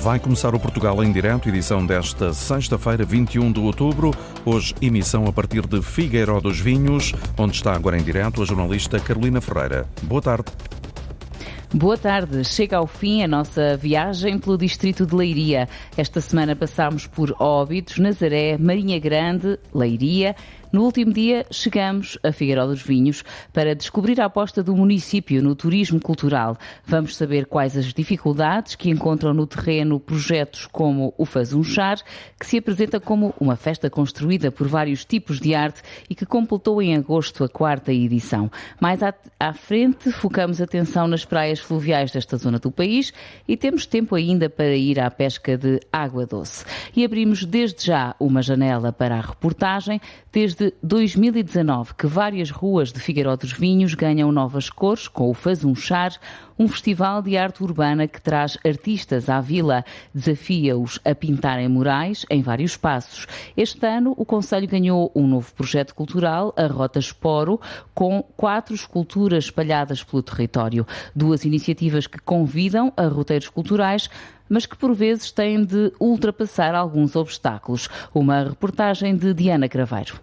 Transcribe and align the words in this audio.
Vai 0.00 0.18
começar 0.18 0.54
o 0.54 0.58
Portugal 0.58 1.04
em 1.04 1.12
direto, 1.12 1.46
edição 1.50 1.84
desta 1.84 2.32
sexta-feira, 2.32 3.04
21 3.04 3.52
de 3.52 3.60
outubro. 3.60 4.12
Hoje, 4.46 4.74
emissão 4.80 5.26
a 5.26 5.32
partir 5.32 5.66
de 5.66 5.82
Figueiró 5.82 6.40
dos 6.40 6.58
Vinhos, 6.58 7.12
onde 7.36 7.56
está 7.56 7.74
agora 7.74 7.98
em 7.98 8.02
direto 8.02 8.40
a 8.40 8.46
jornalista 8.46 8.98
Carolina 8.98 9.42
Ferreira. 9.42 9.86
Boa 10.02 10.22
tarde. 10.22 10.46
Boa 11.72 11.98
tarde. 11.98 12.42
Chega 12.44 12.78
ao 12.78 12.86
fim 12.86 13.22
a 13.22 13.28
nossa 13.28 13.76
viagem 13.76 14.38
pelo 14.38 14.56
distrito 14.56 15.04
de 15.04 15.14
Leiria. 15.14 15.68
Esta 15.98 16.18
semana 16.22 16.56
passámos 16.56 17.06
por 17.06 17.36
Óbidos, 17.38 17.98
Nazaré, 17.98 18.56
Marinha 18.56 18.98
Grande, 18.98 19.58
Leiria 19.72 20.34
no 20.72 20.84
último 20.84 21.12
dia, 21.12 21.44
chegamos 21.50 22.18
a 22.22 22.30
Figueiró 22.30 22.66
dos 22.66 22.82
Vinhos 22.82 23.24
para 23.52 23.74
descobrir 23.74 24.20
a 24.20 24.26
aposta 24.26 24.62
do 24.62 24.76
município 24.76 25.42
no 25.42 25.56
turismo 25.56 26.00
cultural. 26.00 26.56
Vamos 26.86 27.16
saber 27.16 27.46
quais 27.46 27.76
as 27.76 27.92
dificuldades 27.92 28.76
que 28.76 28.88
encontram 28.88 29.34
no 29.34 29.46
terreno 29.46 29.98
projetos 29.98 30.66
como 30.66 31.12
o 31.18 31.24
Fazunchar, 31.24 31.98
que 32.38 32.46
se 32.46 32.58
apresenta 32.58 33.00
como 33.00 33.34
uma 33.40 33.56
festa 33.56 33.90
construída 33.90 34.52
por 34.52 34.68
vários 34.68 35.04
tipos 35.04 35.40
de 35.40 35.54
arte 35.54 35.82
e 36.08 36.14
que 36.14 36.24
completou 36.24 36.80
em 36.80 36.94
agosto 36.94 37.42
a 37.42 37.48
quarta 37.48 37.92
edição. 37.92 38.50
Mais 38.80 39.02
à, 39.02 39.12
à 39.38 39.52
frente, 39.52 40.12
focamos 40.12 40.60
atenção 40.60 41.08
nas 41.08 41.24
praias 41.24 41.58
fluviais 41.58 42.12
desta 42.12 42.36
zona 42.36 42.58
do 42.58 42.70
país 42.70 43.12
e 43.48 43.56
temos 43.56 43.86
tempo 43.86 44.14
ainda 44.14 44.48
para 44.48 44.76
ir 44.76 45.00
à 45.00 45.10
pesca 45.10 45.58
de 45.58 45.80
água 45.92 46.26
doce. 46.26 46.64
E 46.94 47.04
abrimos 47.04 47.44
desde 47.44 47.86
já 47.86 48.14
uma 48.20 48.40
janela 48.40 48.92
para 48.92 49.16
a 49.16 49.20
reportagem, 49.20 50.00
desde 50.32 50.59
desde 50.60 50.74
2019 50.82 51.94
que 51.94 52.06
várias 52.06 52.50
ruas 52.50 52.92
de 52.92 53.00
Figueiró 53.00 53.34
dos 53.34 53.52
Vinhos 53.52 53.94
ganham 53.94 54.30
novas 54.30 54.68
cores 54.68 55.08
com 55.08 55.30
o 55.30 55.34
Fazunchar, 55.34 56.12
um 56.58 56.68
festival 56.68 57.22
de 57.22 57.38
arte 57.38 57.62
urbana 57.62 58.06
que 58.06 58.20
traz 58.20 58.58
artistas 58.64 59.30
à 59.30 59.40
vila, 59.40 59.82
desafia-os 60.14 61.00
a 61.02 61.14
pintarem 61.14 61.68
murais 61.68 62.26
em 62.28 62.42
vários 62.42 62.72
espaços. 62.72 63.26
Este 63.56 63.86
ano 63.86 64.14
o 64.18 64.26
Conselho 64.26 64.68
ganhou 64.68 65.10
um 65.14 65.26
novo 65.26 65.50
projeto 65.54 65.94
cultural, 65.94 66.52
a 66.56 66.66
Rota 66.66 66.98
Esporo, 66.98 67.58
com 67.94 68.22
quatro 68.36 68.74
esculturas 68.74 69.44
espalhadas 69.44 70.04
pelo 70.04 70.22
território. 70.22 70.86
Duas 71.16 71.46
iniciativas 71.46 72.06
que 72.06 72.18
convidam 72.18 72.92
a 72.96 73.06
roteiros 73.06 73.48
culturais 73.48 74.10
mas 74.52 74.66
que 74.66 74.76
por 74.76 74.92
vezes 74.92 75.30
têm 75.30 75.64
de 75.64 75.92
ultrapassar 76.00 76.74
alguns 76.74 77.14
obstáculos. 77.14 77.88
Uma 78.12 78.42
reportagem 78.42 79.16
de 79.16 79.32
Diana 79.32 79.68
Craveiro. 79.68 80.20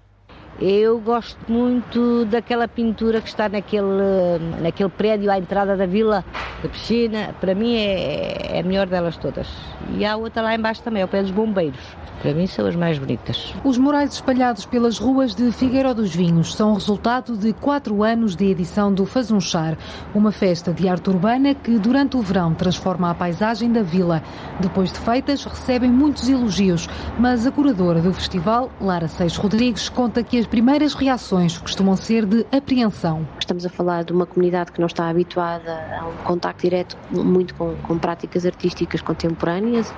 Eu 0.59 0.99
gosto 0.99 1.37
muito 1.47 2.25
daquela 2.25 2.67
pintura 2.67 3.21
que 3.21 3.29
está 3.29 3.47
naquele, 3.47 4.39
naquele 4.59 4.89
prédio 4.89 5.29
à 5.29 5.37
entrada 5.37 5.77
da 5.77 5.85
vila, 5.85 6.25
da 6.63 6.69
piscina. 6.69 7.35
Para 7.39 7.53
mim 7.53 7.75
é, 7.75 8.57
é 8.57 8.59
a 8.59 8.63
melhor 8.63 8.87
delas 8.87 9.17
todas. 9.17 9.47
E 9.95 10.03
há 10.03 10.17
outra 10.17 10.41
lá 10.41 10.55
embaixo 10.55 10.81
também, 10.81 11.03
ao 11.03 11.07
pé 11.07 11.21
dos 11.21 11.29
bombeiros. 11.29 11.79
Para 12.21 12.33
mim 12.33 12.47
são 12.47 12.65
as 12.65 12.75
mais 12.75 12.97
bonitas. 12.97 13.53
Os 13.63 13.77
murais 13.77 14.13
espalhados 14.13 14.65
pelas 14.65 14.97
ruas 14.97 15.35
de 15.35 15.51
Figueiró 15.51 15.93
dos 15.93 16.15
Vinhos 16.15 16.55
são 16.55 16.73
resultado 16.73 17.37
de 17.37 17.53
quatro 17.53 18.03
anos 18.03 18.35
de 18.35 18.45
edição 18.45 18.91
do 18.91 19.05
Fazunchar, 19.05 19.77
uma 20.15 20.31
festa 20.31 20.73
de 20.73 20.89
arte 20.89 21.11
urbana 21.11 21.53
que 21.53 21.77
durante 21.77 22.17
o 22.17 22.21
verão 22.21 22.55
transforma 22.55 23.11
a 23.11 23.13
paisagem 23.13 23.71
da 23.71 23.83
vila. 23.83 24.23
Depois 24.59 24.91
de 24.91 24.97
feitas, 24.97 25.45
recebem 25.45 25.91
muitos 25.91 26.27
elogios, 26.27 26.89
mas 27.19 27.45
a 27.45 27.51
curadora 27.51 28.01
do 28.01 28.11
festival, 28.11 28.71
Lara 28.81 29.07
Seix 29.07 29.37
Rodrigues, 29.37 29.87
conta 29.87 30.23
que 30.23 30.39
as 30.39 30.46
primeiras 30.49 30.93
reações 30.93 31.57
costumam 31.57 31.95
ser 31.97 32.25
de 32.25 32.45
apreensão. 32.51 33.27
Estamos 33.39 33.65
a 33.65 33.69
falar 33.69 34.03
de 34.03 34.13
uma 34.13 34.25
comunidade 34.25 34.71
que 34.71 34.79
não 34.79 34.87
está 34.87 35.09
habituada 35.09 35.73
a 35.99 36.07
um 36.07 36.15
contacto 36.23 36.61
direto 36.61 36.97
muito 37.11 37.53
com, 37.55 37.75
com 37.83 37.97
práticas 37.97 38.45
artísticas 38.45 39.01
contemporâneas. 39.01 39.93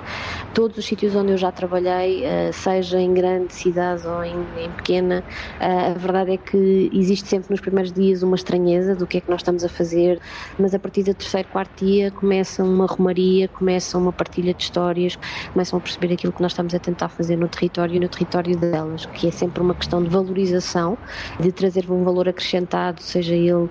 Todos 0.52 0.78
os 0.78 0.84
sítios 0.84 1.14
onde 1.14 1.32
eu 1.32 1.38
já 1.38 1.52
trabalhei 1.52 2.24
eh, 2.24 2.50
seja 2.52 3.00
em 3.00 3.14
grande 3.14 3.54
cidade 3.54 4.06
ou 4.06 4.24
em, 4.24 4.36
em 4.58 4.70
pequena, 4.72 5.22
eh, 5.60 5.90
a 5.90 5.94
verdade 5.94 6.32
é 6.32 6.36
que 6.36 6.90
existe 6.92 7.28
sempre 7.28 7.50
nos 7.50 7.60
primeiros 7.60 7.92
dias 7.92 8.22
uma 8.22 8.36
estranheza 8.36 8.94
do 8.94 9.06
que 9.06 9.18
é 9.18 9.20
que 9.20 9.30
nós 9.30 9.40
estamos 9.40 9.64
a 9.64 9.68
fazer, 9.68 10.20
mas 10.58 10.74
a 10.74 10.78
partir 10.78 11.04
do 11.04 11.14
terceiro, 11.14 11.48
quarto 11.48 11.84
dia 11.84 12.10
começa 12.10 12.64
uma 12.64 12.86
romaria, 12.86 13.46
começa 13.48 13.96
uma 13.96 14.12
partilha 14.12 14.52
de 14.52 14.62
histórias, 14.62 15.16
começam 15.52 15.78
a 15.78 15.82
perceber 15.82 16.14
aquilo 16.14 16.32
que 16.32 16.42
nós 16.42 16.52
estamos 16.52 16.74
a 16.74 16.78
tentar 16.78 17.08
fazer 17.08 17.36
no 17.36 17.48
território 17.48 17.96
e 17.96 18.00
no 18.00 18.08
território 18.08 18.56
delas, 18.56 19.06
que 19.06 19.28
é 19.28 19.30
sempre 19.30 19.62
uma 19.62 19.74
questão 19.74 20.02
de 20.02 20.08
valorização, 20.40 20.96
de 21.38 21.52
trazer 21.52 21.90
um 21.90 22.02
valor 22.04 22.28
acrescentado, 22.28 23.02
seja 23.02 23.34
ele 23.34 23.52
uh, 23.52 23.70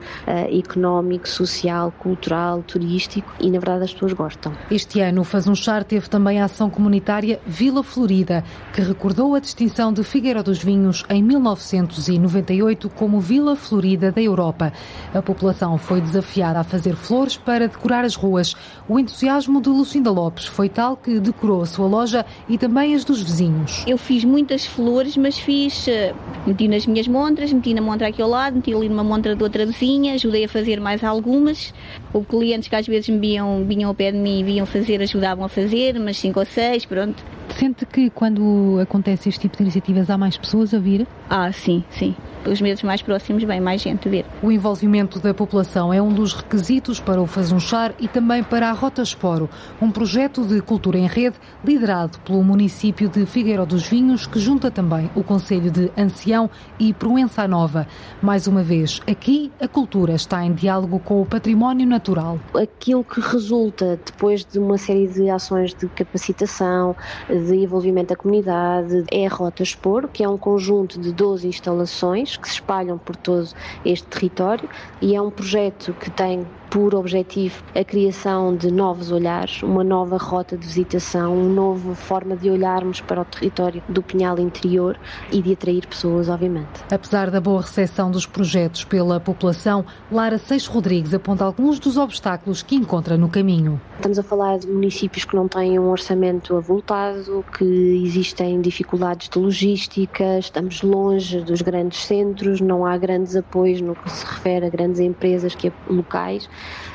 económico, 0.52 1.28
social, 1.28 1.92
cultural, 2.00 2.62
turístico, 2.62 3.32
e 3.40 3.50
na 3.50 3.60
verdade 3.60 3.86
as 3.86 3.94
pessoas 3.94 4.14
gostam. 4.14 4.54
Este 4.70 5.02
ano 5.02 5.22
o 5.22 5.24
Faz 5.24 5.48
um 5.48 5.56
Char 5.56 5.84
teve 5.84 6.08
também 6.10 6.40
a 6.42 6.46
ação 6.46 6.70
comunitária 6.70 7.40
Vila 7.46 7.84
Florida 7.84 8.44
que 8.74 8.82
recordou 8.82 9.36
a 9.36 9.40
distinção 9.40 9.92
de 9.92 10.04
Figueira 10.04 10.44
dos 10.44 10.62
Vinhos 10.64 11.04
em 11.10 11.24
1998 11.24 12.90
como 12.90 13.20
Vila 13.20 13.56
Florida 13.56 14.12
da 14.12 14.22
Europa. 14.22 14.72
A 15.14 15.22
população 15.22 15.78
foi 15.78 16.02
desafiada 16.02 16.60
a 16.60 16.64
fazer 16.64 16.96
flores 16.96 17.38
para 17.38 17.68
decorar 17.68 18.06
as 18.06 18.16
ruas. 18.16 18.56
O 18.88 19.00
entusiasmo 19.00 19.62
de 19.62 19.70
Lucinda 19.70 20.12
Lopes 20.12 20.46
foi 20.46 20.70
tal 20.70 20.96
que 20.96 21.20
decorou 21.20 21.62
a 21.62 21.66
sua 21.66 21.88
loja 21.88 22.26
e 22.48 22.58
também 22.58 22.96
as 22.96 23.04
dos 23.04 23.22
vizinhos. 23.22 23.84
Eu 23.88 23.98
fiz 23.98 24.24
muitas 24.24 24.66
flores, 24.66 25.18
mas 25.18 25.38
fiz, 25.38 25.88
eh, 25.88 26.14
meti 26.60 26.68
nas 26.68 26.86
minhas 26.86 27.08
montras, 27.08 27.54
meti 27.54 27.74
na 27.74 27.82
montra 27.82 28.08
aqui 28.10 28.22
ao 28.22 28.30
lado, 28.30 28.56
meti 28.56 28.74
ali 28.74 28.90
numa 28.90 29.04
montra 29.04 29.34
de 29.36 29.42
outra 29.42 29.66
vizinha, 29.66 30.14
ajudei 30.16 30.44
a 30.44 30.50
fazer 30.50 30.80
mais 30.82 31.04
algumas. 31.04 31.74
Houve 32.14 32.28
clientes 32.28 32.68
que 32.68 32.76
às 32.76 32.86
vezes 32.86 33.08
me 33.08 33.20
vinham, 33.20 33.64
vinham 33.66 33.90
ao 33.90 33.96
pé 33.96 34.12
de 34.12 34.18
mim 34.18 34.40
e 34.40 34.44
vinham 34.44 34.66
fazer, 34.66 35.02
ajudavam 35.02 35.46
a 35.46 35.50
fazer, 35.50 35.98
mas 36.00 36.18
cinco 36.18 36.40
ou 36.40 36.46
seis, 36.46 36.86
pronto. 36.86 37.24
Sente 37.50 37.86
que 37.86 38.10
quando 38.10 38.78
acontece 38.82 39.30
este 39.30 39.42
tipo 39.42 39.58
de 39.58 39.64
iniciativas 39.64 40.10
há 40.10 40.18
mais 40.18 40.38
pessoas 40.38 40.74
a 40.74 40.80
vir? 40.80 41.08
Ah, 41.30 41.52
sim, 41.52 41.84
sim 41.90 42.14
os 42.46 42.62
meses 42.62 42.84
mais 42.84 43.02
próximos 43.02 43.44
vem 43.44 43.60
mais 43.60 43.82
gente 43.82 44.08
ver. 44.08 44.26
O 44.42 44.52
envolvimento 44.52 45.20
da 45.20 45.34
população 45.34 45.94
é 45.94 46.02
um 46.02 46.14
dos 46.14 46.34
requisitos 46.34 47.00
para 47.00 47.22
o 47.22 47.28
Fazunchar 47.28 47.94
e 48.00 48.08
também 48.08 48.44
para 48.44 48.70
a 48.70 48.72
Rota 48.72 49.02
Esporo, 49.02 49.50
um 49.82 49.92
projeto 49.92 50.46
de 50.46 50.62
cultura 50.62 50.98
em 50.98 51.08
rede 51.08 51.38
liderado 51.64 52.20
pelo 52.20 52.44
município 52.44 53.10
de 53.10 53.26
Figueiró 53.26 53.66
dos 53.66 53.88
Vinhos, 53.88 54.26
que 54.26 54.40
junta 54.40 54.72
também 54.72 55.10
o 55.16 55.24
Conselho 55.24 55.70
de 55.70 55.92
Ancião 55.98 56.50
e 56.80 56.94
Proença 56.94 57.48
Nova. 57.48 57.88
Mais 58.22 58.48
uma 58.48 58.64
vez, 58.64 59.02
aqui 59.08 59.52
a 59.60 59.68
cultura 59.68 60.14
está 60.14 60.44
em 60.44 60.54
diálogo 60.54 61.00
com 61.00 61.22
o 61.22 61.26
património 61.26 61.88
natural. 61.88 62.40
Aquilo 62.56 63.04
que 63.04 63.20
resulta 63.20 64.00
depois 64.06 64.46
de 64.46 64.60
uma 64.60 64.78
série 64.78 65.08
de 65.08 65.30
ações 65.30 65.74
de 65.74 65.88
capacitação, 65.90 66.96
de 67.28 67.56
envolvimento 67.56 68.10
da 68.10 68.16
comunidade, 68.16 69.04
é 69.12 69.28
a 69.28 69.30
Rota 69.30 69.64
Esporo, 69.64 70.08
que 70.08 70.24
é 70.24 70.30
um 70.30 70.38
conjunto 70.38 71.00
de 71.00 71.12
12 71.12 71.48
instalações 71.48 72.29
que 72.38 72.48
se 72.48 72.56
espalham 72.56 72.98
por 72.98 73.16
todo 73.16 73.50
este 73.84 74.08
território 74.08 74.70
e 75.02 75.16
é 75.16 75.22
um 75.22 75.32
projeto 75.32 75.94
que 75.94 76.10
tem 76.12 76.59
por 76.70 76.94
objetivo 76.94 77.64
a 77.76 77.84
criação 77.84 78.56
de 78.56 78.72
novos 78.72 79.12
olhares, 79.12 79.64
uma 79.64 79.84
nova 79.84 80.18
rota 80.18 80.58
de 80.58 80.66
visitação, 80.66 81.36
uma 81.36 81.50
nova 81.50 81.96
forma 81.96 82.36
de 82.36 82.50
olharmos 82.50 83.02
para 83.02 83.22
o 83.22 83.26
território 83.26 83.82
do 83.90 84.02
Pinhal 84.02 84.40
Interior 84.40 84.98
e 85.32 85.42
de 85.42 85.54
atrair 85.54 85.86
pessoas, 85.88 86.30
obviamente. 86.30 86.84
Apesar 86.92 87.32
da 87.32 87.42
boa 87.42 87.62
recepção 87.62 88.12
dos 88.12 88.26
projetos 88.26 88.84
pela 88.84 89.20
população, 89.20 89.86
Lara 90.12 90.38
Seixo 90.38 90.72
Rodrigues 90.72 91.14
aponta 91.14 91.44
alguns 91.44 91.80
dos 91.80 91.98
obstáculos 91.98 92.62
que 92.62 92.76
encontra 92.76 93.18
no 93.18 93.30
caminho. 93.30 93.82
Estamos 93.96 94.20
a 94.20 94.24
falar 94.24 94.60
de 94.60 94.68
municípios 94.68 95.26
que 95.26 95.36
não 95.36 95.48
têm 95.48 95.80
um 95.80 95.90
orçamento 95.90 96.56
avultado, 96.56 97.44
que 97.58 98.04
existem 98.06 98.62
dificuldades 98.62 99.30
de 99.30 99.40
logística, 99.40 100.40
estamos 100.40 100.82
longe 100.82 101.42
dos 101.42 101.62
grandes 101.62 102.06
centros, 102.06 102.62
não 102.62 102.86
há 102.86 102.98
grandes 102.98 103.36
apoios 103.36 103.82
no 103.82 103.96
que 103.96 104.10
se 104.12 104.26
refere 104.26 104.66
a 104.66 104.70
grandes 104.70 105.00
empresas 105.00 105.56
que 105.56 105.72
locais 105.90 106.50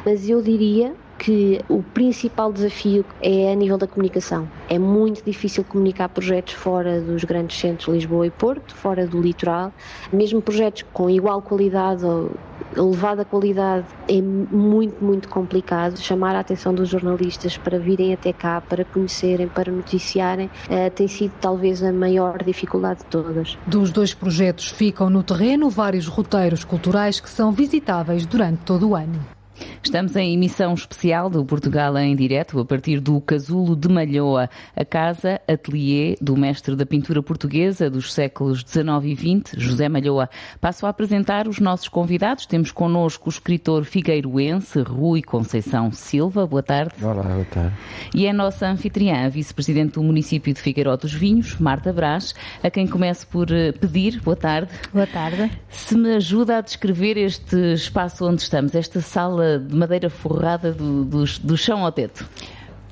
mas 0.04 0.28
eu 0.28 0.42
diria 0.42 0.94
que 1.18 1.60
o 1.68 1.82
principal 1.82 2.52
desafio 2.52 3.04
é 3.22 3.52
a 3.52 3.54
nível 3.54 3.78
da 3.78 3.86
comunicação. 3.86 4.48
É 4.68 4.78
muito 4.78 5.24
difícil 5.24 5.64
comunicar 5.64 6.08
projetos 6.08 6.54
fora 6.54 7.00
dos 7.00 7.24
grandes 7.24 7.58
centros 7.58 7.94
Lisboa 7.94 8.26
e 8.26 8.30
Porto, 8.30 8.74
fora 8.74 9.06
do 9.06 9.20
litoral. 9.20 9.72
Mesmo 10.12 10.42
projetos 10.42 10.84
com 10.92 11.08
igual 11.08 11.40
qualidade 11.40 12.04
ou 12.04 12.30
elevada 12.76 13.24
qualidade 13.24 13.86
é 14.08 14.20
muito, 14.20 15.02
muito 15.02 15.28
complicado. 15.28 15.98
Chamar 15.98 16.34
a 16.34 16.40
atenção 16.40 16.74
dos 16.74 16.88
jornalistas 16.88 17.56
para 17.56 17.78
virem 17.78 18.12
até 18.12 18.32
cá, 18.32 18.60
para 18.60 18.84
conhecerem, 18.84 19.48
para 19.48 19.70
noticiarem, 19.70 20.46
uh, 20.46 20.90
tem 20.94 21.08
sido 21.08 21.32
talvez 21.40 21.82
a 21.82 21.92
maior 21.92 22.42
dificuldade 22.42 23.00
de 23.00 23.06
todas. 23.06 23.56
Dos 23.66 23.90
dois 23.90 24.12
projetos 24.12 24.68
ficam 24.68 25.08
no 25.08 25.22
terreno 25.22 25.70
vários 25.70 26.06
roteiros 26.06 26.64
culturais 26.64 27.20
que 27.20 27.30
são 27.30 27.52
visitáveis 27.52 28.26
durante 28.26 28.58
todo 28.58 28.90
o 28.90 28.96
ano. 28.96 29.34
Estamos 29.82 30.16
em 30.16 30.34
emissão 30.34 30.74
especial 30.74 31.28
do 31.28 31.44
Portugal 31.44 31.96
em 31.98 32.16
direto, 32.16 32.58
a 32.58 32.64
partir 32.64 33.00
do 33.00 33.20
Casulo 33.20 33.76
de 33.76 33.88
Malhoa, 33.88 34.48
a 34.74 34.84
casa 34.84 35.40
atelier 35.46 36.16
do 36.20 36.36
mestre 36.36 36.74
da 36.74 36.86
pintura 36.86 37.22
portuguesa 37.22 37.90
dos 37.90 38.12
séculos 38.12 38.60
XIX 38.60 38.86
e 39.04 39.16
XX, 39.16 39.52
José 39.56 39.88
Malhoa. 39.88 40.28
Passo 40.60 40.86
a 40.86 40.88
apresentar 40.88 41.46
os 41.46 41.58
nossos 41.58 41.88
convidados. 41.88 42.46
Temos 42.46 42.72
connosco 42.72 43.28
o 43.28 43.32
escritor 43.32 43.84
figueiroense 43.84 44.80
Rui 44.80 45.22
Conceição 45.22 45.92
Silva. 45.92 46.46
Boa 46.46 46.62
tarde. 46.62 46.94
Olá, 47.02 47.22
boa 47.22 47.44
tarde. 47.44 47.74
E 48.14 48.26
é 48.26 48.30
a 48.30 48.34
nossa 48.34 48.66
anfitriã, 48.66 49.26
a 49.26 49.28
vice-presidente 49.28 49.94
do 49.94 50.02
município 50.02 50.52
de 50.52 50.60
Figueiró 50.60 50.96
dos 50.96 51.12
Vinhos, 51.12 51.58
Marta 51.58 51.92
Brás, 51.92 52.34
a 52.62 52.70
quem 52.70 52.86
começo 52.86 53.26
por 53.26 53.50
eh, 53.50 53.72
pedir, 53.72 54.20
boa 54.20 54.36
tarde. 54.36 54.72
Boa 54.92 55.06
tarde. 55.06 55.50
Se 55.68 55.96
me 55.96 56.14
ajuda 56.14 56.58
a 56.58 56.60
descrever 56.60 57.16
este 57.16 57.74
espaço 57.74 58.26
onde 58.26 58.42
estamos, 58.42 58.74
esta 58.74 59.00
sala 59.00 59.53
de 59.58 59.74
madeira 59.74 60.10
forrada 60.10 60.72
do, 60.72 61.04
do, 61.04 61.24
do 61.24 61.56
chão 61.56 61.84
ao 61.84 61.92
teto. 61.92 62.28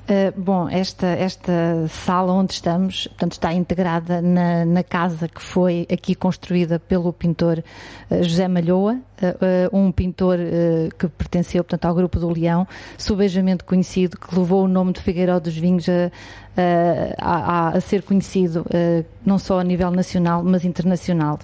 Uh, 0.03 0.37
bom, 0.37 0.67
esta, 0.67 1.07
esta 1.07 1.87
sala 1.87 2.33
onde 2.33 2.51
estamos 2.51 3.07
portanto, 3.07 3.31
está 3.31 3.53
integrada 3.53 4.21
na, 4.21 4.65
na 4.65 4.83
casa 4.83 5.29
que 5.29 5.41
foi 5.41 5.87
aqui 5.89 6.13
construída 6.13 6.77
pelo 6.77 7.13
pintor 7.13 7.63
uh, 8.11 8.21
José 8.21 8.45
Malhoa, 8.49 8.95
uh, 8.95 9.77
um 9.77 9.93
pintor 9.93 10.39
que 10.99 11.07
pertenceu 11.07 11.63
portanto, 11.63 11.85
ao 11.85 11.95
Grupo 11.95 12.19
do 12.19 12.27
Leão, 12.27 12.67
subejamente 12.97 13.63
conhecido, 13.63 14.17
que 14.17 14.37
levou 14.37 14.65
o 14.65 14.67
nome 14.67 14.91
de 14.91 14.99
Figueiró 14.99 15.39
dos 15.39 15.55
Vinhos 15.55 15.87
a, 15.87 16.11
a, 17.17 17.69
a 17.69 17.79
ser 17.79 18.01
conhecido 18.01 18.65
não 19.25 19.39
só 19.39 19.59
a 19.59 19.63
nível 19.63 19.89
nacional, 19.89 20.43
mas 20.43 20.65
internacional. 20.65 21.39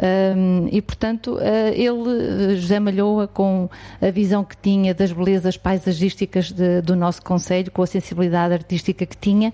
Um, 0.00 0.66
e, 0.72 0.80
portanto, 0.80 1.34
uh, 1.34 1.40
ele, 1.74 2.56
José 2.56 2.80
Malhoa, 2.80 3.28
com 3.28 3.68
a 4.00 4.10
visão 4.10 4.42
que 4.42 4.56
tinha 4.56 4.94
das 4.94 5.12
belezas 5.12 5.58
paisagísticas 5.58 6.50
de, 6.50 6.80
do 6.80 6.96
nosso 6.96 7.22
Conselho, 7.22 7.70
com 7.70 7.82
a 7.82 7.86
sensibilidade 7.86 8.54
artística 8.54 9.04
que 9.04 9.16
tinha, 9.16 9.52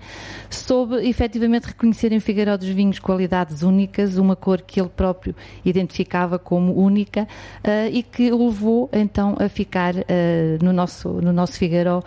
soube 0.49 1.05
efetivamente 1.07 1.65
reconhecer 1.65 2.13
em 2.13 2.19
Figueiró 2.21 2.55
dos 2.55 2.69
Vinhos 2.69 2.97
qualidades 2.97 3.61
únicas, 3.61 4.17
uma 4.17 4.37
cor 4.37 4.61
que 4.61 4.79
ele 4.79 4.89
próprio 4.89 5.35
identificava 5.65 6.39
como 6.39 6.73
única 6.73 7.23
uh, 7.23 7.91
e 7.91 8.01
que 8.01 8.31
o 8.31 8.47
levou 8.47 8.89
então 8.93 9.35
a 9.39 9.49
ficar 9.49 9.95
uh, 9.95 10.63
no, 10.63 10.71
nosso, 10.71 11.09
no 11.09 11.33
nosso 11.33 11.53
Figueiró 11.53 12.01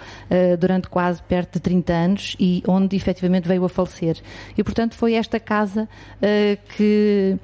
durante 0.59 0.89
quase 0.89 1.23
perto 1.23 1.55
de 1.55 1.61
30 1.61 1.93
anos 1.93 2.37
e 2.39 2.63
onde 2.67 2.97
efetivamente 2.97 3.47
veio 3.49 3.65
a 3.65 3.69
falecer. 3.69 4.17
E, 4.57 4.63
portanto, 4.63 4.95
foi 4.95 5.15
esta 5.15 5.41
casa 5.41 5.89
que 6.77 7.37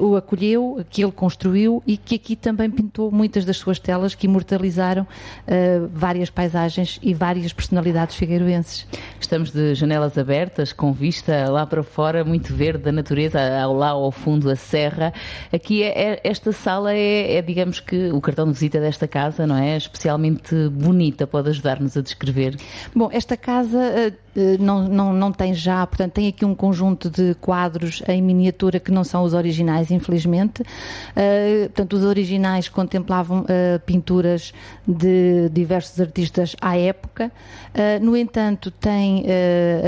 o 0.00 0.16
acolheu 0.16 0.41
escolheu, 0.42 0.84
que 0.90 1.02
ele 1.02 1.12
construiu 1.12 1.82
e 1.86 1.96
que 1.96 2.16
aqui 2.16 2.34
também 2.34 2.70
pintou 2.70 3.10
muitas 3.10 3.44
das 3.44 3.56
suas 3.56 3.78
telas 3.78 4.14
que 4.14 4.26
imortalizaram 4.26 5.02
uh, 5.02 5.88
várias 5.92 6.30
paisagens 6.30 6.98
e 7.02 7.14
várias 7.14 7.52
personalidades 7.52 8.16
figueiroenses. 8.16 8.86
Estamos 9.20 9.50
de 9.50 9.74
janelas 9.74 10.18
abertas, 10.18 10.72
com 10.72 10.92
vista 10.92 11.48
lá 11.48 11.64
para 11.66 11.82
fora, 11.82 12.24
muito 12.24 12.54
verde 12.54 12.84
da 12.84 12.92
natureza, 12.92 13.38
ao 13.60 13.74
lá 13.74 13.90
ao 13.90 14.10
fundo 14.10 14.50
a 14.50 14.56
serra. 14.56 15.12
Aqui 15.52 15.82
é, 15.82 16.12
é, 16.12 16.20
esta 16.24 16.52
sala 16.52 16.92
é, 16.92 17.36
é, 17.36 17.42
digamos 17.42 17.80
que, 17.80 18.10
o 18.10 18.20
cartão 18.20 18.46
de 18.46 18.52
visita 18.52 18.80
desta 18.80 19.06
casa, 19.06 19.46
não 19.46 19.56
é? 19.56 19.76
Especialmente 19.76 20.68
bonita, 20.68 21.26
pode 21.26 21.50
ajudar-nos 21.50 21.96
a 21.96 22.02
descrever? 22.02 22.56
Bom, 22.94 23.08
esta 23.12 23.36
casa 23.36 23.78
uh, 23.78 24.31
não, 24.58 24.88
não, 24.88 25.12
não 25.12 25.32
tem 25.32 25.52
já, 25.52 25.86
portanto, 25.86 26.12
tem 26.12 26.28
aqui 26.28 26.44
um 26.44 26.54
conjunto 26.54 27.10
de 27.10 27.34
quadros 27.34 28.02
em 28.08 28.22
miniatura 28.22 28.80
que 28.80 28.90
não 28.90 29.04
são 29.04 29.24
os 29.24 29.34
originais, 29.34 29.90
infelizmente 29.90 30.12
infelizmente. 30.12 30.62
Uh, 30.62 31.68
portanto, 31.68 31.92
os 31.94 32.04
originais 32.04 32.68
contemplavam 32.68 33.40
uh, 33.40 33.80
pinturas 33.84 34.52
de 34.86 35.48
diversos 35.50 36.00
artistas 36.00 36.54
à 36.60 36.76
época. 36.76 37.30
Uh, 37.74 38.04
no 38.04 38.16
entanto, 38.16 38.70
tem 38.70 39.24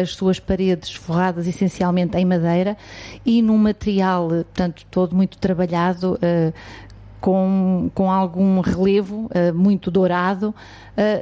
as 0.00 0.10
suas 0.10 0.38
paredes 0.38 0.94
forradas 0.94 1.46
essencialmente 1.46 2.16
em 2.16 2.24
madeira 2.24 2.76
e 3.24 3.42
num 3.42 3.58
material, 3.58 4.28
portanto, 4.28 4.84
todo 4.90 5.14
muito 5.14 5.38
trabalhado. 5.38 6.18
Com, 7.24 7.90
com, 7.94 8.10
algum 8.10 8.60
relevo 8.60 9.30
uh, 9.30 9.54
muito 9.54 9.90
dourado 9.90 10.50
uh, 10.50 10.54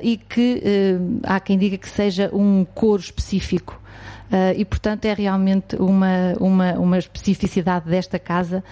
e 0.02 0.16
que 0.16 0.60
uh, 0.60 1.20
há 1.22 1.38
quem 1.38 1.56
diga 1.56 1.78
que 1.78 1.88
seja 1.88 2.28
um 2.32 2.64
cor 2.74 2.98
específico 2.98 3.80
e, 4.56 4.64
portanto, 4.64 5.04
é 5.04 5.12
realmente 5.12 5.76
uma, 5.76 6.32
uma, 6.40 6.72
uma 6.78 6.98
especificidade 6.98 7.86
desta 7.86 8.18
casa 8.18 8.64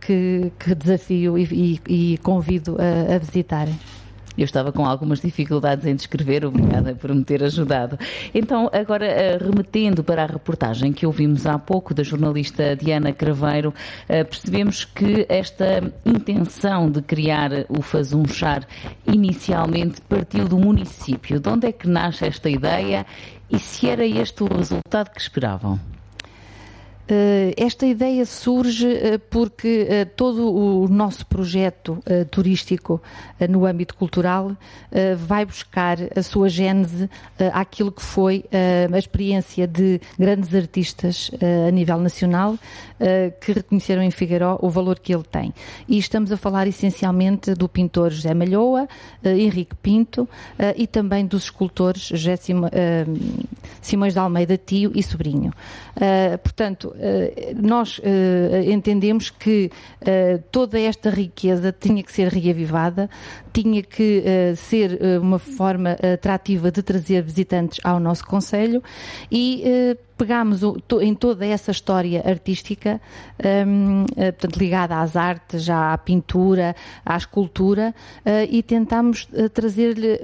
que, 0.00 0.50
que, 0.58 0.74
desafio 0.74 1.36
e, 1.36 1.80
e, 1.86 2.12
e 2.14 2.18
convido 2.22 2.78
a, 2.80 3.16
a 3.16 3.18
visitarem. 3.18 3.78
Eu 4.38 4.44
estava 4.44 4.72
com 4.72 4.86
algumas 4.86 5.20
dificuldades 5.20 5.84
em 5.84 5.94
descrever, 5.94 6.44
obrigada 6.44 6.94
por 6.94 7.12
me 7.12 7.24
ter 7.24 7.42
ajudado. 7.42 7.98
Então, 8.32 8.70
agora, 8.72 9.04
eh, 9.04 9.36
remetendo 9.36 10.04
para 10.04 10.22
a 10.22 10.26
reportagem 10.26 10.92
que 10.92 11.04
ouvimos 11.04 11.44
há 11.44 11.58
pouco 11.58 11.92
da 11.92 12.04
jornalista 12.04 12.76
Diana 12.76 13.12
Craveiro, 13.12 13.74
percebemos 14.06 14.84
que 14.84 15.26
esta 15.28 15.92
intenção 16.06 16.90
de 16.90 17.02
criar 17.02 17.50
o 17.68 17.82
Fazunchar 17.82 18.66
inicialmente 19.06 20.00
partiu 20.02 20.46
do 20.46 20.56
município. 20.56 21.40
De 21.40 21.48
onde 21.48 21.66
é 21.66 21.72
que 21.72 21.88
nasce 21.88 22.24
esta 22.24 22.48
ideia 22.48 23.04
e 23.50 23.58
se 23.58 23.88
era 23.88 24.06
este 24.06 24.44
o 24.44 24.46
resultado 24.46 25.10
que 25.10 25.20
esperavam? 25.20 25.97
Uh, 27.08 27.54
esta 27.56 27.86
ideia 27.86 28.26
surge 28.26 28.86
uh, 28.86 29.18
porque 29.30 29.88
uh, 29.88 30.10
todo 30.14 30.54
o 30.54 30.86
nosso 30.88 31.24
projeto 31.24 32.02
turístico 32.30 33.00
no 33.48 33.64
âmbito 33.64 33.94
cultural 33.94 34.56
vai 35.16 35.44
buscar 35.44 35.96
a 36.16 36.22
sua 36.22 36.48
gênese 36.48 37.08
àquilo 37.52 37.92
que 37.92 38.02
foi 38.02 38.44
a 38.92 38.98
experiência 38.98 39.66
de 39.66 40.00
grandes 40.18 40.54
artistas 40.54 41.30
a 41.66 41.70
nível 41.70 41.98
nacional 41.98 42.58
que 43.40 43.52
reconheceram 43.52 44.02
em 44.02 44.10
Figueiró 44.10 44.58
o 44.60 44.68
valor 44.68 44.98
que 44.98 45.14
ele 45.14 45.22
tem. 45.22 45.54
E 45.86 45.98
estamos 45.98 46.32
a 46.32 46.36
falar 46.36 46.66
essencialmente 46.66 47.54
do 47.54 47.68
pintor 47.68 48.10
José 48.10 48.34
Malhoa, 48.34 48.88
Henrique 49.24 49.76
Pinto 49.76 50.28
e 50.76 50.86
também 50.86 51.26
dos 51.26 51.44
escultores 51.44 52.02
José 52.02 52.36
Simões 53.80 54.12
de 54.12 54.18
Almeida 54.18 54.56
Tio 54.56 54.90
e 54.94 55.02
Sobrinho. 55.02 55.52
portanto, 56.42 56.92
eh, 56.97 56.97
nós 57.56 58.00
eh, 58.02 58.64
entendemos 58.70 59.30
que 59.30 59.70
eh, 60.00 60.40
toda 60.50 60.78
esta 60.78 61.10
riqueza 61.10 61.74
tinha 61.78 62.02
que 62.02 62.12
ser 62.12 62.28
reavivada, 62.28 63.08
tinha 63.52 63.82
que 63.82 64.22
ser 64.56 64.98
uma 65.20 65.38
forma 65.38 65.96
atrativa 66.14 66.70
de 66.70 66.82
trazer 66.82 67.22
visitantes 67.22 67.80
ao 67.84 67.98
nosso 67.98 68.26
Conselho 68.26 68.82
e 69.30 69.96
pegámos 70.18 70.60
em 71.00 71.14
toda 71.14 71.46
essa 71.46 71.70
história 71.70 72.22
artística, 72.26 73.00
um, 73.66 74.04
portanto, 74.04 74.56
ligada 74.56 74.98
às 74.98 75.16
artes, 75.16 75.70
à 75.70 75.96
pintura, 75.96 76.74
à 77.06 77.16
escultura, 77.16 77.94
uh, 78.26 78.30
e 78.50 78.62
tentámos 78.62 79.28
uh, 79.32 79.48
trazer-lhe 79.48 80.18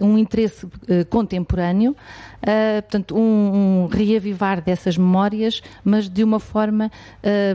um 0.00 0.18
interesse 0.18 0.66
contemporâneo 1.08 1.96
portanto, 2.82 3.16
um, 3.16 3.84
um, 3.84 3.86
reavivar 3.86 4.60
dessas 4.60 4.98
memórias, 4.98 5.62
mas 5.82 6.10
de 6.10 6.22
uma 6.22 6.38
forma 6.38 6.90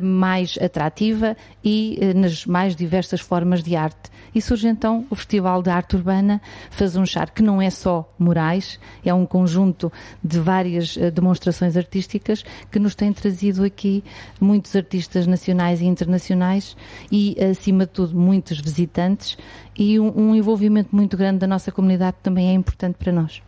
mais 0.02 0.58
atrativa 0.60 1.38
e 1.64 2.00
nas 2.16 2.44
mais 2.48 2.76
diversas 2.76 3.22
formas 3.22 3.62
de 3.62 3.76
arte. 3.76 4.10
E 4.34 4.42
surge 4.42 4.68
então 4.68 5.06
o 5.10 5.16
Festival 5.16 5.62
de 5.62 5.70
Arte 5.70 5.96
Urbana 5.96 6.42
Faz 6.72 6.96
um 6.96 7.06
Char, 7.06 7.32
que 7.32 7.44
não 7.44 7.62
é 7.62 7.70
só 7.70 8.12
Morais, 8.18 8.80
é 9.06 9.14
um 9.14 9.28
conjunto 9.28 9.92
de 10.24 10.40
várias 10.40 10.98
demonstrações 11.14 11.59
artísticas 11.78 12.44
que 12.72 12.80
nos 12.80 12.96
tem 12.96 13.12
trazido 13.12 13.64
aqui 13.64 14.04
muitos 14.40 14.76
artistas 14.76 15.28
nacionais 15.28 15.82
e 15.82 15.86
internacionais 15.86 16.76
e, 17.12 17.36
acima 17.44 17.86
de 17.86 17.92
tudo, 17.92 18.18
muitos 18.18 18.60
visitantes 18.60 19.38
e 19.78 20.00
um, 20.00 20.30
um 20.30 20.36
envolvimento 20.36 20.96
muito 20.96 21.16
grande 21.16 21.40
da 21.40 21.48
nossa 21.48 21.72
comunidade 21.72 22.18
também 22.22 22.50
é 22.50 22.54
importante 22.54 22.96
para 22.96 23.12
nós. 23.12 23.42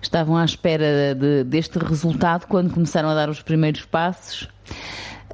Estavam 0.00 0.36
à 0.36 0.44
espera 0.44 1.14
de, 1.14 1.44
deste 1.44 1.78
resultado 1.78 2.46
quando 2.46 2.72
começaram 2.72 3.08
a 3.08 3.14
dar 3.14 3.28
os 3.28 3.42
primeiros 3.42 3.84
passos? 3.84 4.48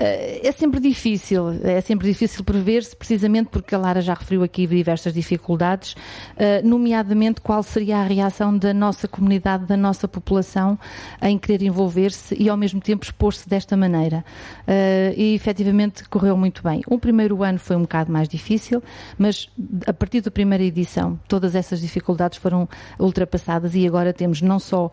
Eh, 0.01 0.41
é 0.49 0.53
sempre 0.53 0.81
difícil, 0.81 1.51
é 1.63 1.79
sempre 1.83 2.09
difícil 2.09 2.43
prever-se, 2.43 2.97
precisamente 2.97 3.51
porque 3.51 3.75
a 3.75 3.79
Lara 3.79 4.01
já 4.01 4.15
referiu 4.15 4.43
aqui 4.43 4.67
diversas 4.67 5.13
dificuldades, 5.13 5.95
eh, 6.39 6.63
nomeadamente 6.63 7.43
qual 7.43 7.63
seria 7.63 7.99
a 7.99 8.03
reação 8.03 8.57
da 8.57 8.73
nossa 8.73 9.07
comunidade, 9.07 9.67
da 9.67 9.77
nossa 9.77 10.09
população 10.09 10.79
em 11.21 11.37
querer 11.37 11.63
envolver-se 11.67 12.35
e 12.41 12.49
ao 12.49 12.57
mesmo 12.57 12.81
tempo 12.81 13.05
expor-se 13.05 13.47
desta 13.47 13.77
maneira. 13.77 14.25
Eh, 14.67 15.13
e 15.15 15.35
efetivamente 15.35 16.09
correu 16.09 16.35
muito 16.35 16.63
bem. 16.63 16.81
Um 16.91 16.99
primeiro 16.99 17.43
ano 17.43 17.59
foi 17.59 17.77
um 17.77 17.83
bocado 17.83 18.11
mais 18.11 18.27
difícil, 18.27 18.83
mas 19.19 19.51
a 19.87 19.93
partir 19.93 20.23
da 20.23 20.31
primeira 20.31 20.65
edição 20.65 21.21
todas 21.29 21.55
essas 21.55 21.79
dificuldades 21.79 22.39
foram 22.39 22.67
ultrapassadas 22.99 23.75
e 23.75 23.87
agora 23.87 24.15
temos 24.15 24.41
não 24.41 24.59
só 24.59 24.91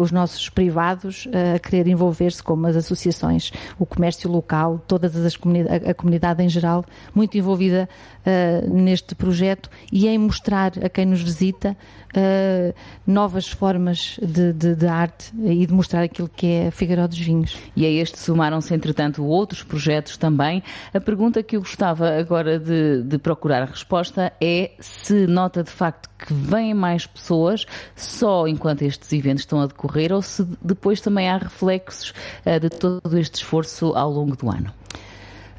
os 0.00 0.10
nossos 0.10 0.48
privados 0.48 1.28
a 1.54 1.58
querer 1.58 1.86
envolver-se, 1.86 2.42
como 2.42 2.66
as 2.66 2.76
associações, 2.76 3.52
o 3.78 3.86
comércio 3.86 4.31
local, 4.32 4.82
todas 4.86 5.14
as 5.16 5.36
comunidade, 5.36 5.88
a, 5.88 5.94
comunidade 5.94 6.42
em 6.42 6.48
geral, 6.48 6.84
muito 7.14 7.36
envolvida 7.36 7.88
uh, 8.26 8.74
neste 8.74 9.14
projeto 9.14 9.70
e 9.90 10.08
em 10.08 10.18
mostrar 10.18 10.72
a 10.82 10.88
quem 10.88 11.06
nos 11.06 11.22
visita 11.22 11.76
uh, 12.16 12.74
novas 13.06 13.48
formas 13.48 14.18
de, 14.22 14.52
de, 14.52 14.74
de, 14.74 14.86
arte 14.86 15.32
e 15.44 15.66
de 15.66 15.72
mostrar 15.72 16.02
aquilo 16.02 16.28
que 16.28 16.46
é 16.46 16.70
Figueiró 16.70 17.06
dos 17.06 17.18
Vinhos. 17.18 17.56
E 17.76 17.84
a 17.84 17.90
este 17.90 18.18
somaram-se, 18.18 18.74
entretanto, 18.74 19.24
outros 19.24 19.62
projetos 19.62 20.16
também. 20.16 20.62
A 20.92 21.00
pergunta 21.00 21.42
que 21.42 21.56
eu 21.56 21.60
gostava 21.60 22.16
agora 22.16 22.58
de, 22.58 23.02
de 23.02 23.18
procurar 23.18 23.62
a 23.62 23.66
resposta 23.66 24.32
é 24.40 24.72
se 24.78 25.26
nota 25.26 25.62
de 25.62 25.70
facto 25.70 26.08
que 26.18 26.32
vêm 26.32 26.72
mais 26.72 27.06
pessoas 27.06 27.66
só 27.96 28.46
enquanto 28.46 28.82
estes 28.82 29.12
eventos 29.12 29.42
estão 29.42 29.60
a 29.60 29.66
decorrer 29.66 30.12
ou 30.12 30.22
se 30.22 30.46
depois 30.62 31.00
também 31.00 31.28
há 31.28 31.36
reflexos 31.36 32.14
uh, 32.46 32.60
de 32.60 32.70
todo 32.70 33.18
este 33.18 33.36
esforço 33.36 33.92
ao 33.94 34.11
longo 34.12 34.36
do 34.36 34.50
ano. 34.50 34.72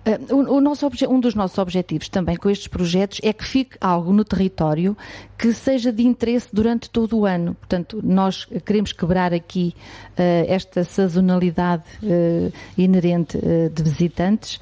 Uh, 0.05 0.36
o, 0.36 0.57
o 0.57 0.62
nosso 0.62 0.89
um 1.10 1.19
dos 1.19 1.33
nossos 1.33 1.57
objetivos 1.57 2.10
também 2.10 2.36
com 2.36 2.50
estes 2.50 2.67
projetos 2.67 3.19
é 3.24 3.31
que 3.31 3.45
fique 3.45 3.77
algo 3.79 4.12
no 4.12 4.25
território 4.25 4.98
que 5.43 5.51
seja 5.51 5.91
de 5.91 6.07
interesse 6.07 6.48
durante 6.53 6.89
todo 6.89 7.19
o 7.19 7.25
ano. 7.25 7.53
Portanto, 7.55 8.00
nós 8.01 8.45
queremos 8.65 8.93
quebrar 8.93 9.33
aqui 9.33 9.75
uh, 10.12 10.45
esta 10.48 10.86
sazonalidade 10.86 11.83
uh, 12.01 12.53
inerente 12.77 13.38
uh, 13.38 13.69
de 13.69 13.83
visitantes 13.83 14.57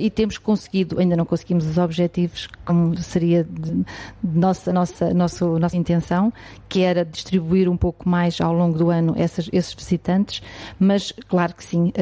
e 0.00 0.10
temos 0.10 0.38
conseguido, 0.38 0.98
ainda 0.98 1.14
não 1.14 1.26
conseguimos 1.26 1.66
os 1.66 1.78
objetivos 1.78 2.48
como 2.64 2.96
seria 2.96 3.44
de, 3.44 3.84
nossa, 4.24 4.72
nossa, 4.72 5.12
nossa, 5.12 5.46
nossa 5.46 5.76
intenção, 5.76 6.32
que 6.68 6.80
era 6.80 7.04
distribuir 7.04 7.68
um 7.68 7.76
pouco 7.76 8.08
mais 8.08 8.40
ao 8.40 8.52
longo 8.52 8.78
do 8.78 8.90
ano 8.90 9.14
essas, 9.16 9.48
esses 9.52 9.74
visitantes, 9.74 10.42
mas 10.80 11.12
claro 11.28 11.54
que 11.54 11.62
sim, 11.62 11.92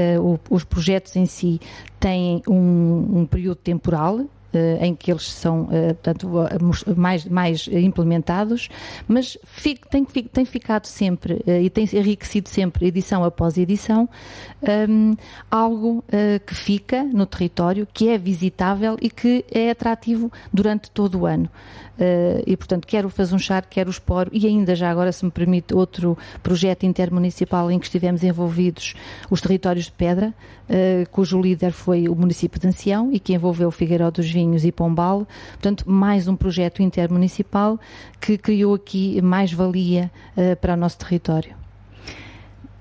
os 0.49 0.63
projetos 0.63 1.17
em 1.17 1.27
si 1.27 1.61
têm 2.03 2.43
um, 2.49 3.21
um 3.21 3.27
período 3.27 3.55
temporal 3.57 4.21
em 4.81 4.95
que 4.95 5.11
eles 5.11 5.31
são, 5.31 5.69
eh, 5.71 5.95
portanto, 5.95 6.29
mais, 6.97 7.25
mais 7.25 7.69
implementados, 7.69 8.69
mas 9.09 9.39
tem, 9.91 10.05
tem 10.05 10.45
ficado 10.45 10.87
sempre 10.87 11.43
eh, 11.47 11.63
e 11.63 11.71
tem 11.71 11.89
enriquecido 11.93 12.49
sempre, 12.49 12.87
edição 12.87 13.25
após 13.25 13.57
edição, 13.57 14.09
um, 14.89 15.17
algo 15.51 16.05
que 16.47 16.55
fica 16.55 17.03
no 17.03 17.27
território, 17.27 17.87
que 17.93 18.09
é 18.09 18.19
visitável 18.19 18.97
e 19.01 19.11
que 19.11 19.45
é 19.51 19.71
atrativo 19.71 20.31
durante 20.53 20.91
todo 20.91 21.21
o 21.21 21.27
ano. 21.27 21.49
E, 22.47 22.57
portanto, 22.57 22.87
quer 22.87 23.07
o 23.07 23.09
Fazunchar, 23.09 23.67
quer 23.69 23.87
o 23.87 23.91
Esporo, 23.91 24.31
e 24.33 24.47
ainda 24.47 24.75
já 24.75 24.91
agora, 24.91 25.13
se 25.13 25.25
me 25.25 25.31
permite, 25.31 25.75
outro 25.75 26.19
projeto 26.43 26.85
intermunicipal 26.85 27.71
em 27.71 27.79
que 27.79 27.87
estivemos 27.87 28.25
envolvidos, 28.25 28.95
os 29.31 29.41
territórios 29.41 29.87
de 29.87 29.93
Pedra, 29.93 30.35
cujo 31.11 31.41
líder 31.41 31.73
foi 31.73 32.09
o 32.09 32.15
município 32.15 32.61
de 32.61 32.67
Ancião 32.67 33.11
e 33.13 33.21
que 33.21 33.35
envolveu 33.35 33.71
Figueiró 33.71 34.11
dos 34.11 34.29
Vinhos 34.29 34.42
e 34.65 34.73
Pombal. 34.73 35.27
Portanto, 35.53 35.89
mais 35.89 36.29
um 36.29 36.37
projeto 36.37 36.83
intermunicipal 36.83 37.79
que 38.21 38.37
criou 38.37 38.75
aqui 38.75 39.21
mais 39.23 39.53
valia 39.53 40.11
uh, 40.37 40.57
para 40.57 40.75
o 40.75 40.77
nosso 40.77 40.99
território. 40.99 41.63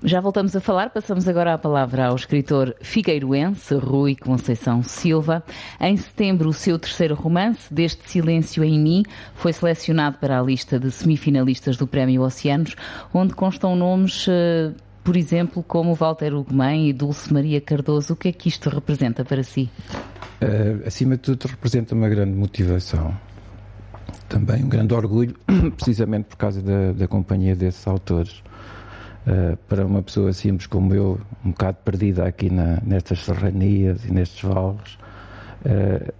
Já 0.04 0.20
voltamos 0.20 0.56
a 0.56 0.60
falar, 0.60 0.90
passamos 0.90 1.28
agora 1.28 1.54
a 1.54 1.58
palavra 1.58 2.06
ao 2.06 2.16
escritor 2.16 2.74
figueiroense 2.80 3.76
Rui 3.76 4.16
Conceição 4.16 4.82
Silva. 4.82 5.44
Em 5.80 5.96
setembro, 5.96 6.48
o 6.48 6.52
seu 6.52 6.76
terceiro 6.76 7.14
romance, 7.14 7.72
Deste 7.72 8.10
Silêncio 8.10 8.64
em 8.64 8.80
Mim, 8.80 9.04
foi 9.36 9.52
selecionado 9.52 10.18
para 10.18 10.40
a 10.40 10.42
lista 10.42 10.76
de 10.76 10.90
semifinalistas 10.90 11.76
do 11.76 11.86
Prémio 11.86 12.22
Oceanos, 12.22 12.74
onde 13.14 13.32
constam 13.32 13.76
nomes, 13.76 14.26
eh, 14.28 14.72
por 15.02 15.16
exemplo, 15.16 15.62
como 15.62 15.94
Walter 15.94 16.34
Ugumem 16.34 16.88
e 16.88 16.92
Dulce 16.92 17.32
Maria 17.32 17.60
Cardoso. 17.60 18.14
O 18.14 18.16
que 18.16 18.28
é 18.28 18.32
que 18.32 18.48
isto 18.48 18.70
representa 18.70 19.24
para 19.24 19.42
si? 19.42 19.70
Uh, 20.40 20.86
acima 20.86 21.16
de 21.16 21.22
tudo, 21.22 21.46
representa 21.46 21.94
uma 21.94 22.08
grande 22.08 22.32
motivação. 22.32 23.14
Também 24.28 24.64
um 24.64 24.68
grande 24.68 24.94
orgulho, 24.94 25.34
precisamente 25.76 26.26
por 26.26 26.36
causa 26.36 26.62
da, 26.62 26.92
da 26.92 27.08
companhia 27.08 27.54
desses 27.54 27.86
autores 27.86 28.42
Uh, 29.24 29.56
para 29.68 29.86
uma 29.86 30.02
pessoa 30.02 30.32
simples 30.32 30.66
como 30.66 30.92
eu, 30.92 31.20
um 31.44 31.52
bocado 31.52 31.78
perdida 31.84 32.26
aqui 32.26 32.50
na, 32.50 32.80
nestas 32.84 33.20
serranias 33.20 34.04
e 34.04 34.12
nestes 34.12 34.42
vales, 34.42 34.98
uh, 35.64 36.12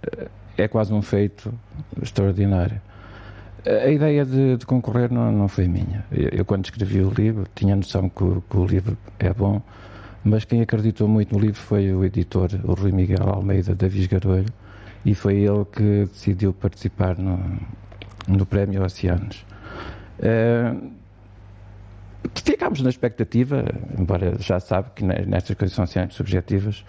é 0.57 0.67
quase 0.69 0.93
um 0.93 1.01
feito 1.01 1.53
extraordinário. 2.01 2.79
A 3.65 3.87
ideia 3.87 4.25
de, 4.25 4.57
de 4.57 4.65
concorrer 4.65 5.11
não, 5.11 5.31
não, 5.31 5.47
foi 5.47 5.67
minha. 5.67 6.03
Eu, 6.11 6.29
eu, 6.29 6.45
quando 6.45 6.65
escrevi 6.65 7.01
o 7.01 7.09
livro, 7.09 7.45
tinha 7.55 7.75
noção 7.75 8.09
que 8.09 8.23
o, 8.23 8.43
que 8.49 8.57
o, 8.57 8.65
livro 8.65 8.97
é 9.19 9.33
bom, 9.33 9.61
mas 10.23 10.43
quem 10.43 10.61
acreditou 10.61 11.07
muito 11.07 11.33
no 11.33 11.39
livro 11.39 11.59
foi 11.59 11.93
o 11.93 12.03
editor, 12.03 12.49
o 12.63 12.73
Rui 12.73 12.91
Miguel 12.91 13.29
Almeida 13.29 13.73
da 13.73 13.87
Visgarolho, 13.87 14.51
e 15.05 15.15
foi 15.15 15.35
ele 15.35 15.65
que 15.65 16.05
decidiu 16.05 16.53
participar 16.53 17.17
no, 17.17 17.39
no 18.27 18.45
Prémio 18.45 18.83
Oceanos. 18.83 19.45
Uh, 20.19 20.91
ficámos 22.35 22.81
na 22.81 22.89
expectativa, 22.89 23.63
embora 23.97 24.35
já 24.39 24.59
sabe 24.59 24.89
que 24.95 25.03
nestas 25.03 25.55
coisas 25.55 25.75
são 25.75 25.85
sempre 25.85 26.15
subjetivas. 26.15 26.83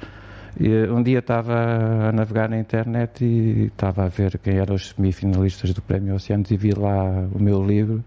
Um 0.90 1.02
dia 1.02 1.18
estava 1.18 2.08
a 2.08 2.12
navegar 2.12 2.48
na 2.48 2.58
internet 2.58 3.24
e 3.24 3.66
estava 3.66 4.04
a 4.04 4.08
ver 4.08 4.38
quem 4.38 4.56
eram 4.56 4.76
os 4.76 4.90
semifinalistas 4.90 5.74
do 5.74 5.82
Prémio 5.82 6.14
Oceanos 6.14 6.50
e 6.50 6.56
vi 6.56 6.72
lá 6.72 7.28
o 7.32 7.42
meu 7.42 7.64
livro. 7.64 8.04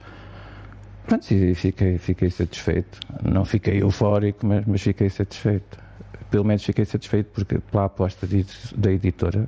Pronto, 1.06 1.30
e 1.32 1.54
fiquei, 1.56 1.98
fiquei 1.98 2.30
satisfeito. 2.30 3.00
Não 3.24 3.44
fiquei 3.44 3.82
eufórico, 3.82 4.46
mas, 4.46 4.66
mas 4.66 4.82
fiquei 4.82 5.10
satisfeito. 5.10 5.77
Pelo 6.32 6.46
menos 6.46 6.63
fiquei 6.63 6.86
satisfeito 6.86 7.32
porque, 7.34 7.60
pela 7.60 7.86
aposta 7.86 8.25
de, 8.25 8.46
da 8.75 8.92
editora 8.92 9.48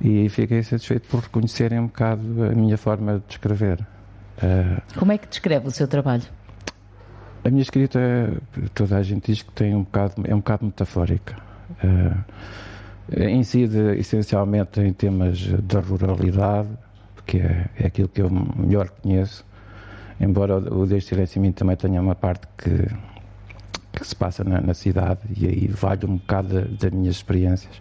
e 0.00 0.28
fiquei 0.28 0.62
satisfeito 0.62 1.08
por 1.08 1.20
reconhecerem 1.20 1.78
um 1.78 1.86
bocado 1.86 2.44
a 2.44 2.54
minha 2.54 2.76
forma 2.76 3.22
de 3.26 3.34
escrever. 3.34 3.80
Uh, 4.38 4.80
Como 4.98 5.12
é 5.12 5.18
que 5.18 5.28
descreve 5.28 5.68
o 5.68 5.70
seu 5.70 5.86
trabalho? 5.86 6.24
A 7.44 7.50
minha 7.50 7.62
escrita, 7.62 8.00
toda 8.74 8.96
a 8.96 9.02
gente 9.02 9.32
diz 9.32 9.42
que 9.42 9.52
tem 9.52 9.74
um 9.74 9.82
bocado, 9.82 10.22
é 10.26 10.34
um 10.34 10.38
bocado 10.38 10.64
metafórica. 10.64 11.51
Uh, 11.82 12.16
incide 13.18 13.98
essencialmente 13.98 14.80
em 14.80 14.92
temas 14.92 15.46
da 15.62 15.80
ruralidade, 15.80 16.68
que 17.26 17.38
é, 17.38 17.68
é 17.78 17.86
aquilo 17.86 18.08
que 18.08 18.22
eu 18.22 18.30
melhor 18.30 18.88
conheço, 18.90 19.44
embora 20.20 20.56
o 20.56 20.86
Deste 20.86 21.10
Silêncio 21.10 21.52
também 21.52 21.76
tenha 21.76 22.00
uma 22.00 22.14
parte 22.14 22.46
que, 22.56 22.86
que 23.92 24.06
se 24.06 24.14
passa 24.14 24.44
na, 24.44 24.60
na, 24.60 24.74
cidade 24.74 25.20
e 25.36 25.46
aí 25.46 25.66
vale 25.68 26.06
um 26.06 26.16
bocado 26.16 26.62
das 26.68 26.90
minhas 26.90 27.16
experiências. 27.16 27.80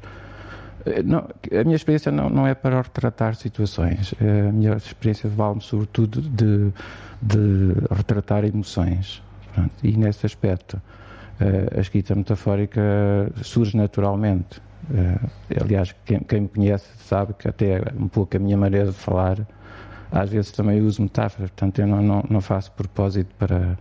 Eh, 0.85 1.03
não, 1.03 1.19
a 1.19 1.63
minha 1.63 1.75
experiência 1.75 2.11
não, 2.11 2.29
não 2.29 2.47
é 2.47 2.53
para 2.55 2.81
retratar 2.81 3.35
situações, 3.35 4.13
eh, 4.19 4.49
a 4.49 4.51
minha 4.51 4.73
experiência 4.75 5.29
vale-me 5.29 5.61
sobretudo 5.61 6.21
de, 6.21 6.71
de 7.21 7.73
retratar 7.91 8.43
emoções. 8.43 9.21
Pronto, 9.53 9.73
e 9.83 9.95
nesse 9.97 10.25
aspecto, 10.25 10.81
a 11.75 11.79
escrita 11.79 12.15
metafórica 12.15 12.81
surge 13.41 13.75
naturalmente. 13.75 14.61
Uh, 14.89 15.61
aliás, 15.61 15.93
quem, 16.05 16.19
quem, 16.19 16.41
me 16.41 16.47
conhece 16.47 16.85
sabe 16.97 17.33
que 17.33 17.47
até 17.47 17.81
um 17.97 18.07
pouco 18.07 18.35
a 18.35 18.39
minha 18.39 18.57
maneira 18.57 18.87
de 18.87 18.97
falar, 18.97 19.37
às 20.11 20.29
vezes 20.29 20.51
também 20.51 20.81
uso 20.81 21.01
metáforas, 21.01 21.49
portanto 21.51 21.79
eu 21.79 21.87
não, 21.87 22.01
não, 22.01 22.23
não 22.29 22.41
faço 22.41 22.71
propósito 22.71 23.33
para, 23.37 23.77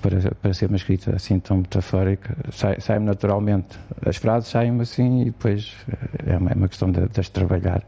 para, 0.00 0.34
para 0.40 0.54
ser 0.54 0.66
uma 0.66 0.76
escrita 0.76 1.14
assim 1.14 1.38
tão 1.38 1.58
metafórica, 1.58 2.36
sai-me 2.52 2.80
sai 2.80 2.98
naturalmente. 2.98 3.78
As 4.06 4.16
frases 4.16 4.48
saem-me 4.48 4.82
assim 4.82 5.22
e 5.22 5.24
depois 5.26 5.74
eh, 5.90 6.34
é 6.34 6.38
uma, 6.38 6.50
é 6.50 6.54
uma 6.54 6.68
questão 6.68 6.90
de, 6.90 7.08
de 7.08 7.20
as 7.20 7.28
trabalhar. 7.28 7.82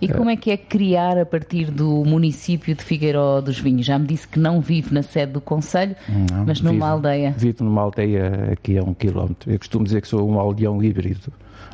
E 0.00 0.08
como 0.08 0.30
é 0.30 0.36
que 0.36 0.50
é 0.50 0.56
criar 0.56 1.18
a 1.18 1.26
partir 1.26 1.70
do 1.70 2.04
município 2.04 2.74
de 2.74 2.82
Figueiró 2.82 3.40
dos 3.40 3.58
Vinhos? 3.58 3.84
Já 3.84 3.98
me 3.98 4.06
disse 4.06 4.26
que 4.26 4.38
não 4.38 4.60
vive 4.60 4.94
na 4.94 5.02
sede 5.02 5.32
do 5.32 5.40
Conselho, 5.40 5.94
não, 6.08 6.46
mas 6.46 6.60
numa 6.60 6.72
vivo, 6.72 6.84
aldeia. 6.84 7.34
Vivo 7.36 7.64
numa 7.64 7.82
aldeia 7.82 8.52
aqui 8.52 8.78
a 8.78 8.82
um 8.82 8.94
quilómetro. 8.94 9.52
Eu 9.52 9.58
costumo 9.58 9.84
dizer 9.84 10.00
que 10.00 10.08
sou 10.08 10.28
um 10.28 10.38
aldeão 10.38 10.82
híbrido, 10.82 11.32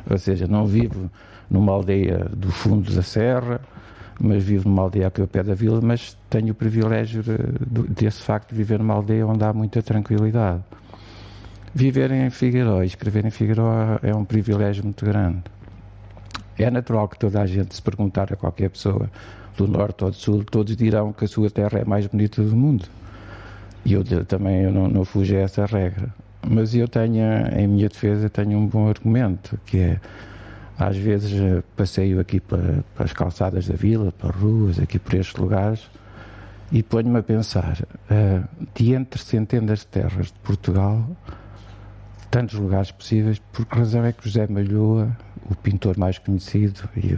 ou 0.09 0.17
seja, 0.17 0.47
não 0.47 0.65
vivo 0.65 1.09
numa 1.49 1.71
aldeia 1.71 2.25
do 2.35 2.51
fundo 2.51 2.93
da 2.93 3.01
serra, 3.01 3.61
mas 4.19 4.43
vivo 4.43 4.67
numa 4.67 4.83
aldeia 4.83 5.07
aqui 5.07 5.21
ao 5.21 5.27
pé 5.27 5.43
da 5.43 5.53
vila, 5.53 5.79
mas 5.81 6.17
tenho 6.29 6.51
o 6.51 6.55
privilégio 6.55 7.23
de, 7.23 7.87
desse 7.93 8.21
facto 8.21 8.49
de 8.49 8.55
viver 8.55 8.79
numa 8.79 8.95
aldeia 8.95 9.25
onde 9.25 9.43
há 9.43 9.53
muita 9.53 9.81
tranquilidade. 9.81 10.61
Viver 11.73 12.11
em 12.11 12.29
Figueiró 12.29 12.81
e 12.81 12.87
escrever 12.87 13.25
em 13.25 13.29
Figueiró 13.29 13.99
é 14.01 14.13
um 14.13 14.25
privilégio 14.25 14.83
muito 14.83 15.05
grande. 15.05 15.43
É 16.57 16.69
natural 16.71 17.07
que 17.07 17.19
toda 17.19 17.41
a 17.41 17.45
gente, 17.45 17.75
se 17.75 17.81
perguntar 17.81 18.31
a 18.33 18.35
qualquer 18.35 18.69
pessoa 18.69 19.09
do 19.55 19.67
norte 19.67 20.03
ou 20.03 20.11
do 20.11 20.15
sul, 20.15 20.43
todos 20.43 20.75
dirão 20.75 21.13
que 21.13 21.25
a 21.25 21.27
sua 21.27 21.49
terra 21.49 21.79
é 21.79 21.81
a 21.83 21.85
mais 21.85 22.07
bonita 22.07 22.43
do 22.43 22.55
mundo. 22.55 22.85
E 23.85 23.93
eu 23.93 24.03
também 24.25 24.63
eu 24.63 24.71
não, 24.71 24.87
não 24.87 25.05
fujo 25.05 25.35
a 25.35 25.39
essa 25.39 25.65
regra. 25.65 26.13
Mas 26.45 26.73
eu 26.75 26.87
tenho, 26.87 27.23
em 27.55 27.67
minha 27.67 27.89
defesa, 27.89 28.29
tenho 28.29 28.57
um 28.57 28.67
bom 28.67 28.89
argumento, 28.89 29.59
que 29.65 29.79
é, 29.79 29.99
às 30.77 30.95
vezes 30.95 31.33
eh, 31.33 31.63
passeio 31.75 32.19
aqui 32.19 32.39
para, 32.39 32.83
para 32.95 33.05
as 33.05 33.13
calçadas 33.13 33.67
da 33.67 33.75
vila, 33.75 34.11
para 34.11 34.29
ruas, 34.29 34.79
aqui 34.79 34.99
por 34.99 35.15
estes 35.15 35.35
lugares, 35.35 35.89
e 36.71 36.83
ponho-me 36.83 37.19
a 37.19 37.23
pensar, 37.23 37.79
uh, 38.11 38.47
de 38.75 38.93
entre 38.93 39.21
centenas 39.21 39.79
de 39.79 39.87
terras 39.87 40.27
de 40.27 40.39
Portugal, 40.43 41.07
tantos 42.29 42.55
lugares 42.55 42.91
possíveis, 42.91 43.39
por 43.53 43.65
que 43.65 43.77
razão 43.77 44.03
é 44.03 44.11
que 44.11 44.27
José 44.27 44.47
Malhoa, 44.47 45.15
o 45.49 45.55
pintor 45.55 45.97
mais 45.97 46.17
conhecido 46.17 46.89
e, 46.95 47.17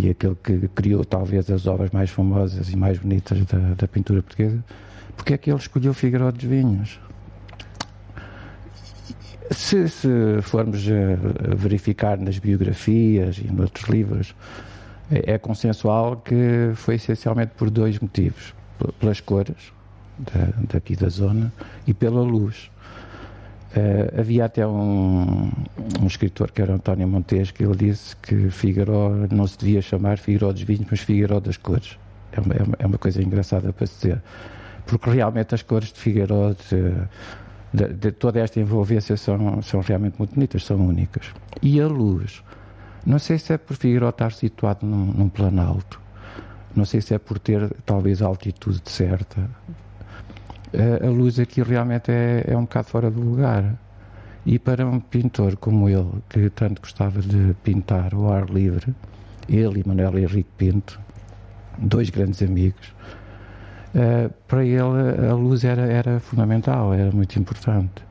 e 0.00 0.10
aquele 0.10 0.34
que 0.36 0.68
criou 0.68 1.04
talvez 1.04 1.50
as 1.50 1.66
obras 1.66 1.90
mais 1.90 2.10
famosas 2.10 2.70
e 2.70 2.76
mais 2.76 2.98
bonitas 2.98 3.44
da, 3.46 3.74
da 3.74 3.88
pintura 3.88 4.22
portuguesa, 4.22 4.62
porque 5.16 5.34
é 5.34 5.38
que 5.38 5.50
ele 5.50 5.58
escolheu 5.58 5.92
Figueiredo 5.92 6.32
dos 6.32 6.44
Vinhos? 6.44 7.00
Se, 9.50 9.88
se 9.88 10.08
formos 10.40 10.80
a 10.88 11.54
verificar 11.54 12.16
nas 12.16 12.38
biografias 12.38 13.38
e 13.38 13.52
noutros 13.52 13.88
livros, 13.88 14.34
é, 15.10 15.34
é 15.34 15.38
consensual 15.38 16.16
que 16.16 16.72
foi 16.74 16.94
essencialmente 16.94 17.52
por 17.56 17.68
dois 17.68 17.98
motivos: 17.98 18.54
pelas 18.98 19.20
cores 19.20 19.72
da, 20.18 20.48
daqui 20.72 20.96
da 20.96 21.08
zona 21.08 21.52
e 21.86 21.92
pela 21.92 22.22
luz. 22.22 22.71
Uh, 23.74 24.20
havia 24.20 24.44
até 24.44 24.66
um, 24.66 25.50
um, 25.98 26.06
escritor 26.06 26.50
que 26.52 26.60
era 26.60 26.74
António 26.74 27.08
Montes 27.08 27.50
que 27.50 27.64
ele 27.64 27.74
disse 27.74 28.14
que 28.16 28.50
Figueiró 28.50 29.08
não 29.30 29.46
se 29.46 29.56
devia 29.56 29.80
chamar 29.80 30.18
Figueiró 30.18 30.52
dos 30.52 30.60
vinhos, 30.60 30.86
mas 30.90 31.00
Figueiró 31.00 31.40
das 31.40 31.56
cores. 31.56 31.98
É 32.32 32.40
uma, 32.40 32.54
é 32.54 32.62
uma, 32.62 32.76
é 32.80 32.86
uma 32.86 32.98
coisa 32.98 33.22
engraçada 33.22 33.72
para 33.72 33.86
se 33.86 33.94
dizer, 33.94 34.22
porque 34.84 35.08
realmente 35.08 35.54
as 35.54 35.62
cores 35.62 35.90
de 35.90 35.98
Figueiró, 35.98 36.52
de, 36.52 36.92
de, 37.72 37.94
de, 37.94 38.12
toda 38.12 38.40
esta 38.40 38.60
envolvência, 38.60 39.16
são, 39.16 39.62
são 39.62 39.80
realmente 39.80 40.16
muito 40.18 40.34
bonitas, 40.34 40.64
são 40.64 40.76
únicas. 40.76 41.32
E 41.62 41.80
a 41.80 41.86
luz, 41.86 42.42
não 43.06 43.18
sei 43.18 43.38
se 43.38 43.54
é 43.54 43.58
por 43.58 43.74
Figueiró 43.74 44.10
estar 44.10 44.32
situado 44.32 44.84
num, 44.84 45.06
num 45.06 45.28
planalto, 45.30 45.98
não 46.76 46.84
sei 46.84 47.00
se 47.00 47.14
é 47.14 47.18
por 47.18 47.38
ter 47.38 47.70
talvez 47.86 48.20
a 48.20 48.26
altitude 48.26 48.82
certa, 48.84 49.48
a, 50.72 51.08
luz 51.08 51.38
aqui 51.38 51.62
realmente 51.62 52.10
é, 52.10 52.44
é 52.48 52.56
um 52.56 52.62
bocado 52.62 52.88
fora 52.88 53.10
do 53.10 53.20
lugar. 53.20 53.74
E 54.44 54.58
para 54.58 54.86
um 54.86 54.98
pintor 54.98 55.56
como 55.56 55.88
ele, 55.88 56.10
que 56.28 56.50
tanto 56.50 56.82
gostava 56.82 57.20
de 57.20 57.54
pintar 57.62 58.12
ao 58.14 58.32
ar 58.32 58.48
livre, 58.50 58.92
ele 59.48 59.80
e 59.80 59.88
Manuel 59.88 60.18
Henrique 60.18 60.50
Pinto, 60.58 61.00
dois 61.78 62.10
grandes 62.10 62.42
amigos, 62.42 62.92
uh, 63.94 64.32
para 64.48 64.64
ele 64.64 65.28
a 65.30 65.34
luz 65.34 65.62
era, 65.62 65.82
era 65.82 66.18
fundamental, 66.18 66.92
era 66.92 67.12
muito 67.12 67.38
importante. 67.38 68.02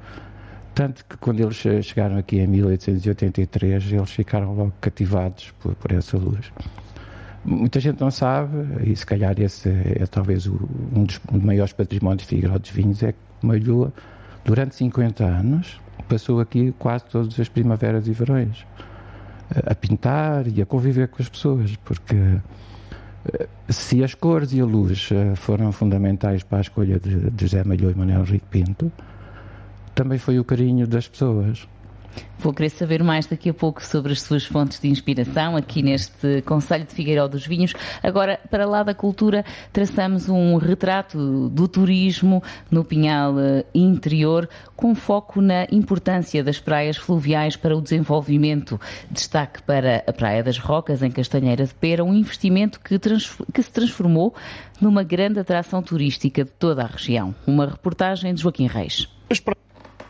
Tanto 0.74 1.04
que 1.06 1.18
quando 1.18 1.42
eles 1.42 1.58
chegaram 1.86 2.18
aqui 2.18 2.40
em 2.40 2.48
1883, 2.48 3.92
eles 3.92 4.12
ficaram 4.12 4.54
logo 4.54 4.74
cativados 4.80 5.52
por, 5.60 5.76
por 5.76 5.92
essa 5.92 6.18
luz. 6.18 6.50
Muita 7.44 7.80
gente 7.80 8.00
não 8.00 8.12
sabe, 8.12 8.90
e 8.90 8.96
se 8.96 9.06
calhar 9.06 9.40
esse 9.40 9.68
é, 9.68 10.06
talvez 10.10 10.46
o, 10.46 10.70
um 10.94 11.04
dos 11.04 11.20
maiores 11.30 11.74
patrimónios 11.74 12.24
de 12.24 12.28
Figueiró 12.28 12.58
dos 12.58 12.70
Vinhos, 12.70 13.02
é 13.02 13.14
que 13.14 13.18
Malhoa, 13.42 13.92
durante 14.46 14.76
50 14.76 15.24
anos, 15.24 15.82
passou 16.08 16.40
aqui 16.40 16.74
quase 16.78 17.06
todas 17.06 17.40
as 17.40 17.50
primaveras 17.50 18.08
e 18.08 18.12
verões 18.12 18.66
a 19.66 19.76
pintar 19.76 20.48
e 20.48 20.62
a 20.62 20.66
conviver 20.66 21.08
com 21.10 21.22
as 21.22 21.30
pessoas, 21.30 21.76
porque 21.78 22.16
eh, 22.16 23.48
se 23.70 24.04
as 24.04 24.14
cores 24.14 24.54
e 24.54 24.62
a 24.62 24.66
luz 24.66 25.10
eh, 25.12 25.36
foram 25.36 25.72
fundamentais 25.72 26.44
para 26.44 26.60
a 26.60 26.62
escolha 26.62 27.00
de, 27.00 27.30
de 27.32 27.46
José 27.46 27.64
Malhoa 27.64 27.92
e 27.92 27.96
Manuel 27.96 28.22
Henrique 28.22 28.46
Pinto, 28.50 28.92
também 29.94 30.18
foi 30.18 30.40
o 30.40 30.44
carinho 30.44 30.88
das 30.88 31.08
pessoas. 31.08 31.68
Vou 32.42 32.52
querer 32.52 32.70
saber 32.70 33.04
mais 33.04 33.28
daqui 33.28 33.52
a 33.52 33.54
pouco 33.54 33.86
sobre 33.86 34.14
as 34.14 34.22
suas 34.24 34.44
fontes 34.44 34.80
de 34.80 34.88
inspiração 34.88 35.56
aqui 35.56 35.84
neste 35.84 36.42
Conselho 36.42 36.86
de 36.86 36.94
Figueiró 36.96 37.28
dos 37.28 37.46
Vinhos. 37.46 37.72
Agora, 38.02 38.40
para 38.50 38.66
lá 38.66 38.82
da 38.82 38.96
cultura, 38.96 39.46
traçamos 39.72 40.28
um 40.28 40.58
retrato 40.58 41.50
do 41.50 41.68
turismo 41.68 42.42
no 42.72 42.84
Pinhal 42.84 43.40
eh, 43.40 43.64
interior, 43.76 44.50
com 44.76 44.96
foco 44.96 45.40
na 45.40 45.68
importância 45.72 46.44
das 46.44 46.60
praias 46.60 46.98
fluviais 46.98 47.56
para 47.56 47.78
o 47.78 47.82
desenvolvimento. 47.82 48.82
Destaque 49.12 49.62
para 49.62 50.04
a 50.08 50.12
Praia 50.12 50.44
das 50.44 50.58
Rocas, 50.58 51.04
em 51.04 51.12
Castanheira 51.12 51.64
de 51.64 51.76
Pera, 51.76 52.04
um 52.04 52.14
investimento 52.14 52.80
que, 52.80 52.98
que 52.98 53.62
se 53.62 53.72
transformou 53.72 54.34
numa 54.82 55.04
grande 55.04 55.40
atração 55.40 55.84
turística 55.84 56.44
de 56.44 56.52
toda 56.52 56.82
a 56.82 56.88
região. 56.88 57.36
Uma 57.46 57.68
reportagem 57.68 58.34
de 58.34 58.42
Joaquim 58.42 58.66
Reis. 58.66 59.08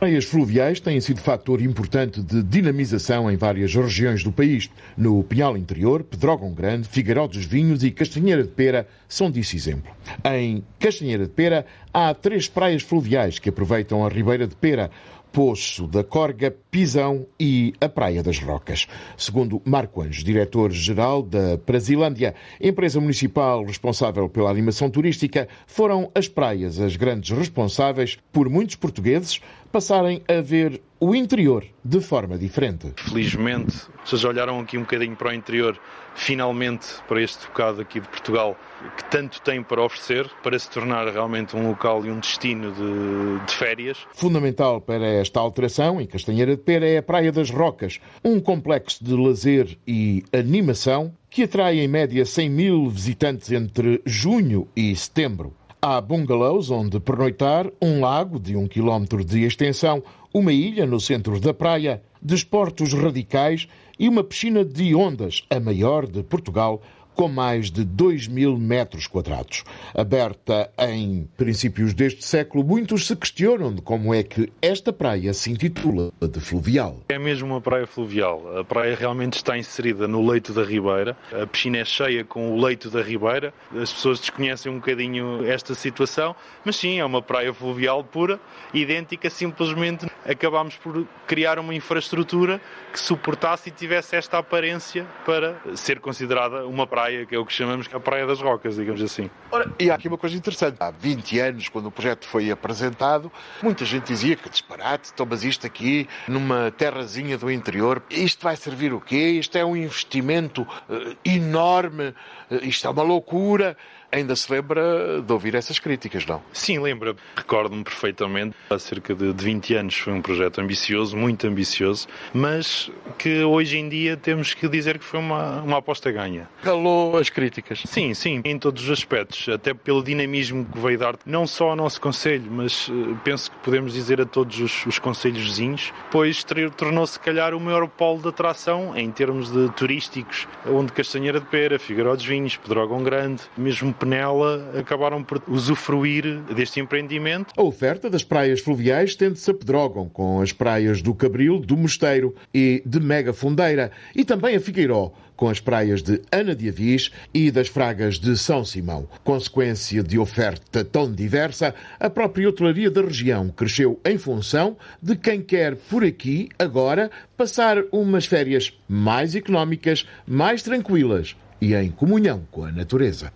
Praias 0.01 0.25
fluviais 0.25 0.79
têm 0.79 0.99
sido 0.99 1.21
fator 1.21 1.61
importante 1.61 2.23
de 2.23 2.41
dinamização 2.41 3.29
em 3.29 3.37
várias 3.37 3.75
regiões 3.75 4.23
do 4.23 4.31
país. 4.31 4.67
No 4.97 5.23
Pinhal 5.23 5.55
Interior, 5.55 6.03
Pedrógão 6.03 6.51
Grande, 6.55 6.87
Figueiró 6.87 7.27
dos 7.27 7.45
Vinhos 7.45 7.83
e 7.83 7.91
Castanheira 7.91 8.41
de 8.41 8.49
Pera 8.49 8.87
são 9.07 9.29
disso 9.29 9.55
exemplo. 9.55 9.93
Em 10.25 10.63
Castanheira 10.79 11.25
de 11.25 11.31
Pera 11.31 11.67
há 11.93 12.15
três 12.15 12.49
praias 12.49 12.81
fluviais 12.81 13.37
que 13.37 13.49
aproveitam 13.49 14.03
a 14.03 14.09
Ribeira 14.09 14.47
de 14.47 14.55
Pera, 14.55 14.89
Poço 15.31 15.87
da 15.87 16.03
Corga, 16.03 16.53
Pisão 16.69 17.25
e 17.39 17.73
a 17.79 17.87
Praia 17.87 18.21
das 18.21 18.39
Rocas. 18.39 18.87
Segundo 19.15 19.61
Marco 19.63 20.01
Anjo, 20.01 20.25
diretor-geral 20.25 21.23
da 21.23 21.57
Brasilândia, 21.57 22.35
empresa 22.59 22.99
municipal 22.99 23.63
responsável 23.63 24.27
pela 24.27 24.49
animação 24.49 24.89
turística, 24.89 25.47
foram 25.65 26.11
as 26.13 26.27
praias 26.27 26.81
as 26.81 26.97
grandes 26.97 27.29
responsáveis 27.29 28.17
por 28.33 28.49
muitos 28.49 28.75
portugueses 28.75 29.39
passarem 29.71 30.21
a 30.27 30.41
ver 30.41 30.81
o 30.99 31.15
interior 31.15 31.65
de 31.83 31.99
forma 31.99 32.37
diferente. 32.37 32.93
Felizmente, 32.97 33.75
vocês 34.05 34.23
olharam 34.23 34.59
aqui 34.59 34.77
um 34.77 34.81
bocadinho 34.81 35.15
para 35.15 35.29
o 35.29 35.33
interior, 35.33 35.79
finalmente 36.13 36.87
para 37.07 37.21
este 37.21 37.47
bocado 37.47 37.81
aqui 37.81 37.99
de 37.99 38.07
Portugal, 38.07 38.55
que 38.97 39.03
tanto 39.05 39.41
tem 39.41 39.63
para 39.63 39.81
oferecer, 39.81 40.29
para 40.43 40.59
se 40.59 40.69
tornar 40.69 41.07
realmente 41.07 41.55
um 41.55 41.69
local 41.69 42.05
e 42.05 42.11
um 42.11 42.19
destino 42.19 42.71
de, 42.71 43.45
de 43.45 43.53
férias. 43.55 43.97
Fundamental 44.13 44.79
para 44.79 45.07
esta 45.07 45.39
alteração, 45.39 45.99
em 45.99 46.05
Castanheira 46.05 46.55
de 46.55 46.61
Pera, 46.61 46.87
é 46.87 46.97
a 46.97 47.03
Praia 47.03 47.31
das 47.31 47.49
Rocas, 47.49 47.99
um 48.23 48.39
complexo 48.39 49.03
de 49.03 49.15
lazer 49.15 49.77
e 49.87 50.23
animação 50.31 51.15
que 51.31 51.43
atrai 51.43 51.79
em 51.79 51.87
média 51.87 52.25
100 52.25 52.49
mil 52.49 52.89
visitantes 52.89 53.51
entre 53.51 54.01
junho 54.05 54.67
e 54.75 54.93
setembro. 54.95 55.55
Há 55.83 55.99
bungalows 55.99 56.69
onde 56.69 56.99
pernoitar, 56.99 57.65
um 57.81 58.01
lago 58.01 58.39
de 58.39 58.55
um 58.55 58.67
quilómetro 58.67 59.25
de 59.25 59.43
extensão, 59.43 60.03
uma 60.31 60.53
ilha 60.53 60.85
no 60.85 60.99
centro 60.99 61.39
da 61.39 61.55
praia, 61.55 62.03
desportos 62.21 62.93
radicais 62.93 63.67
e 63.97 64.07
uma 64.07 64.23
piscina 64.23 64.63
de 64.63 64.93
ondas, 64.93 65.41
a 65.49 65.59
maior 65.59 66.05
de 66.05 66.21
Portugal, 66.21 66.83
com 67.15 67.27
mais 67.27 67.69
de 67.69 67.83
2 67.83 68.27
mil 68.27 68.57
metros 68.57 69.07
quadrados. 69.07 69.63
Aberta 69.93 70.71
em 70.79 71.29
princípios 71.37 71.93
deste 71.93 72.23
século, 72.25 72.63
muitos 72.63 73.07
se 73.07 73.15
questionam 73.15 73.73
de 73.73 73.81
como 73.81 74.13
é 74.13 74.23
que 74.23 74.51
esta 74.61 74.93
praia 74.93 75.33
se 75.33 75.51
intitula 75.51 76.11
de 76.21 76.39
fluvial. 76.39 77.01
É 77.09 77.19
mesmo 77.19 77.47
uma 77.47 77.61
praia 77.61 77.85
fluvial. 77.85 78.59
A 78.59 78.63
praia 78.63 78.95
realmente 78.95 79.33
está 79.33 79.57
inserida 79.57 80.07
no 80.07 80.25
leito 80.25 80.53
da 80.53 80.63
Ribeira. 80.63 81.17
A 81.31 81.45
piscina 81.45 81.77
é 81.77 81.85
cheia 81.85 82.23
com 82.23 82.53
o 82.53 82.61
leito 82.61 82.89
da 82.89 83.01
Ribeira. 83.01 83.53
As 83.75 83.91
pessoas 83.91 84.19
desconhecem 84.19 84.71
um 84.71 84.75
bocadinho 84.75 85.45
esta 85.45 85.75
situação, 85.75 86.35
mas 86.63 86.75
sim, 86.75 86.99
é 86.99 87.05
uma 87.05 87.21
praia 87.21 87.53
fluvial 87.53 88.03
pura, 88.03 88.39
idêntica, 88.73 89.29
simplesmente 89.29 90.07
acabámos 90.25 90.75
por 90.75 91.05
criar 91.27 91.59
uma 91.59 91.73
infraestrutura 91.73 92.61
que 92.91 92.99
suportasse 92.99 93.69
e 93.69 93.71
tivesse 93.71 94.15
esta 94.15 94.37
aparência 94.37 95.05
para 95.25 95.59
ser 95.75 95.99
considerada 95.99 96.65
uma 96.67 96.85
praia 96.85 97.00
praia, 97.01 97.25
que 97.25 97.33
é 97.33 97.39
o 97.39 97.45
que 97.45 97.51
chamamos 97.51 97.89
a 97.91 97.99
Praia 97.99 98.27
das 98.27 98.39
Rocas, 98.39 98.75
digamos 98.75 99.01
assim. 99.01 99.29
Ora, 99.51 99.71
e 99.79 99.89
há 99.89 99.95
aqui 99.95 100.07
uma 100.07 100.17
coisa 100.17 100.37
interessante. 100.37 100.77
Há 100.79 100.91
20 100.91 101.39
anos, 101.39 101.67
quando 101.67 101.87
o 101.87 101.91
projeto 101.91 102.27
foi 102.27 102.51
apresentado, 102.51 103.31
muita 103.61 103.83
gente 103.85 104.05
dizia 104.05 104.35
que 104.35 104.47
disparate, 104.47 105.11
tomas 105.13 105.43
isto 105.43 105.65
aqui 105.65 106.07
numa 106.27 106.69
terrazinha 106.69 107.37
do 107.39 107.49
interior, 107.49 108.03
isto 108.09 108.43
vai 108.43 108.55
servir 108.55 108.93
o 108.93 109.01
quê? 109.01 109.31
Isto 109.31 109.57
é 109.57 109.65
um 109.65 109.75
investimento 109.75 110.61
uh, 110.61 111.17
enorme, 111.25 112.09
uh, 112.51 112.63
isto 112.63 112.85
é 112.85 112.89
uma 112.91 113.03
loucura. 113.03 113.75
Ainda 114.11 114.35
se 114.35 114.51
lembra 114.51 115.21
de 115.21 115.31
ouvir 115.31 115.55
essas 115.55 115.79
críticas, 115.79 116.25
não? 116.25 116.41
Sim, 116.51 116.79
lembra. 116.79 117.15
Recordo-me 117.35 117.83
perfeitamente. 117.83 118.55
Há 118.69 118.77
cerca 118.77 119.15
de 119.15 119.31
20 119.31 119.75
anos 119.75 119.95
foi 119.95 120.13
um 120.13 120.21
projeto 120.21 120.59
ambicioso, 120.59 121.15
muito 121.15 121.47
ambicioso, 121.47 122.07
mas 122.33 122.91
que 123.17 123.43
hoje 123.43 123.77
em 123.77 123.87
dia 123.87 124.17
temos 124.17 124.53
que 124.53 124.67
dizer 124.67 124.99
que 124.99 125.05
foi 125.05 125.19
uma, 125.19 125.61
uma 125.61 125.77
aposta 125.77 126.11
ganha. 126.11 126.49
Calou 126.61 127.17
as 127.17 127.29
críticas? 127.29 127.83
Sim, 127.85 128.13
sim, 128.13 128.41
em 128.43 128.59
todos 128.59 128.83
os 128.83 128.89
aspectos. 128.89 129.47
Até 129.47 129.73
pelo 129.73 130.03
dinamismo 130.03 130.65
que 130.65 130.79
veio 130.79 130.97
dar, 130.97 131.15
não 131.25 131.47
só 131.47 131.69
ao 131.69 131.75
nosso 131.75 132.01
Conselho, 132.01 132.51
mas 132.51 132.89
uh, 132.89 133.17
penso 133.23 133.49
que 133.49 133.57
podemos 133.59 133.93
dizer 133.93 134.19
a 134.19 134.25
todos 134.25 134.59
os, 134.59 134.85
os 134.85 134.99
Conselhos 134.99 135.43
vizinhos, 135.43 135.93
pois 136.11 136.43
tornou-se, 136.75 137.13
se 137.13 137.19
calhar, 137.19 137.53
o 137.53 137.59
maior 137.59 137.87
polo 137.87 138.21
de 138.21 138.27
atração 138.29 138.95
em 138.97 139.09
termos 139.11 139.51
de 139.51 139.69
turísticos, 139.71 140.47
onde 140.65 140.91
Castanheira 140.91 141.39
de 141.39 141.45
Pera, 141.45 141.79
Figueiró 141.79 142.15
dos 142.15 142.25
Vinhos, 142.25 142.57
Pedrógão 142.57 143.03
Grande, 143.03 143.41
mesmo 143.57 143.93
Penela 144.01 144.71
acabaram 144.79 145.23
por 145.23 145.43
usufruir 145.47 146.41
deste 146.55 146.79
empreendimento. 146.79 147.53
A 147.55 147.61
oferta 147.61 148.09
das 148.09 148.23
praias 148.23 148.59
fluviais 148.59 149.15
tende-se 149.15 149.51
a 149.51 149.53
Pedrógão, 149.53 150.09
com 150.09 150.41
as 150.41 150.51
praias 150.51 151.03
do 151.03 151.13
Cabril, 151.13 151.59
do 151.59 151.77
Mosteiro 151.77 152.35
e 152.51 152.81
de 152.83 152.99
Mega 152.99 153.31
Fundeira, 153.31 153.91
e 154.15 154.25
também 154.25 154.55
a 154.55 154.59
Figueiró, 154.59 155.11
com 155.35 155.47
as 155.47 155.59
praias 155.59 156.01
de 156.01 156.19
Ana 156.31 156.55
de 156.55 156.67
Avis 156.67 157.11
e 157.31 157.51
das 157.51 157.67
Fragas 157.67 158.17
de 158.17 158.35
São 158.35 158.65
Simão. 158.65 159.07
Consequência 159.23 160.01
de 160.01 160.17
oferta 160.17 160.83
tão 160.83 161.11
diversa, 161.11 161.75
a 161.99 162.09
própria 162.09 162.49
hotelaria 162.49 162.89
da 162.89 163.01
região 163.01 163.49
cresceu 163.49 163.99
em 164.03 164.17
função 164.17 164.77
de 164.99 165.15
quem 165.15 165.43
quer 165.43 165.75
por 165.75 166.03
aqui, 166.03 166.49
agora, 166.57 167.11
passar 167.37 167.77
umas 167.91 168.25
férias 168.25 168.73
mais 168.89 169.35
económicas, 169.35 170.07
mais 170.25 170.63
tranquilas 170.63 171.35
e 171.61 171.75
em 171.75 171.91
comunhão 171.91 172.47
com 172.49 172.65
a 172.65 172.71
natureza. 172.71 173.31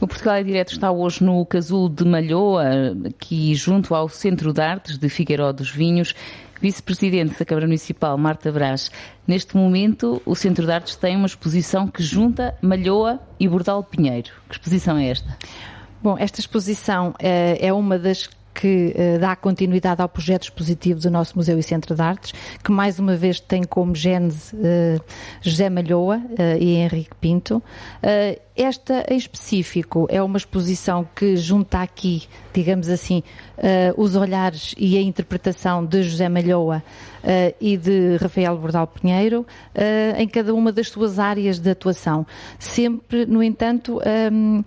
O 0.00 0.06
Portugal 0.06 0.36
é 0.36 0.42
Direto 0.42 0.72
está 0.72 0.90
hoje 0.90 1.24
no 1.24 1.44
Casulo 1.44 1.88
de 1.88 2.04
Malhoa, 2.04 2.94
aqui 3.06 3.54
junto 3.54 3.94
ao 3.94 4.08
Centro 4.08 4.52
de 4.52 4.60
Artes 4.60 4.98
de 4.98 5.08
Figueiró 5.08 5.52
dos 5.52 5.70
Vinhos. 5.70 6.14
Vice-Presidente 6.60 7.38
da 7.38 7.44
Câmara 7.44 7.66
Municipal, 7.66 8.18
Marta 8.18 8.50
Brás. 8.50 8.90
Neste 9.26 9.56
momento, 9.56 10.20
o 10.26 10.34
Centro 10.34 10.66
de 10.66 10.72
Artes 10.72 10.96
tem 10.96 11.16
uma 11.16 11.26
exposição 11.26 11.86
que 11.86 12.02
junta 12.02 12.56
Malhoa 12.60 13.20
e 13.38 13.46
Bordal 13.48 13.82
Pinheiro. 13.84 14.30
Que 14.48 14.54
exposição 14.54 14.98
é 14.98 15.08
esta? 15.08 15.36
Bom, 16.02 16.16
esta 16.18 16.40
exposição 16.40 17.14
é, 17.18 17.58
é 17.66 17.72
uma 17.72 17.98
das 17.98 18.28
que 18.58 18.92
uh, 18.96 19.20
dá 19.20 19.36
continuidade 19.36 20.02
ao 20.02 20.08
projeto 20.08 20.44
expositivo 20.44 20.98
do 20.98 21.10
nosso 21.10 21.36
Museu 21.36 21.56
e 21.58 21.62
Centro 21.62 21.94
de 21.94 22.02
Artes, 22.02 22.32
que 22.62 22.72
mais 22.72 22.98
uma 22.98 23.14
vez 23.14 23.38
tem 23.38 23.62
como 23.62 23.94
gênese 23.94 24.54
uh, 24.56 25.00
José 25.40 25.70
Malhoa 25.70 26.16
uh, 26.16 26.58
e 26.60 26.74
Henrique 26.74 27.14
Pinto. 27.20 27.62
Esta 28.58 29.04
em 29.08 29.16
específico 29.16 30.06
é 30.10 30.22
uma 30.22 30.36
exposição 30.36 31.08
que 31.14 31.36
junta 31.36 31.80
aqui, 31.80 32.24
digamos 32.52 32.88
assim, 32.88 33.22
os 33.96 34.16
olhares 34.16 34.74
e 34.76 34.96
a 34.96 35.00
interpretação 35.00 35.84
de 35.84 36.02
José 36.02 36.28
Malhoa 36.28 36.82
uh, 37.22 37.54
e 37.60 37.76
de 37.76 38.16
Rafael 38.16 38.56
Bordal 38.56 38.86
Pinheiro 38.86 39.40
uh, 39.40 40.20
em 40.20 40.28
cada 40.28 40.54
uma 40.54 40.72
das 40.72 40.88
suas 40.88 41.18
áreas 41.18 41.58
de 41.58 41.70
atuação. 41.70 42.26
Sempre, 42.58 43.26
no 43.26 43.42
entanto, 43.42 44.00
um, 44.32 44.64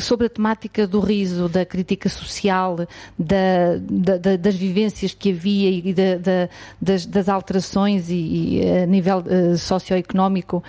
sobre 0.00 0.26
a 0.26 0.30
temática 0.30 0.86
do 0.86 1.00
riso, 1.00 1.48
da 1.48 1.64
crítica 1.64 2.08
social, 2.08 2.76
da, 3.18 4.16
da, 4.18 4.36
das 4.36 4.54
vivências 4.54 5.14
que 5.14 5.30
havia 5.30 5.70
e 5.70 5.94
da, 5.94 6.48
das, 6.80 7.06
das, 7.06 7.28
alterações 7.28 8.10
e, 8.10 8.14
e 8.60 8.82
a 8.82 8.86
nível 8.86 9.18
uh, 9.18 9.56
socioeconómico 9.56 10.62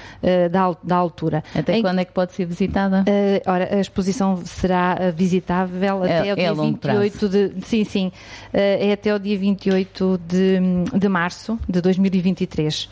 da, 0.52 0.76
da, 0.84 0.96
altura. 0.96 1.44
Até 1.54 1.78
em, 1.78 1.82
quando 1.82 2.00
é 2.00 2.06
que 2.06 2.14
pode 2.14 2.34
ser 2.34 2.46
visitada? 2.68 3.06
ora, 3.46 3.76
a 3.76 3.80
exposição 3.80 4.42
será 4.46 5.12
visitável 5.16 6.04
é, 6.06 6.20
até 6.20 6.30
é, 6.30 6.34
o 6.34 6.36
dia 6.36 6.48
é 6.48 6.54
28 6.54 7.30
de. 7.30 7.52
Sim, 7.66 7.84
sim. 7.84 8.12
é 8.52 8.92
até 8.92 9.14
o 9.14 9.20
dia 9.20 9.38
28 9.38 10.20
de, 10.28 10.60
de 10.98 11.10
março 11.10 11.60
de 11.68 11.82
2023. 11.82 12.90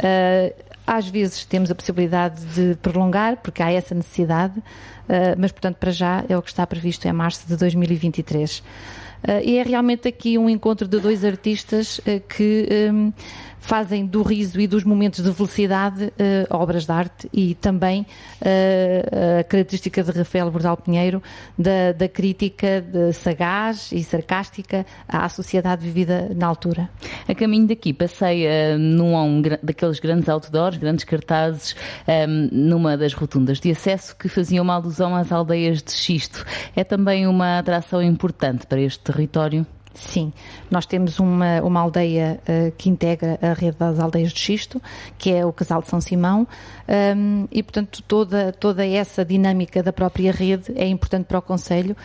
Uh, 0.00 0.54
às 0.86 1.06
vezes 1.08 1.44
temos 1.44 1.70
a 1.70 1.74
possibilidade 1.74 2.44
de 2.46 2.74
prolongar, 2.76 3.36
porque 3.36 3.62
há 3.62 3.70
essa 3.70 3.94
necessidade, 3.94 4.58
uh, 4.58 5.36
mas, 5.38 5.52
portanto, 5.52 5.76
para 5.76 5.92
já 5.92 6.24
é 6.28 6.36
o 6.36 6.42
que 6.42 6.48
está 6.48 6.66
previsto 6.66 7.06
em 7.06 7.12
março 7.12 7.46
de 7.46 7.56
2023. 7.56 8.58
Uh, 8.58 8.62
ah, 9.22 9.42
e 9.42 9.58
é 9.58 9.62
realmente 9.62 10.08
aqui 10.08 10.38
um 10.38 10.48
encontro 10.48 10.88
de 10.88 10.98
dois 10.98 11.24
artistas 11.24 12.00
que. 12.28 12.90
Fazem 13.70 14.04
do 14.04 14.24
riso 14.24 14.60
e 14.60 14.66
dos 14.66 14.82
momentos 14.82 15.22
de 15.22 15.32
felicidade 15.32 16.06
uh, 16.06 16.12
obras 16.50 16.86
de 16.86 16.90
arte 16.90 17.30
e 17.32 17.54
também 17.54 18.00
uh, 18.02 19.38
a 19.38 19.44
característica 19.44 20.02
de 20.02 20.10
Rafael 20.10 20.50
Bordal 20.50 20.76
Pinheiro 20.76 21.22
da, 21.56 21.92
da 21.92 22.08
crítica 22.08 22.84
sagaz 23.14 23.92
e 23.92 24.02
sarcástica 24.02 24.84
à 25.06 25.28
sociedade 25.28 25.84
vivida 25.84 26.32
na 26.34 26.48
altura. 26.48 26.90
A 27.28 27.32
caminho 27.32 27.68
daqui 27.68 27.92
passei 27.92 28.44
uh, 28.44 28.76
num 28.76 29.14
um, 29.14 29.40
daqueles 29.62 30.00
grandes 30.00 30.28
outdoors, 30.28 30.76
grandes 30.76 31.04
cartazes, 31.04 31.76
um, 32.08 32.48
numa 32.50 32.96
das 32.96 33.14
rotundas 33.14 33.60
de 33.60 33.70
acesso 33.70 34.16
que 34.16 34.28
faziam 34.28 34.64
uma 34.64 34.74
alusão 34.74 35.14
às 35.14 35.30
aldeias 35.30 35.80
de 35.80 35.92
xisto. 35.92 36.44
É 36.74 36.82
também 36.82 37.24
uma 37.24 37.60
atração 37.60 38.02
importante 38.02 38.66
para 38.66 38.80
este 38.80 38.98
território? 38.98 39.64
Sim, 39.92 40.32
nós 40.70 40.86
temos 40.86 41.18
uma, 41.18 41.60
uma 41.62 41.80
aldeia 41.80 42.40
uh, 42.42 42.72
que 42.78 42.88
integra 42.88 43.38
a 43.42 43.52
rede 43.52 43.76
das 43.76 43.98
aldeias 43.98 44.32
de 44.32 44.38
xisto, 44.38 44.80
que 45.18 45.32
é 45.32 45.44
o 45.44 45.52
Casal 45.52 45.82
de 45.82 45.88
São 45.88 46.00
Simão, 46.00 46.46
um, 47.16 47.48
e 47.50 47.62
portanto 47.62 48.02
toda, 48.06 48.52
toda 48.52 48.86
essa 48.86 49.24
dinâmica 49.24 49.82
da 49.82 49.92
própria 49.92 50.30
rede 50.30 50.72
é 50.76 50.86
importante 50.86 51.26
para 51.26 51.40
o 51.40 51.42
Conselho, 51.42 51.96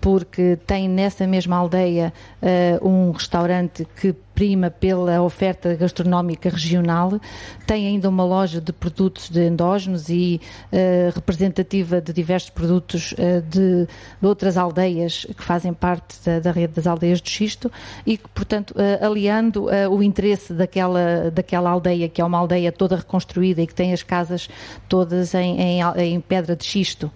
porque 0.00 0.58
tem 0.66 0.88
nessa 0.88 1.26
mesma 1.26 1.56
aldeia 1.56 2.12
uh, 2.42 2.88
um 2.88 3.10
restaurante 3.10 3.86
que 4.00 4.14
prima 4.34 4.70
pela 4.70 5.22
oferta 5.22 5.74
gastronómica 5.74 6.48
regional, 6.48 7.20
tem 7.66 7.86
ainda 7.86 8.08
uma 8.08 8.24
loja 8.24 8.60
de 8.60 8.72
produtos 8.72 9.28
de 9.28 9.46
endógenos 9.46 10.08
e 10.08 10.40
uh, 10.72 11.14
representativa 11.14 12.00
de 12.00 12.12
diversos 12.12 12.50
produtos 12.50 13.12
uh, 13.12 13.42
de, 13.48 13.86
de, 13.86 14.26
outras 14.26 14.56
aldeias 14.56 15.26
que 15.36 15.42
fazem 15.42 15.72
parte 15.72 16.16
da, 16.24 16.40
da, 16.40 16.50
rede 16.52 16.74
das 16.74 16.86
aldeias 16.86 17.20
de 17.20 17.30
xisto 17.30 17.70
e 18.06 18.16
que, 18.16 18.28
portanto, 18.28 18.74
aliando 19.00 19.66
o 19.90 20.02
interesse 20.02 20.52
daquela, 20.52 21.30
daquela 21.30 21.70
aldeia, 21.70 22.08
que 22.08 22.20
é 22.20 22.24
uma 22.24 22.38
aldeia 22.38 22.72
toda 22.72 22.96
reconstruída 22.96 23.62
e 23.62 23.66
que 23.66 23.74
tem 23.74 23.92
as 23.92 24.02
casas 24.02 24.48
todas 24.88 25.34
em, 25.34 25.60
em, 25.60 25.80
em 25.98 26.20
pedra 26.20 26.56
de 26.56 26.64
xisto 26.64 27.10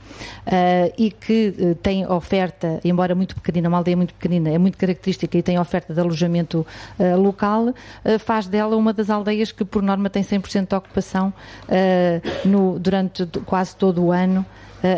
e 0.97 1.11
que 1.11 1.77
tem 1.83 2.07
oferta 2.07 2.81
embora 2.85 3.15
muito 3.15 3.35
pequenina, 3.35 3.69
uma 3.69 3.79
aldeia 3.79 3.97
muito 3.97 4.15
pequenina, 4.15 4.51
é 4.51 4.59
muito 4.59 4.77
característica 4.77 5.37
e 5.37 5.43
tem 5.43 5.59
oferta 5.59 5.93
de 5.95 6.01
alojamento 6.01 6.67
uh, 6.99 7.08
local, 7.17 7.69
uh, 7.69 8.19
faz 8.19 8.47
dela 8.47 8.77
uma 8.77 8.93
das 8.93 9.11
aldeias 9.11 9.53
que, 9.53 9.65
por 9.65 9.83
norma, 9.83 10.11
tem 10.11 10.23
100% 10.23 10.69
de 10.69 10.75
ocupação 10.75 11.33
uh, 11.65 12.49
no, 12.49 12.79
durante 12.79 13.27
quase 13.45 13.77
todo 13.77 14.05
o 14.05 14.13
ano. 14.13 14.45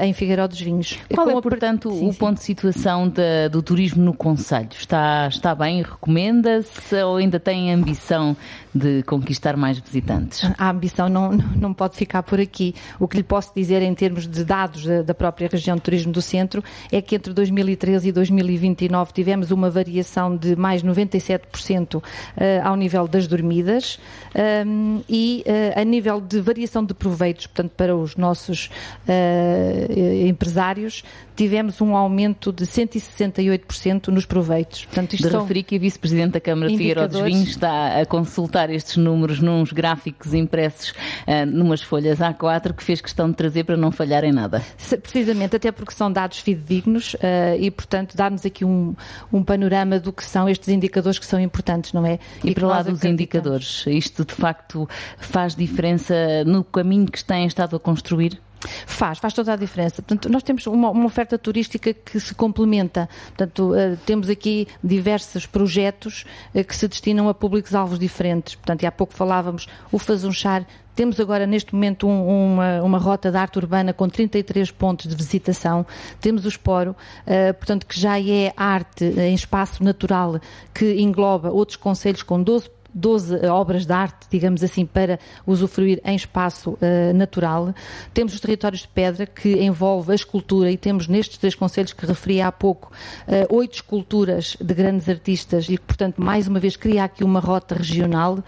Em 0.02 0.12
Figueiró 0.12 0.46
dos 0.46 0.60
Vinhos. 0.60 0.98
Qual 1.14 1.30
é, 1.30 1.40
portanto, 1.40 1.90
sim, 1.90 2.06
o 2.06 2.12
sim. 2.12 2.18
ponto 2.18 2.36
de 2.36 2.44
situação 2.44 3.10
do 3.50 3.62
turismo 3.62 4.04
no 4.04 4.12
Conselho? 4.12 4.68
Está, 4.72 5.26
está 5.26 5.54
bem? 5.54 5.80
Recomenda-se 5.80 7.02
ou 7.02 7.16
ainda 7.16 7.40
tem 7.40 7.72
ambição 7.72 8.36
de 8.74 9.02
conquistar 9.02 9.56
mais 9.56 9.78
visitantes? 9.78 10.50
A 10.56 10.70
ambição 10.70 11.08
não, 11.08 11.32
não 11.32 11.72
pode 11.74 11.96
ficar 11.96 12.22
por 12.22 12.40
aqui. 12.40 12.74
O 12.98 13.08
que 13.08 13.16
lhe 13.16 13.22
posso 13.22 13.52
dizer 13.54 13.82
em 13.82 13.94
termos 13.94 14.26
de 14.26 14.44
dados 14.44 14.84
da, 15.04 15.14
própria 15.14 15.48
região 15.48 15.76
de 15.76 15.82
turismo 15.82 16.12
do 16.12 16.22
centro 16.22 16.62
é 16.90 17.00
que 17.02 17.16
entre 17.16 17.32
2013 17.32 18.08
e 18.08 18.12
2029 18.12 19.12
tivemos 19.12 19.50
uma 19.50 19.70
variação 19.70 20.36
de 20.36 20.56
mais 20.56 20.82
97% 20.82 21.96
uh, 21.96 22.02
eh, 22.36 22.60
ao 22.62 22.76
nível 22.76 23.06
das 23.06 23.26
dormidas 23.26 23.98
ehm, 24.34 25.00
e 25.08 25.44
uh, 25.46 25.80
a 25.80 25.84
nível 25.84 26.20
de 26.20 26.40
variação 26.40 26.84
de 26.84 26.94
proveitos, 26.94 27.46
portanto, 27.46 27.72
para 27.76 27.96
os 27.96 28.16
nossos 28.16 28.70
uh, 29.06 30.26
empresários, 30.26 31.02
tivemos 31.40 31.80
um 31.80 31.96
aumento 31.96 32.52
de 32.52 32.66
168% 32.66 34.08
nos 34.08 34.26
proveitos. 34.26 34.84
Portanto, 34.84 35.14
isto 35.14 35.28
de 35.28 35.36
referir 35.36 35.62
que 35.62 35.76
a 35.76 35.78
Vice-Presidente 35.78 36.32
da 36.32 36.40
Câmara 36.40 36.70
de 36.70 36.76
Figueiredo 36.76 37.08
dos 37.08 37.22
Vinhos 37.22 37.48
está 37.48 38.00
a 38.00 38.04
consultar 38.04 38.59
estes 38.68 38.96
números 38.96 39.40
nos 39.40 39.72
gráficos 39.72 40.34
impressos 40.34 40.90
uh, 40.90 41.46
numas 41.46 41.80
folhas 41.80 42.18
A4 42.18 42.74
que 42.74 42.82
fez 42.82 43.00
questão 43.00 43.30
de 43.30 43.36
trazer 43.36 43.64
para 43.64 43.76
não 43.76 43.90
falhar 43.90 44.24
em 44.24 44.32
nada. 44.32 44.62
Precisamente, 45.02 45.56
até 45.56 45.70
porque 45.72 45.94
são 45.94 46.12
dados 46.12 46.38
fidedignos 46.38 47.14
uh, 47.14 47.56
e, 47.58 47.70
portanto, 47.70 48.16
dar-nos 48.16 48.44
aqui 48.44 48.64
um, 48.64 48.94
um 49.32 49.42
panorama 49.42 49.98
do 49.98 50.12
que 50.12 50.24
são 50.24 50.48
estes 50.48 50.68
indicadores 50.68 51.18
que 51.18 51.26
são 51.26 51.40
importantes, 51.40 51.92
não 51.92 52.04
é? 52.04 52.18
E, 52.44 52.50
e 52.50 52.54
para 52.54 52.66
lá 52.66 52.82
dos 52.82 53.04
indicadores, 53.04 53.84
isto 53.86 54.24
de 54.24 54.34
facto 54.34 54.88
faz 55.16 55.54
diferença 55.54 56.44
no 56.44 56.64
caminho 56.64 57.06
que 57.06 57.24
têm 57.24 57.46
estado 57.46 57.76
a 57.76 57.80
construir? 57.80 58.40
Faz, 58.86 59.18
faz 59.18 59.32
toda 59.32 59.52
a 59.52 59.56
diferença. 59.56 60.02
Portanto, 60.02 60.28
nós 60.30 60.42
temos 60.42 60.66
uma, 60.66 60.90
uma 60.90 61.06
oferta 61.06 61.38
turística 61.38 61.94
que 61.94 62.20
se 62.20 62.34
complementa. 62.34 63.08
Portanto, 63.28 63.72
uh, 63.72 63.96
temos 64.04 64.28
aqui 64.28 64.68
diversos 64.84 65.46
projetos 65.46 66.24
uh, 66.54 66.62
que 66.62 66.76
se 66.76 66.86
destinam 66.86 67.28
a 67.28 67.34
públicos-alvos 67.34 67.98
diferentes. 67.98 68.54
Portanto, 68.54 68.82
e 68.82 68.86
há 68.86 68.92
pouco 68.92 69.14
falávamos 69.14 69.66
o 69.90 69.98
Fazunchar. 69.98 70.66
Temos 70.94 71.18
agora, 71.18 71.46
neste 71.46 71.72
momento, 71.72 72.06
um, 72.06 72.52
uma, 72.52 72.82
uma, 72.82 72.98
rota 72.98 73.30
de 73.30 73.38
arte 73.38 73.58
urbana 73.58 73.94
com 73.94 74.06
33 74.08 74.70
pontos 74.72 75.06
de 75.06 75.16
visitação. 75.16 75.86
Temos 76.20 76.44
o 76.44 76.48
Esporo, 76.48 76.90
uh, 76.90 77.54
portanto, 77.54 77.86
que 77.86 77.98
já 77.98 78.20
é 78.20 78.52
arte 78.56 79.04
em 79.04 79.34
espaço 79.34 79.82
natural, 79.82 80.38
que 80.74 81.00
engloba 81.00 81.50
outros 81.50 81.76
conselhos 81.76 82.22
com 82.22 82.42
12 82.42 82.68
12 82.94 83.46
obras 83.46 83.86
de 83.86 83.92
arte, 83.92 84.26
digamos 84.30 84.62
assim, 84.62 84.84
para 84.84 85.18
usufruir 85.46 86.00
em 86.04 86.14
espaço 86.14 86.70
uh, 86.70 87.14
natural. 87.14 87.74
Temos 88.12 88.34
os 88.34 88.40
territórios 88.40 88.82
de 88.82 88.88
pedra, 88.88 89.26
que 89.26 89.62
envolve 89.62 90.12
a 90.12 90.14
escultura, 90.14 90.70
e 90.70 90.76
temos 90.76 91.08
nestes 91.08 91.38
três 91.38 91.54
conselhos 91.54 91.92
que 91.92 92.04
referi 92.04 92.40
há 92.40 92.50
pouco, 92.50 92.92
uh, 93.26 93.54
oito 93.54 93.74
esculturas 93.74 94.56
de 94.60 94.74
grandes 94.74 95.08
artistas, 95.08 95.68
e 95.68 95.78
portanto, 95.78 96.22
mais 96.22 96.48
uma 96.48 96.58
vez, 96.58 96.76
cria 96.76 97.04
aqui 97.04 97.24
uma 97.24 97.40
rota 97.40 97.74
regional. 97.74 98.34
Uh, 98.34 98.42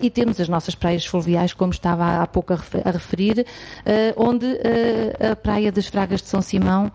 e 0.00 0.10
temos 0.10 0.40
as 0.40 0.48
nossas 0.48 0.74
praias 0.74 1.06
fluviais, 1.06 1.52
como 1.52 1.72
estava 1.72 2.22
há 2.22 2.26
pouco 2.26 2.52
a 2.52 2.90
referir, 2.90 3.46
onde 4.16 4.46
a 5.30 5.36
Praia 5.36 5.70
das 5.70 5.86
Fragas 5.86 6.20
de 6.22 6.28
São 6.28 6.40
Simão 6.40 6.90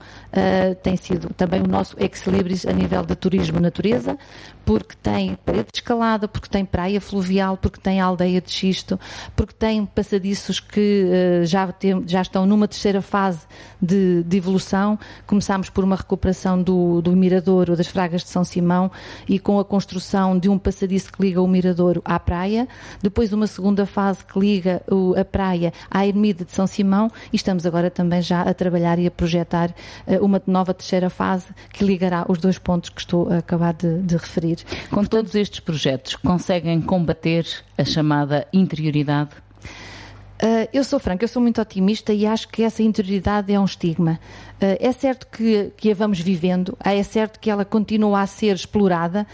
tem 0.82 0.96
sido 0.96 1.34
também 1.34 1.62
o 1.62 1.67
nosso 1.67 1.96
ex-libris 2.00 2.65
a 2.65 2.72
nível 2.72 3.04
de 3.04 3.15
turismo 3.15 3.60
natureza, 3.60 4.17
porque 4.65 4.96
tem 5.02 5.36
parede 5.36 5.69
de 5.72 5.80
escalada, 5.80 6.28
porque 6.28 6.50
tem 6.50 6.65
praia 6.74 7.00
fluvial, 7.00 7.56
porque 7.56 7.80
tem 7.80 8.02
a 8.02 8.06
aldeia 8.06 8.42
de 8.42 8.50
xisto, 8.50 9.00
porque 9.36 9.54
tem 9.54 9.86
passadiços 9.86 10.60
que 10.60 11.06
uh, 11.06 11.46
já, 11.46 11.72
tem, 11.72 12.04
já 12.08 12.20
estão 12.20 12.48
numa 12.48 12.68
terceira 12.68 13.00
fase 13.00 13.42
de, 13.80 14.24
de, 14.24 14.38
evolução. 14.38 14.98
Começámos 15.28 15.70
por 15.70 15.84
uma 15.84 15.96
recuperação 15.96 16.60
do, 16.60 17.00
do 17.00 17.16
Miradouro, 17.16 17.78
das 17.78 17.86
Fragas 17.86 18.24
de 18.24 18.30
São 18.30 18.44
Simão, 18.44 18.90
e 19.30 19.38
com 19.38 19.60
a 19.60 19.64
construção 19.64 20.40
de 20.40 20.50
um 20.50 20.58
passadiço 20.58 21.14
que 21.14 21.22
liga 21.22 21.40
o 21.44 21.48
Miradouro 21.48 22.02
à 22.04 22.20
praia. 22.20 22.68
Depois 23.04 23.32
uma 23.32 23.46
segunda 23.46 23.86
fase 23.86 24.26
que 24.26 24.40
liga 24.40 24.82
o, 24.90 25.14
a 25.16 25.24
praia 25.24 25.72
à 25.92 26.08
Ermida 26.08 26.44
de 26.44 26.54
São 26.54 26.66
Simão 26.66 27.12
e 27.32 27.36
estamos 27.36 27.68
agora 27.68 27.92
também 27.92 28.24
já 28.24 28.42
a 28.42 28.52
trabalhar 28.52 28.98
e 28.98 29.06
a 29.06 29.12
projetar 29.12 29.70
uh, 30.08 30.26
uma 30.26 30.42
nova 30.48 30.74
terceira 30.74 31.12
fase 31.12 31.46
que 31.72 31.84
ligará 31.84 32.26
os 32.28 32.40
dois 32.40 32.58
pontos 32.58 32.90
que 32.90 33.02
estou 33.02 33.32
a 33.32 33.38
acabar 33.38 33.76
de, 33.76 34.02
de 34.02 34.18
referir. 34.18 34.58
Com 34.90 35.04
Portanto, 35.04 35.12
todos 35.12 35.36
estes 35.36 35.60
projetos, 35.60 36.16
conseguem 36.63 36.82
combater 36.82 37.45
a 37.78 37.84
chamada 37.84 38.47
interioridade? 38.54 39.32
Uh, 40.41 40.67
eu 40.73 40.84
sou 40.84 40.99
franca, 40.99 41.23
eu 41.23 41.28
sou 41.28 41.41
muito 41.41 41.62
otimista 41.62 42.12
e 42.12 42.26
acho 42.26 42.49
que 42.49 42.63
essa 42.63 42.82
interioridade 42.82 43.54
é 43.54 43.60
um 43.60 43.65
estigma. 43.65 44.19
Uh, 44.62 44.76
é 44.80 44.91
certo 44.91 45.28
que, 45.28 45.71
que 45.78 45.91
a 45.91 45.95
vamos 45.95 46.19
vivendo, 46.19 46.78
é 46.84 47.02
certo 47.04 47.39
que 47.39 47.49
ela 47.49 47.63
continua 47.63 48.21
a 48.21 48.28
ser 48.28 48.56
explorada, 48.56 49.26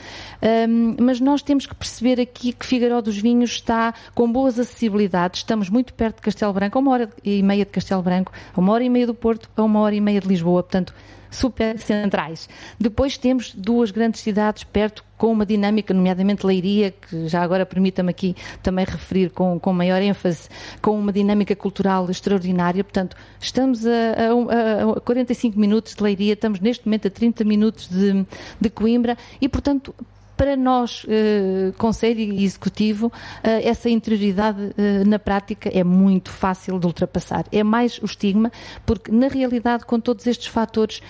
uh, 0.42 1.02
mas 1.02 1.20
nós 1.20 1.42
temos 1.42 1.66
que 1.66 1.74
perceber 1.74 2.20
aqui 2.20 2.52
que 2.52 2.66
Figueiró 2.66 3.02
dos 3.02 3.18
Vinhos 3.18 3.52
está 3.52 3.94
com 4.14 4.32
boas 4.32 4.60
acessibilidades. 4.60 5.40
Estamos 5.40 5.70
muito 5.70 5.94
perto 5.94 6.18
de 6.18 6.22
Castelo 6.24 6.54
Branco, 6.54 6.78
a 6.78 6.82
uma 6.82 6.92
hora 6.92 7.10
e 7.24 7.42
meia 7.42 7.66
de 7.66 7.72
Castelo 7.72 8.02
Branco, 8.02 8.32
a 8.56 8.60
uma 8.60 8.74
hora 8.74 8.84
e 8.84 8.90
meia 8.90 9.08
do 9.08 9.14
Porto, 9.14 9.50
a 9.56 9.64
uma 9.64 9.80
hora 9.80 9.96
e 9.96 10.02
meia 10.02 10.20
de 10.20 10.28
Lisboa. 10.28 10.62
Portanto, 10.62 10.94
super 11.30 11.78
centrais. 11.80 12.50
Depois 12.80 13.18
temos 13.18 13.54
duas 13.54 13.92
grandes 13.92 14.22
cidades 14.22 14.64
perto 14.64 15.04
com 15.18 15.32
uma 15.32 15.46
dinâmica, 15.46 15.94
nomeadamente 15.94 16.46
Leiria, 16.46 16.92
que 16.92 17.28
já 17.28 17.42
agora 17.42 17.66
permita-me 17.66 18.10
aqui 18.10 18.36
também 18.64 18.86
referir 18.86 19.30
com, 19.30 19.60
com 19.60 19.74
maior 19.74 20.02
ênfase, 20.02 20.48
com 20.82 20.98
uma 20.98 21.12
dinâmica 21.12 21.56
cultural 21.56 22.10
extraordinária. 22.10 22.84
Portanto, 22.84 23.18
estamos 23.40 23.86
a, 23.86 23.90
a, 23.92 24.98
a 24.98 25.02
45 25.02 25.60
minutos 25.60 25.94
de 25.94 26.02
Leiria, 26.02 26.34
estamos 26.34 26.60
neste 26.62 26.86
momento 26.86 27.08
a 27.08 27.12
30 27.12 27.44
minutos 27.44 27.90
de, 27.90 28.26
de 28.60 28.70
Coimbra 28.70 29.18
e, 29.42 29.50
portanto, 29.50 29.94
para 30.40 30.56
nós, 30.56 31.04
uh, 31.04 31.74
Conselho 31.78 32.22
e 32.22 32.46
Executivo, 32.46 33.08
uh, 33.08 33.12
essa 33.44 33.90
interioridade 33.90 34.58
uh, 34.58 35.06
na 35.06 35.20
prática 35.20 35.70
é 35.70 35.84
muito 35.84 36.32
fácil 36.32 36.80
de 36.80 36.88
ultrapassar. 36.88 37.44
É 37.52 37.62
mais 37.62 37.98
o 37.98 38.06
estigma, 38.06 38.50
porque 38.86 39.12
na 39.12 39.28
realidade, 39.28 39.86
com 39.86 40.00
todos 40.00 40.26
estes 40.26 40.48
fatores, 40.48 41.02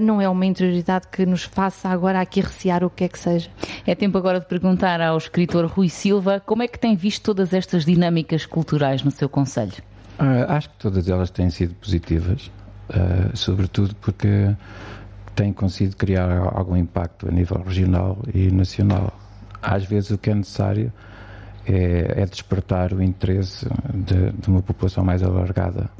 não 0.00 0.20
é 0.20 0.28
uma 0.28 0.46
interioridade 0.46 1.08
que 1.08 1.26
nos 1.26 1.42
faça 1.42 1.88
agora 1.88 2.20
aqui 2.20 2.40
recear 2.40 2.82
o 2.82 2.88
que 2.88 3.04
é 3.04 3.08
que 3.08 3.18
seja. 3.18 3.50
É 3.86 3.94
tempo 3.94 4.16
agora 4.16 4.40
de 4.40 4.46
perguntar 4.46 5.00
ao 5.00 5.18
escritor 5.18 5.66
Rui 5.66 5.88
Silva 5.88 6.40
como 6.40 6.62
é 6.62 6.68
que 6.68 6.78
tem 6.78 6.96
visto 6.96 7.22
todas 7.22 7.52
estas 7.52 7.84
dinâmicas 7.84 8.46
culturais 8.46 9.02
no 9.02 9.10
seu 9.10 9.28
Conselho? 9.28 9.82
acho 10.48 10.68
que 10.70 10.76
todas 10.76 11.08
elas 11.08 11.30
têm 11.30 11.48
sido 11.50 11.74
positivas, 11.74 12.50
sobretudo 13.34 13.94
porque 13.96 14.54
tem 15.34 15.52
conseguido 15.52 15.96
criar 15.96 16.30
algum 16.54 16.76
impacto 16.76 17.28
a 17.28 17.30
nível 17.30 17.62
regional 17.62 18.18
e 18.32 18.50
nacional. 18.50 19.12
Às 19.62 19.84
vezes 19.84 20.10
o 20.10 20.18
que 20.18 20.30
é 20.30 20.34
necessário 20.34 20.92
é, 21.66 22.22
é 22.22 22.26
despertar 22.26 22.92
o 22.92 23.02
interesse 23.02 23.66
de, 23.94 24.32
de, 24.32 24.48
uma 24.48 24.62
população 24.62 25.04
mais 25.04 25.22
alargada. 25.22 25.90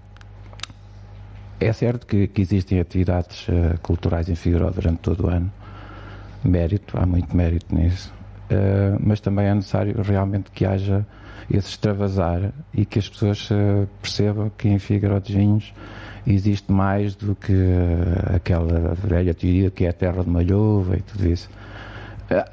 É 1.58 1.72
certo 1.72 2.06
que, 2.06 2.26
que 2.26 2.40
existem 2.40 2.80
atividades 2.80 3.46
uh, 3.48 3.78
culturais 3.82 4.28
em 4.28 4.34
Figueiró 4.34 4.70
durante 4.70 4.98
todo 5.00 5.26
o 5.26 5.28
ano, 5.28 5.52
mérito, 6.42 6.98
há 6.98 7.04
muito 7.04 7.36
mérito 7.36 7.74
nisso, 7.74 8.12
mas 9.00 9.20
também 9.20 9.46
é 9.46 9.54
necessário 9.54 10.00
realmente 10.02 10.50
que 10.50 10.64
haja 10.64 11.06
esse 11.50 11.68
extravasar 11.70 12.52
e 12.72 12.84
que 12.84 12.98
as 12.98 13.08
pessoas 13.08 13.50
uh, 13.50 13.86
percebam 14.00 14.50
que 14.56 14.68
em 14.68 14.76
Vinhos 14.76 15.74
existe 16.26 16.70
mais 16.70 17.16
do 17.16 17.34
que 17.34 17.52
uh, 17.52 18.36
aquela 18.36 18.94
velha 18.94 19.34
teoria 19.34 19.70
que 19.70 19.84
é 19.84 19.88
a 19.88 19.92
terra 19.92 20.22
de 20.22 20.30
Malhova 20.30 20.96
e 20.96 21.02
tudo 21.02 21.26
isso. 21.26 21.50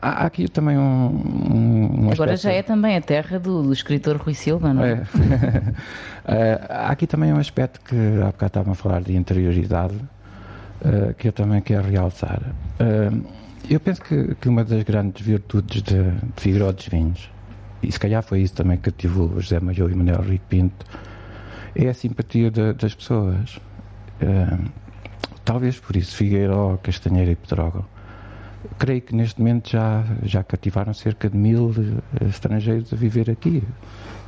Há 0.02 0.26
aqui 0.26 0.48
também 0.48 0.76
um. 0.76 2.02
um, 2.02 2.10
Agora 2.12 2.36
já 2.36 2.52
é 2.52 2.64
também 2.64 2.98
a 2.98 3.02
terra 3.02 3.38
do, 3.38 3.62
do 3.62 3.72
escritor 3.72 4.18
Rui 4.18 4.34
Silva, 4.34 4.74
não 4.74 4.84
é? 4.84 5.04
é. 6.26 6.60
há 6.68 6.88
aqui 6.88 7.06
também 7.06 7.32
um 7.32 7.38
aspecto 7.38 7.80
que 7.82 7.96
há 8.20 8.26
bocado 8.26 8.48
estavam 8.48 8.74
a 8.74 8.76
falar 8.76 9.04
de 9.04 9.16
interioridade, 9.16 9.94
que 11.20 11.28
eu 11.28 11.32
também 11.32 11.62
quero 11.62 11.88
realçar. 11.88 12.42
Eu 13.70 13.80
penso 13.80 14.02
que, 14.02 14.36
que, 14.36 14.48
uma 14.48 14.64
das 14.64 14.84
grandes 14.84 15.26
virtudes 15.26 15.82
de, 15.84 16.04
de 16.04 16.42
Figueiredo 16.42 16.74
dos 16.74 16.88
Vinhos, 16.88 17.30
e 17.82 17.92
se 17.92 18.00
calhar 18.00 18.24
foi 18.24 18.42
isso 18.42 18.56
também 18.56 18.78
que 18.78 18.90
ativou 18.90 19.40
José 19.40 19.60
Malhou 19.60 19.90
e 19.90 19.96
Manuel 19.96 20.22
Rico 20.22 20.46
Pinto, 20.48 20.86
é 21.76 21.90
a 21.90 21.94
simpatia 21.94 22.50
de, 22.50 22.74
das 22.74 22.96
pessoas. 22.96 23.58
Uh, 24.22 24.70
talvez 25.46 25.80
por 25.80 25.96
isso, 25.96 26.16
Figueiró, 26.16 26.78
Castanheira 26.78 27.32
e 27.32 27.36
Pedrógão. 27.36 27.86
Creio 28.80 29.02
que 29.02 29.16
neste 29.16 29.40
momento 29.40 29.70
já, 29.70 30.04
já 30.24 30.44
cativaram 30.44 30.94
cerca 30.94 31.30
de 31.30 31.38
mil 31.38 31.70
uh, 31.70 32.26
estrangeiros 32.28 32.92
a 32.92 32.96
viver 32.96 33.30
aqui. 33.30 33.64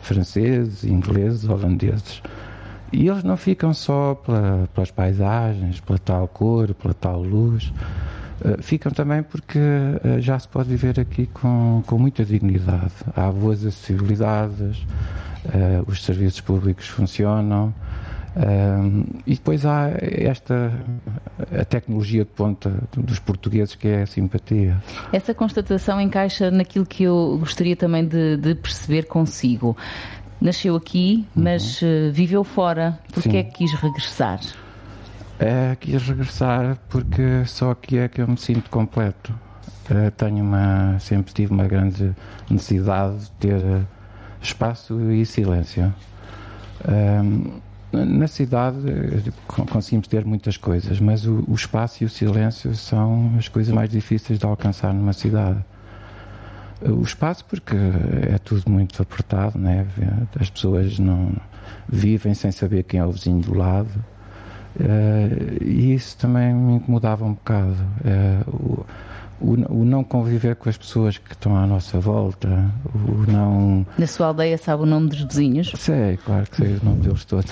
Franceses, 0.02 0.84
ingleses, 0.84 1.50
holandeses. 1.50 2.22
E 2.92 3.08
eles 3.08 3.24
não 3.24 3.38
ficam 3.38 3.74
só 3.74 4.16
pela, 4.16 4.68
pelas 4.74 4.92
paisagens, 4.92 5.80
pela 5.80 6.00
tal 6.00 6.28
cor, 6.28 6.74
pela 6.74 6.94
tal 6.94 7.22
luz. 7.22 7.72
Uh, 8.44 8.62
ficam 8.62 8.92
também 8.92 9.22
porque 9.22 9.60
uh, 9.60 10.22
já 10.22 10.40
se 10.40 10.48
pode 10.48 10.70
viver 10.70 11.00
aqui 11.00 11.28
com, 11.28 11.84
com 11.86 11.98
muita 11.98 12.24
dignidade. 12.24 12.94
Há 13.16 13.32
boas 13.32 13.66
acessibilidades, 13.66 14.78
uh, 14.78 15.84
os 15.88 16.04
serviços 16.04 16.42
públicos 16.42 16.88
funcionam. 16.88 17.74
E 19.26 19.34
depois 19.34 19.66
há 19.66 19.90
esta 20.00 20.72
a 21.52 21.66
tecnologia 21.66 22.24
de 22.24 22.30
ponta 22.30 22.72
dos 22.96 23.20
portugueses 23.20 23.76
que 23.76 23.88
é 23.88 24.04
a 24.04 24.06
simpatia. 24.06 24.78
Essa 25.12 25.34
constatação 25.34 26.00
encaixa 26.00 26.50
naquilo 26.50 26.86
que 26.86 27.04
eu 27.04 27.38
gostaria 27.40 27.76
também 27.76 28.08
de, 28.08 28.38
de 28.38 28.56
perceber 28.56 29.08
consigo. 29.08 29.76
Nasceu 30.40 30.76
aqui, 30.76 31.26
mas 31.36 31.82
uhum. 31.82 32.10
uh, 32.10 32.12
viveu 32.14 32.44
fora. 32.46 32.98
Porquê 33.12 33.38
é 33.38 33.44
que 33.44 33.58
quis 33.58 33.74
regressar? 33.74 34.40
É, 35.40 35.74
quis 35.78 36.06
regressar 36.06 36.78
porque 36.90 37.46
só 37.46 37.72
aqui 37.72 37.98
é 37.98 38.10
que 38.10 38.22
eu 38.22 38.28
me 38.28 38.38
sinto 38.38 38.70
completo. 38.70 39.34
Uh, 39.90 40.12
tenho 40.12 40.44
uma, 40.44 41.00
sempre 41.00 41.34
tive 41.34 41.54
uma 41.54 41.66
grande 41.66 42.14
necessidade 42.50 43.20
de 43.20 43.32
ter 43.32 43.62
espaço 44.42 45.00
e 45.12 45.26
silêncio. 45.26 45.94
Um, 46.86 47.62
na 47.92 48.28
cidade 48.28 48.78
conseguimos 49.48 50.08
ter 50.10 50.26
muitas 50.26 50.58
coisas, 50.58 51.00
mas 51.00 51.26
o, 51.26 51.44
o, 51.48 51.56
espaço 51.56 52.04
e 52.04 52.06
o 52.06 52.10
silêncio 52.10 52.76
são 52.76 53.34
as 53.38 53.48
coisas 53.48 53.74
mais 53.74 53.90
difíceis 53.90 54.38
de 54.38 54.46
alcançar 54.46 54.94
numa 54.94 55.14
cidade. 55.14 55.64
O 56.82 57.02
espaço, 57.02 57.46
porque 57.46 57.76
é 58.32 58.38
tudo 58.38 58.70
muito 58.70 59.02
apertado, 59.02 59.58
né? 59.58 59.88
as 60.40 60.50
pessoas 60.50 61.00
não 61.00 61.34
vivem 61.88 62.34
sem 62.34 62.52
saber 62.52 62.84
quem 62.84 63.00
é 63.00 63.06
o 63.06 63.12
vizinho 63.12 63.42
do 63.42 63.58
lado, 63.58 63.90
uh, 64.80 65.64
e 65.64 65.94
isso 65.94 66.18
também 66.18 66.54
me 66.54 66.76
incomodava 66.76 67.26
um 67.26 67.34
bocado. 67.34 67.76
Uh, 68.04 68.86
o, 69.42 69.54
o, 69.70 69.86
não 69.86 70.04
conviver 70.04 70.56
com 70.56 70.70
as 70.70 70.78
pessoas 70.78 71.18
que 71.18 71.32
estão 71.32 71.56
à 71.56 71.66
nossa 71.66 72.00
volta, 72.00 72.70
o 72.94 73.32
não. 73.32 73.86
Na 73.98 74.08
sua 74.08 74.28
aldeia 74.28 74.58
sabe 74.58 74.84
o 74.84 74.86
nome 74.86 75.10
dos 75.10 75.22
vizinhos? 75.24 75.72
Sei, 75.78 76.18
claro 76.18 76.46
que 76.50 76.58
sei 76.58 76.76
o 76.76 76.86
nome 76.86 77.02
deles 77.02 77.24
todos. 77.24 77.50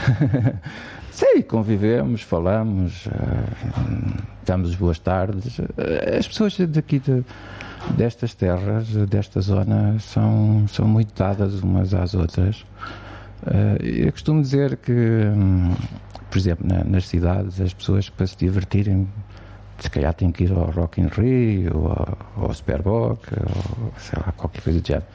sei, 1.11 1.41
convivemos, 1.43 2.21
falamos, 2.21 3.05
uh, 3.05 4.23
damos 4.45 4.75
boas 4.75 4.99
tardes. 4.99 5.59
As 6.17 6.27
pessoas 6.27 6.57
daqui 6.59 6.99
de, 6.99 7.23
destas 7.95 8.33
terras, 8.33 8.87
desta 9.07 9.39
zona, 9.39 9.97
são, 9.99 10.65
são 10.67 10.87
muito 10.87 11.13
dadas 11.17 11.61
umas 11.61 11.93
às 11.93 12.13
outras. 12.13 12.65
Uh, 13.43 13.83
eu 13.83 14.11
costumo 14.11 14.41
dizer 14.41 14.77
que, 14.77 14.91
um, 14.91 15.73
por 16.29 16.37
exemplo, 16.37 16.67
na, 16.67 16.83
nas 16.83 17.07
cidades, 17.07 17.61
as 17.61 17.73
pessoas 17.73 18.09
para 18.09 18.25
se 18.27 18.37
divertirem 18.37 19.07
se 19.79 19.89
calhar 19.89 20.13
tem 20.13 20.31
que 20.31 20.45
ir 20.45 20.51
ao 20.51 20.71
Rock 20.71 20.99
in 20.99 21.07
Rio, 21.07 21.77
ou 21.77 21.87
ao, 21.87 22.17
ao 22.35 22.53
Superboc, 22.53 23.19
ou 23.31 23.93
sei 23.97 24.19
lá, 24.19 24.31
qualquer 24.31 24.61
coisa 24.61 24.81
do 24.81 24.87
género. 24.87 25.05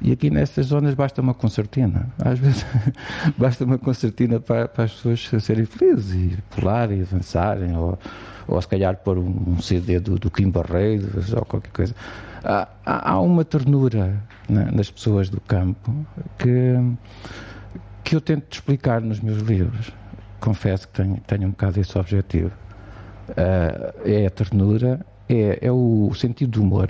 E 0.00 0.12
aqui 0.12 0.30
nestas 0.30 0.66
zonas 0.66 0.94
basta 0.94 1.22
uma 1.22 1.34
concertina. 1.34 2.08
Às 2.18 2.38
vezes 2.38 2.64
basta 3.36 3.64
uma 3.64 3.78
concertina 3.78 4.38
para, 4.38 4.68
para, 4.68 4.84
as 4.84 4.92
pessoas 4.92 5.28
serem 5.42 5.64
felizes 5.64 6.14
e 6.14 6.38
pularem, 6.54 6.98
e 6.98 7.02
avançarem, 7.02 7.76
ou, 7.76 7.98
ou 8.46 8.60
se 8.60 8.68
calhar 8.68 8.96
pôr 8.96 9.18
um, 9.18 9.44
um 9.46 9.60
CD 9.60 9.98
do, 9.98 10.18
do 10.18 10.30
Kim 10.30 10.50
Barreiros 10.50 11.32
ou 11.32 11.44
qualquer 11.44 11.70
coisa. 11.70 11.94
Há, 12.44 12.68
há 12.84 13.20
uma 13.20 13.44
ternura 13.44 14.22
né, 14.48 14.68
nas 14.72 14.90
pessoas 14.90 15.28
do 15.28 15.40
campo 15.40 15.92
que, 16.38 16.76
que 18.06 18.14
eu 18.14 18.20
tento 18.20 18.46
explicar 18.52 19.00
nos 19.00 19.18
meus 19.18 19.38
livros. 19.38 19.90
Confesso 20.38 20.86
que 20.86 21.02
tenho, 21.02 21.20
tenho 21.26 21.48
um 21.48 21.50
bocado 21.50 21.80
esse 21.80 21.98
objetivo. 21.98 22.52
Uh, 23.30 24.08
é 24.08 24.26
a 24.26 24.30
ternura 24.30 25.04
é, 25.28 25.58
é 25.60 25.72
o 25.72 26.12
sentido 26.14 26.52
do 26.52 26.62
humor. 26.62 26.88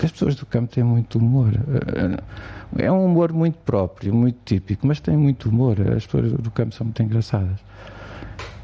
As 0.00 0.12
pessoas 0.12 0.36
do 0.36 0.46
campo 0.46 0.72
têm 0.72 0.84
muito 0.84 1.18
humor. 1.18 1.52
É 2.78 2.90
um 2.92 3.04
humor 3.04 3.32
muito 3.32 3.58
próprio, 3.58 4.14
muito 4.14 4.38
típico, 4.44 4.86
mas 4.86 5.00
têm 5.00 5.16
muito 5.16 5.48
humor. 5.48 5.76
As 5.80 6.06
pessoas 6.06 6.32
do 6.32 6.50
campo 6.52 6.72
são 6.72 6.84
muito 6.84 7.02
engraçadas. 7.02 7.58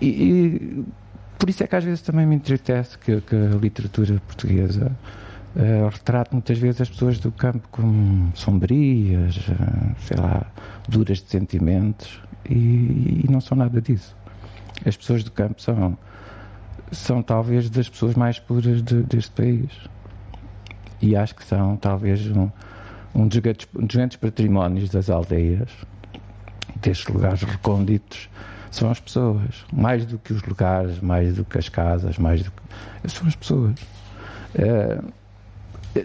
E, 0.01 0.07
e 0.07 0.85
por 1.41 1.51
isso 1.51 1.65
é 1.65 1.67
que 1.67 1.75
às 1.75 1.83
vezes 1.83 2.03
também 2.03 2.25
me 2.25 2.37
entristece 2.37 2.97
que, 2.99 3.21
que 3.21 3.35
a 3.35 3.57
literatura 3.61 4.23
portuguesa 4.29 4.93
uh, 5.57 5.89
retrate 5.89 6.33
muitas 6.33 6.59
vezes 6.59 6.81
as 6.81 6.89
pessoas 6.89 7.19
do 7.19 7.33
campo 7.33 7.69
como 7.71 8.31
sombrias, 8.35 9.37
uh, 9.37 9.95
sei 10.01 10.17
lá, 10.17 10.47
duras 10.89 11.23
de 11.23 11.29
sentimentos, 11.29 12.21
e, 12.49 13.23
e 13.25 13.27
não 13.29 13.41
são 13.41 13.57
nada 13.57 13.81
disso. 13.81 14.17
As 14.85 14.97
pessoas 14.97 15.23
do 15.23 15.31
campo 15.31 15.61
são 15.61 15.97
são 16.93 17.23
talvez 17.23 17.71
das 17.71 17.89
pessoas 17.89 18.15
mais 18.15 18.39
puras 18.39 18.83
de, 18.83 19.03
deste 19.03 19.31
país. 19.31 19.71
E 21.01 21.17
acho 21.17 21.35
que 21.35 21.45
são 21.45 21.77
talvez 21.77 22.27
um, 22.29 22.51
um, 23.15 23.27
dos 23.27 23.39
grandes, 23.39 23.69
um 23.75 23.87
dos 23.87 23.97
grandes 23.97 24.17
patrimónios 24.17 24.91
das 24.91 25.09
aldeias, 25.09 25.71
destes 26.77 27.07
lugares 27.09 27.43
recônditos, 27.43 28.29
são 28.71 28.91
as 28.91 29.01
pessoas. 29.01 29.65
Mais 29.73 30.05
do 30.05 30.19
que 30.19 30.33
os 30.33 30.43
lugares, 30.43 31.01
mais 31.01 31.37
do 31.37 31.45
que 31.45 31.59
as 31.59 31.69
casas, 31.69 32.19
mais 32.19 32.43
do 32.43 32.51
que. 32.51 33.09
São 33.09 33.27
as 33.27 33.37
pessoas. 33.37 33.75
É, 34.55 35.01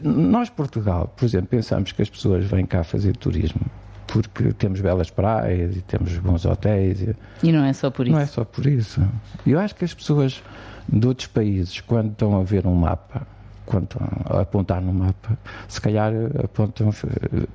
nós, 0.03 0.49
Portugal, 0.49 1.13
por 1.15 1.25
exemplo, 1.25 1.47
pensamos 1.47 1.91
que 1.91 2.01
as 2.01 2.09
pessoas 2.09 2.45
vêm 2.45 2.65
cá 2.65 2.83
fazer 2.83 3.15
turismo 3.15 3.61
porque 4.07 4.53
temos 4.53 4.79
belas 4.81 5.09
praias 5.09 5.75
e 5.75 5.81
temos 5.81 6.17
bons 6.19 6.45
hotéis. 6.45 7.01
E, 7.01 7.15
e 7.43 7.51
não 7.51 7.65
é 7.65 7.73
só 7.73 7.89
por 7.89 8.05
isso. 8.07 8.15
Não 8.15 8.21
é 8.21 8.25
só 8.25 8.45
por 8.45 8.65
isso. 8.65 9.01
Eu 9.45 9.59
acho 9.59 9.75
que 9.75 9.83
as 9.83 9.93
pessoas 9.93 10.41
de 10.87 11.05
outros 11.07 11.27
países, 11.27 11.81
quando 11.81 12.11
estão 12.11 12.39
a 12.39 12.43
ver 12.43 12.65
um 12.65 12.75
mapa, 12.75 13.27
quando 13.65 13.85
estão 13.85 14.07
a 14.25 14.41
apontar 14.41 14.81
no 14.81 14.93
mapa, 14.93 15.37
se 15.67 15.81
calhar 15.81 16.13
apontam, 16.43 16.91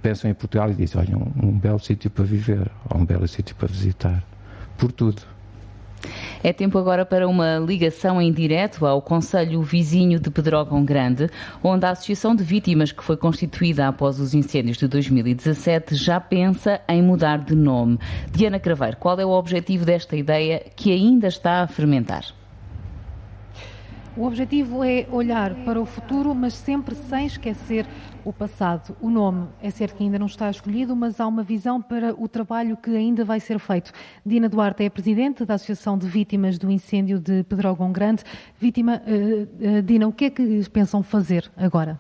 pensam 0.03 0.31
em 0.31 0.35
Portugal 0.35 0.71
e 0.71 0.75
dizem, 0.75 1.01
olha, 1.01 1.17
um, 1.17 1.49
um 1.49 1.59
belo 1.59 1.79
sítio 1.79 2.11
para 2.11 2.25
viver, 2.25 2.71
ou 2.89 3.01
um 3.01 3.05
belo 3.05 3.27
sítio 3.29 3.55
para 3.57 3.69
visitar. 3.69 4.23
Por 4.77 4.93
tudo. 4.93 5.23
É 6.43 6.53
tempo 6.53 6.79
agora 6.79 7.05
para 7.05 7.29
uma 7.29 7.59
ligação 7.59 8.21
em 8.21 8.33
direto 8.33 8.87
ao 8.87 9.03
Conselho 9.03 9.63
Vizinho 9.63 10.19
de 10.19 10.31
Pedrógão 10.31 10.85
Grande, 10.85 11.29
onde 11.63 11.85
a 11.85 11.91
Associação 11.91 12.35
de 12.35 12.43
Vítimas, 12.43 12.93
que 12.93 13.05
foi 13.05 13.17
constituída 13.17 13.87
após 13.89 14.19
os 14.19 14.35
incêndios 14.35 14.79
de 14.79 14.89
2017, 14.89 15.95
já 15.95 16.19
pensa 16.19 16.81
em 16.89 17.03
mudar 17.03 17.39
de 17.39 17.55
nome. 17.55 17.99
Diana 18.33 18.59
Craveiro, 18.59 18.97
qual 18.97 19.21
é 19.21 19.25
o 19.25 19.31
objetivo 19.31 19.85
desta 19.85 20.17
ideia 20.17 20.65
que 20.75 20.91
ainda 20.93 21.29
está 21.29 21.63
a 21.63 21.67
fermentar? 21.67 22.40
O 24.17 24.27
objetivo 24.27 24.83
é 24.83 25.07
olhar 25.13 25.55
para 25.65 25.81
o 25.81 25.87
futuro, 25.87 26.35
mas 26.35 26.55
sempre 26.55 26.97
sem 26.97 27.27
esquecer 27.27 27.87
o 28.25 28.33
passado. 28.33 28.97
O 29.01 29.09
nome 29.09 29.47
é 29.63 29.71
certo 29.71 29.97
que 29.97 30.03
ainda 30.03 30.19
não 30.19 30.27
está 30.27 30.51
escolhido, 30.51 30.97
mas 30.97 31.21
há 31.21 31.27
uma 31.27 31.45
visão 31.45 31.81
para 31.81 32.13
o 32.21 32.27
trabalho 32.27 32.77
que 32.77 32.91
ainda 32.91 33.25
vai 33.25 33.39
ser 33.39 33.61
feito. 33.61 33.93
Dina 34.27 34.49
Duarte 34.49 34.83
é 34.83 34.91
presidente 34.91 35.45
da 35.45 35.55
Associação 35.55 35.97
de 35.97 36.09
Vítimas 36.09 36.59
do 36.59 36.71
Incêndio 36.71 37.21
de 37.21 37.45
Pedrógão 37.45 37.93
Grande. 37.93 38.25
Vítima, 38.59 39.01
uh, 39.07 39.79
uh, 39.79 39.83
Dina, 39.83 40.09
o 40.09 40.13
que 40.13 40.25
é 40.25 40.31
que 40.31 40.69
pensam 40.71 41.03
fazer 41.05 41.51
agora? 41.57 41.99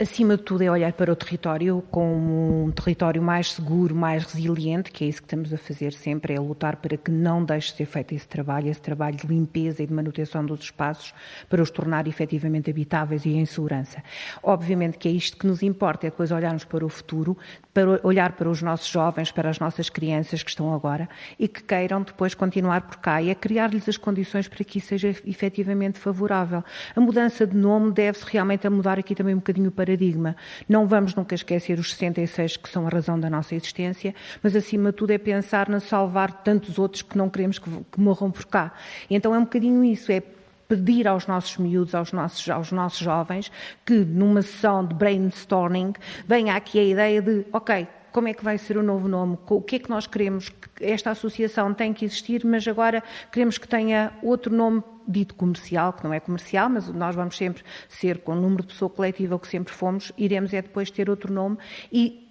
Acima 0.00 0.34
de 0.36 0.42
tudo, 0.42 0.62
é 0.62 0.70
olhar 0.70 0.92
para 0.94 1.12
o 1.12 1.16
território 1.16 1.84
como 1.90 2.64
um 2.64 2.70
território 2.70 3.22
mais 3.22 3.52
seguro, 3.52 3.94
mais 3.94 4.24
resiliente, 4.24 4.90
que 4.90 5.04
é 5.04 5.08
isso 5.08 5.20
que 5.20 5.26
estamos 5.26 5.52
a 5.52 5.58
fazer 5.58 5.92
sempre, 5.92 6.34
é 6.34 6.40
lutar 6.40 6.76
para 6.76 6.96
que 6.96 7.10
não 7.10 7.44
deixe 7.44 7.70
de 7.72 7.76
ser 7.76 7.84
feito 7.86 8.14
esse 8.14 8.26
trabalho, 8.26 8.68
esse 8.68 8.80
trabalho 8.80 9.16
de 9.16 9.26
limpeza 9.26 9.82
e 9.82 9.86
de 9.86 9.92
manutenção 9.92 10.44
dos 10.44 10.60
espaços, 10.60 11.12
para 11.50 11.62
os 11.62 11.70
tornar 11.70 12.08
efetivamente 12.08 12.70
habitáveis 12.70 13.26
e 13.26 13.30
em 13.30 13.44
segurança. 13.44 14.02
Obviamente 14.42 14.96
que 14.96 15.06
é 15.06 15.10
isto 15.10 15.36
que 15.36 15.46
nos 15.46 15.62
importa, 15.62 16.06
é 16.06 16.10
depois 16.10 16.32
olharmos 16.32 16.64
para 16.64 16.84
o 16.84 16.88
futuro, 16.88 17.36
para 17.74 18.00
olhar 18.02 18.32
para 18.32 18.48
os 18.48 18.62
nossos 18.62 18.88
jovens, 18.88 19.30
para 19.30 19.50
as 19.50 19.58
nossas 19.58 19.90
crianças 19.90 20.42
que 20.42 20.50
estão 20.50 20.72
agora 20.72 21.08
e 21.38 21.46
que 21.46 21.62
queiram 21.62 22.02
depois 22.02 22.34
continuar 22.34 22.82
por 22.82 22.96
cá 22.96 23.20
e 23.20 23.28
é 23.28 23.34
criar-lhes 23.34 23.86
as 23.86 23.98
condições 23.98 24.48
para 24.48 24.64
que 24.64 24.78
isso 24.78 24.88
seja 24.88 25.08
efetivamente 25.26 25.98
favorável. 25.98 26.64
A 26.96 27.00
mudança 27.00 27.46
de 27.46 27.56
nome 27.56 27.92
deve-se 27.92 28.24
realmente 28.26 28.66
a 28.66 28.70
mudar 28.70 28.98
aqui 28.98 29.14
também 29.14 29.34
um 29.34 29.38
bocadinho 29.38 29.70
para 29.70 29.89
paradigma. 29.90 30.36
Não 30.68 30.86
vamos 30.86 31.14
nunca 31.14 31.34
esquecer 31.34 31.78
os 31.78 31.90
66 31.90 32.56
que 32.56 32.68
são 32.68 32.86
a 32.86 32.90
razão 32.90 33.18
da 33.18 33.28
nossa 33.28 33.54
existência, 33.54 34.14
mas 34.42 34.54
acima 34.54 34.90
de 34.90 34.96
tudo 34.96 35.10
é 35.10 35.18
pensar 35.18 35.68
na 35.68 35.80
salvar 35.80 36.42
tantos 36.44 36.78
outros 36.78 37.02
que 37.02 37.18
não 37.18 37.28
queremos 37.28 37.58
que, 37.58 37.68
que 37.70 38.00
morram 38.00 38.30
por 38.30 38.44
cá. 38.46 38.72
Então 39.08 39.34
é 39.34 39.38
um 39.38 39.44
bocadinho 39.44 39.84
isso, 39.84 40.12
é 40.12 40.22
pedir 40.68 41.08
aos 41.08 41.26
nossos 41.26 41.56
miúdos, 41.56 41.94
aos 41.94 42.12
nossos, 42.12 42.48
aos 42.48 42.70
nossos 42.70 43.00
jovens, 43.00 43.50
que 43.84 43.94
numa 43.94 44.40
sessão 44.40 44.86
de 44.86 44.94
brainstorming 44.94 45.94
venha 46.26 46.54
aqui 46.54 46.78
a 46.78 46.84
ideia 46.84 47.20
de, 47.20 47.44
ok, 47.52 47.88
como 48.12 48.28
é 48.28 48.34
que 48.34 48.44
vai 48.44 48.58
ser 48.58 48.76
o 48.76 48.82
novo 48.82 49.08
nome, 49.08 49.38
o 49.48 49.62
que 49.62 49.76
é 49.76 49.78
que 49.78 49.90
nós 49.90 50.06
queremos, 50.06 50.52
esta 50.80 51.10
associação 51.10 51.72
tem 51.74 51.92
que 51.92 52.04
existir, 52.04 52.44
mas 52.44 52.66
agora 52.66 53.02
queremos 53.30 53.58
que 53.58 53.68
tenha 53.68 54.12
outro 54.22 54.54
nome 54.54 54.82
dito 55.06 55.34
comercial, 55.34 55.92
que 55.92 56.04
não 56.04 56.12
é 56.12 56.20
comercial, 56.20 56.68
mas 56.68 56.88
nós 56.88 57.14
vamos 57.14 57.36
sempre 57.36 57.64
ser 57.88 58.18
com 58.18 58.32
o 58.32 58.36
número 58.36 58.62
de 58.62 58.68
pessoa 58.68 58.88
coletiva 58.88 59.38
que 59.38 59.48
sempre 59.48 59.72
fomos, 59.72 60.12
iremos 60.16 60.54
é 60.54 60.62
depois 60.62 60.90
ter 60.90 61.10
outro 61.10 61.32
nome 61.32 61.58
e 61.92 62.29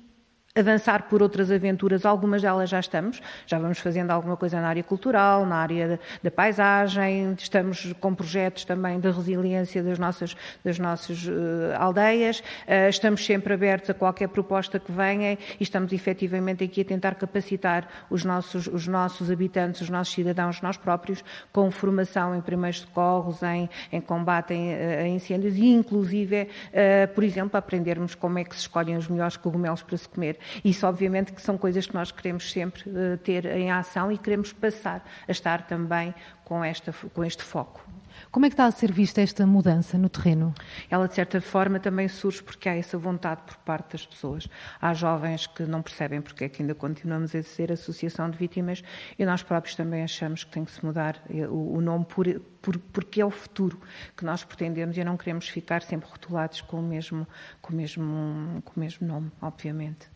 avançar 0.56 1.04
por 1.04 1.22
outras 1.22 1.52
aventuras, 1.52 2.06
algumas 2.06 2.42
delas 2.42 2.70
já 2.70 2.80
estamos, 2.80 3.22
já 3.46 3.60
vamos 3.60 3.78
fazendo 3.78 4.10
alguma 4.10 4.36
coisa 4.36 4.60
na 4.60 4.68
área 4.68 4.84
cultural, 4.84 5.46
na 5.46 5.58
área 5.58 6.00
da 6.24 6.32
paisagem, 6.32 7.36
estamos 7.38 7.94
com 8.00 8.16
projetos 8.16 8.66
também 8.66 9.00
de 9.00 9.10
resiliência 9.12 9.84
das 9.84 10.00
nossas, 10.00 10.36
das 10.64 10.80
nossas 10.80 11.26
uh, 11.28 11.32
aldeias, 11.78 12.40
uh, 12.40 12.90
estamos 12.90 13.24
sempre 13.24 13.54
abertos 13.54 13.92
a 13.92 13.94
qualquer 13.94 14.28
proposta 14.28 14.80
que 14.80 14.92
venha 14.92 15.34
e 15.34 15.38
estamos 15.60 15.94
efetivamente 15.94 16.64
aqui 16.64 16.82
a 16.82 16.86
tentar 16.86 17.14
capacitar 17.16 17.88
os 18.10 18.26
nossos, 18.26 18.66
os 18.66 18.88
nossos 18.88 19.30
habitantes, 19.30 19.82
os 19.82 19.90
nossos 19.90 20.14
cidadãos, 20.14 20.62
nós 20.62 20.78
próprios, 20.78 21.24
com 21.54 21.70
formação 21.70 22.36
em 22.36 22.42
primeiros 22.42 22.80
socorros, 22.80 23.44
em, 23.44 23.70
em 23.92 24.02
combate 24.02 24.54
a 24.54 25.08
incêndios 25.08 25.56
e 25.56 25.68
inclusive, 25.68 26.44
uh, 26.44 27.14
por 27.14 27.24
exemplo, 27.24 27.56
aprendermos 27.56 28.16
como 28.16 28.40
é 28.40 28.44
que 28.44 28.56
se 28.56 28.62
escolhem 28.62 28.98
os 28.98 29.08
melhores 29.08 29.38
cogumelos 29.38 29.84
para 29.84 29.96
se 29.96 30.10
comer. 30.10 30.38
Isso, 30.63 30.86
obviamente, 30.86 31.34
que 31.34 31.41
são 31.41 31.58
coisas 31.58 31.86
que 31.86 31.93
nós 31.93 32.12
queremos 32.12 32.52
sempre 32.52 32.89
uh, 32.89 33.17
ter 33.17 33.45
em 33.45 33.71
ação 33.71 34.12
e 34.12 34.17
queremos 34.17 34.54
passar 34.54 35.04
a 35.28 35.32
estar 35.32 35.67
também 35.67 36.13
com, 36.43 36.63
esta, 36.63 36.91
com 37.13 37.23
este 37.23 37.43
foco. 37.43 37.86
Como 38.32 38.45
é 38.45 38.49
que 38.49 38.54
está 38.54 38.65
a 38.65 38.71
ser 38.71 38.91
vista 38.91 39.21
esta 39.21 39.45
mudança 39.45 39.97
no 39.97 40.10
terreno? 40.10 40.54
Ela, 40.89 41.08
de 41.08 41.13
certa 41.13 41.39
forma, 41.39 41.80
também 41.80 42.08
surge 42.08 42.43
porque 42.43 42.67
há 42.67 42.75
essa 42.75 42.97
vontade 42.97 43.41
por 43.45 43.56
parte 43.58 43.93
das 43.93 44.06
pessoas. 44.06 44.47
Há 44.82 44.93
jovens 44.93 45.47
que 45.47 45.63
não 45.63 45.82
percebem 45.82 46.21
porque 46.21 46.43
é 46.43 46.49
que 46.49 46.62
ainda 46.62 46.75
continuamos 46.75 47.34
a 47.36 47.43
ser 47.43 47.71
associação 47.71 48.30
de 48.30 48.38
vítimas 48.38 48.84
e 49.17 49.25
nós 49.25 49.43
próprios 49.43 49.75
também 49.75 50.04
achamos 50.04 50.43
que 50.43 50.52
tem 50.52 50.65
que 50.65 50.71
se 50.71 50.84
mudar 50.84 51.21
eh, 51.30 51.47
o, 51.47 51.80
nome 51.82 52.06
por, 52.06 52.28
por, 52.62 52.78
porque 52.78 53.21
é 53.21 53.25
o 53.25 53.32
futuro 53.32 53.80
que 54.15 54.25
nós 54.25 54.43
pretendemos 54.43 54.97
e 54.97 55.04
não 55.04 55.17
queremos 55.17 55.47
ficar 55.47 55.82
sempre 55.82 56.10
rotulados 56.10 56.62
com 56.62 56.80
o 56.80 56.84
mesmo, 56.84 57.28
com 57.62 57.73
o 57.73 57.75
mesmo, 57.75 58.62
com 58.63 58.73
o 58.75 58.80
mesmo 58.80 59.08
nome, 59.08 59.32
obviamente. 59.41 60.10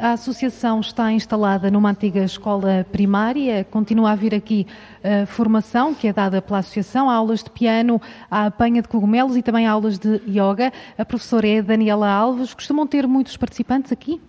A 0.00 0.12
associação 0.12 0.80
está 0.80 1.10
instalada 1.10 1.70
numa 1.70 1.90
antiga 1.90 2.22
escola 2.22 2.86
primária, 2.92 3.64
continua 3.64 4.10
a 4.10 4.14
vir 4.14 4.34
aqui 4.34 4.66
a 5.02 5.24
formação 5.24 5.94
que 5.94 6.06
é 6.06 6.12
dada 6.12 6.42
pela 6.42 6.58
associação, 6.58 7.08
há 7.08 7.14
aulas 7.14 7.42
de 7.42 7.48
piano, 7.48 8.00
há 8.30 8.46
apanha 8.46 8.82
de 8.82 8.88
cogumelos 8.88 9.34
e 9.34 9.42
também 9.42 9.66
aulas 9.66 9.98
de 9.98 10.20
yoga. 10.28 10.70
A 10.98 11.04
professora 11.06 11.48
é 11.48 11.62
Daniela 11.62 12.06
Alves. 12.06 12.52
Costumam 12.52 12.86
ter 12.86 13.06
muitos 13.06 13.36
participantes 13.38 13.90
aqui? 13.90 14.20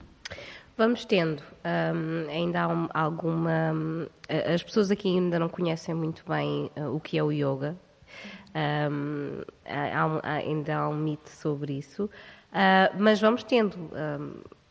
Vamos 0.78 1.04
tendo. 1.04 1.42
Um, 1.66 2.30
ainda 2.30 2.62
há 2.62 2.68
um, 2.68 2.88
alguma. 2.94 3.74
Um, 3.74 4.08
as 4.54 4.62
pessoas 4.64 4.92
aqui 4.92 5.10
ainda 5.10 5.40
não 5.40 5.50
conhecem 5.50 5.94
muito 5.94 6.24
bem 6.28 6.72
uh, 6.78 6.96
o 6.96 7.00
que 7.00 7.18
é 7.18 7.24
o 7.24 7.32
yoga. 7.32 7.76
Há, 8.54 8.90
ainda 10.24 10.78
há 10.78 10.90
um 10.90 10.96
mito 10.96 11.30
sobre 11.30 11.74
isso. 11.74 12.06
Uh, 12.06 12.96
mas 12.98 13.20
vamos 13.20 13.44
tendo 13.44 13.76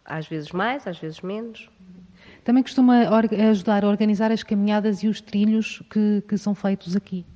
às 0.07 0.27
vezes 0.27 0.53
mais, 0.53 0.87
às 0.87 0.99
vezes 0.99 1.21
menos. 1.21 1.69
Também 2.45 2.63
costuma 2.63 3.09
ajudar 3.51 3.85
a 3.85 3.89
organizar 3.89 4.31
as 4.31 4.45
caminhadas 4.45 5.03
e 5.03 5.09
os 5.09 5.21
trilhos 5.21 5.83
que, 5.91 6.23
que 6.29 6.39
são 6.39 6.55
feitos 6.55 6.95
aqui? 6.95 7.27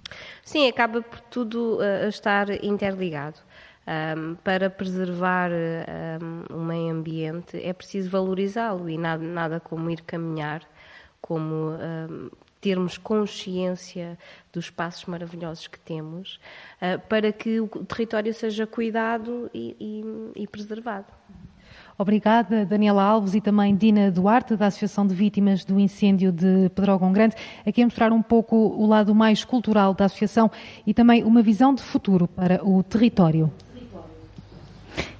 Sim, 0.44 0.68
acaba 0.68 1.02
por 1.02 1.20
tudo 1.20 1.78
uh, 1.78 2.08
estar 2.08 2.48
interligado. 2.64 3.38
Um, 3.86 4.36
para 4.36 4.70
preservar 4.70 5.50
um, 5.50 6.54
o 6.54 6.60
meio 6.60 6.92
ambiente 6.94 7.60
é 7.60 7.72
preciso 7.72 8.08
valorizá-lo 8.08 8.88
e 8.88 8.96
nada, 8.96 9.24
nada 9.24 9.58
como 9.58 9.90
ir 9.90 10.02
caminhar, 10.02 10.62
como 11.20 11.70
um, 11.72 12.30
termos 12.60 12.96
consciência 12.96 14.16
dos 14.52 14.66
espaços 14.66 15.06
maravilhosos 15.06 15.66
que 15.66 15.80
temos, 15.80 16.38
uh, 16.80 17.00
para 17.08 17.32
que 17.32 17.60
o 17.60 17.66
território 17.66 18.32
seja 18.32 18.64
cuidado 18.64 19.50
e, 19.52 19.74
e, 19.80 20.42
e 20.42 20.46
preservado. 20.46 21.12
Obrigada, 22.00 22.64
Daniela 22.64 23.02
Alves 23.02 23.34
e 23.34 23.42
também 23.42 23.76
Dina 23.76 24.10
Duarte, 24.10 24.56
da 24.56 24.68
Associação 24.68 25.06
de 25.06 25.14
Vítimas 25.14 25.66
do 25.66 25.78
Incêndio 25.78 26.32
de 26.32 26.70
Pedrógão 26.70 27.12
Grande, 27.12 27.36
aqui 27.66 27.82
a 27.82 27.84
mostrar 27.84 28.10
um 28.10 28.22
pouco 28.22 28.56
o 28.56 28.86
lado 28.86 29.14
mais 29.14 29.44
cultural 29.44 29.92
da 29.92 30.06
associação 30.06 30.50
e 30.86 30.94
também 30.94 31.22
uma 31.22 31.42
visão 31.42 31.74
de 31.74 31.82
futuro 31.82 32.26
para 32.26 32.66
o 32.66 32.82
território. 32.82 33.52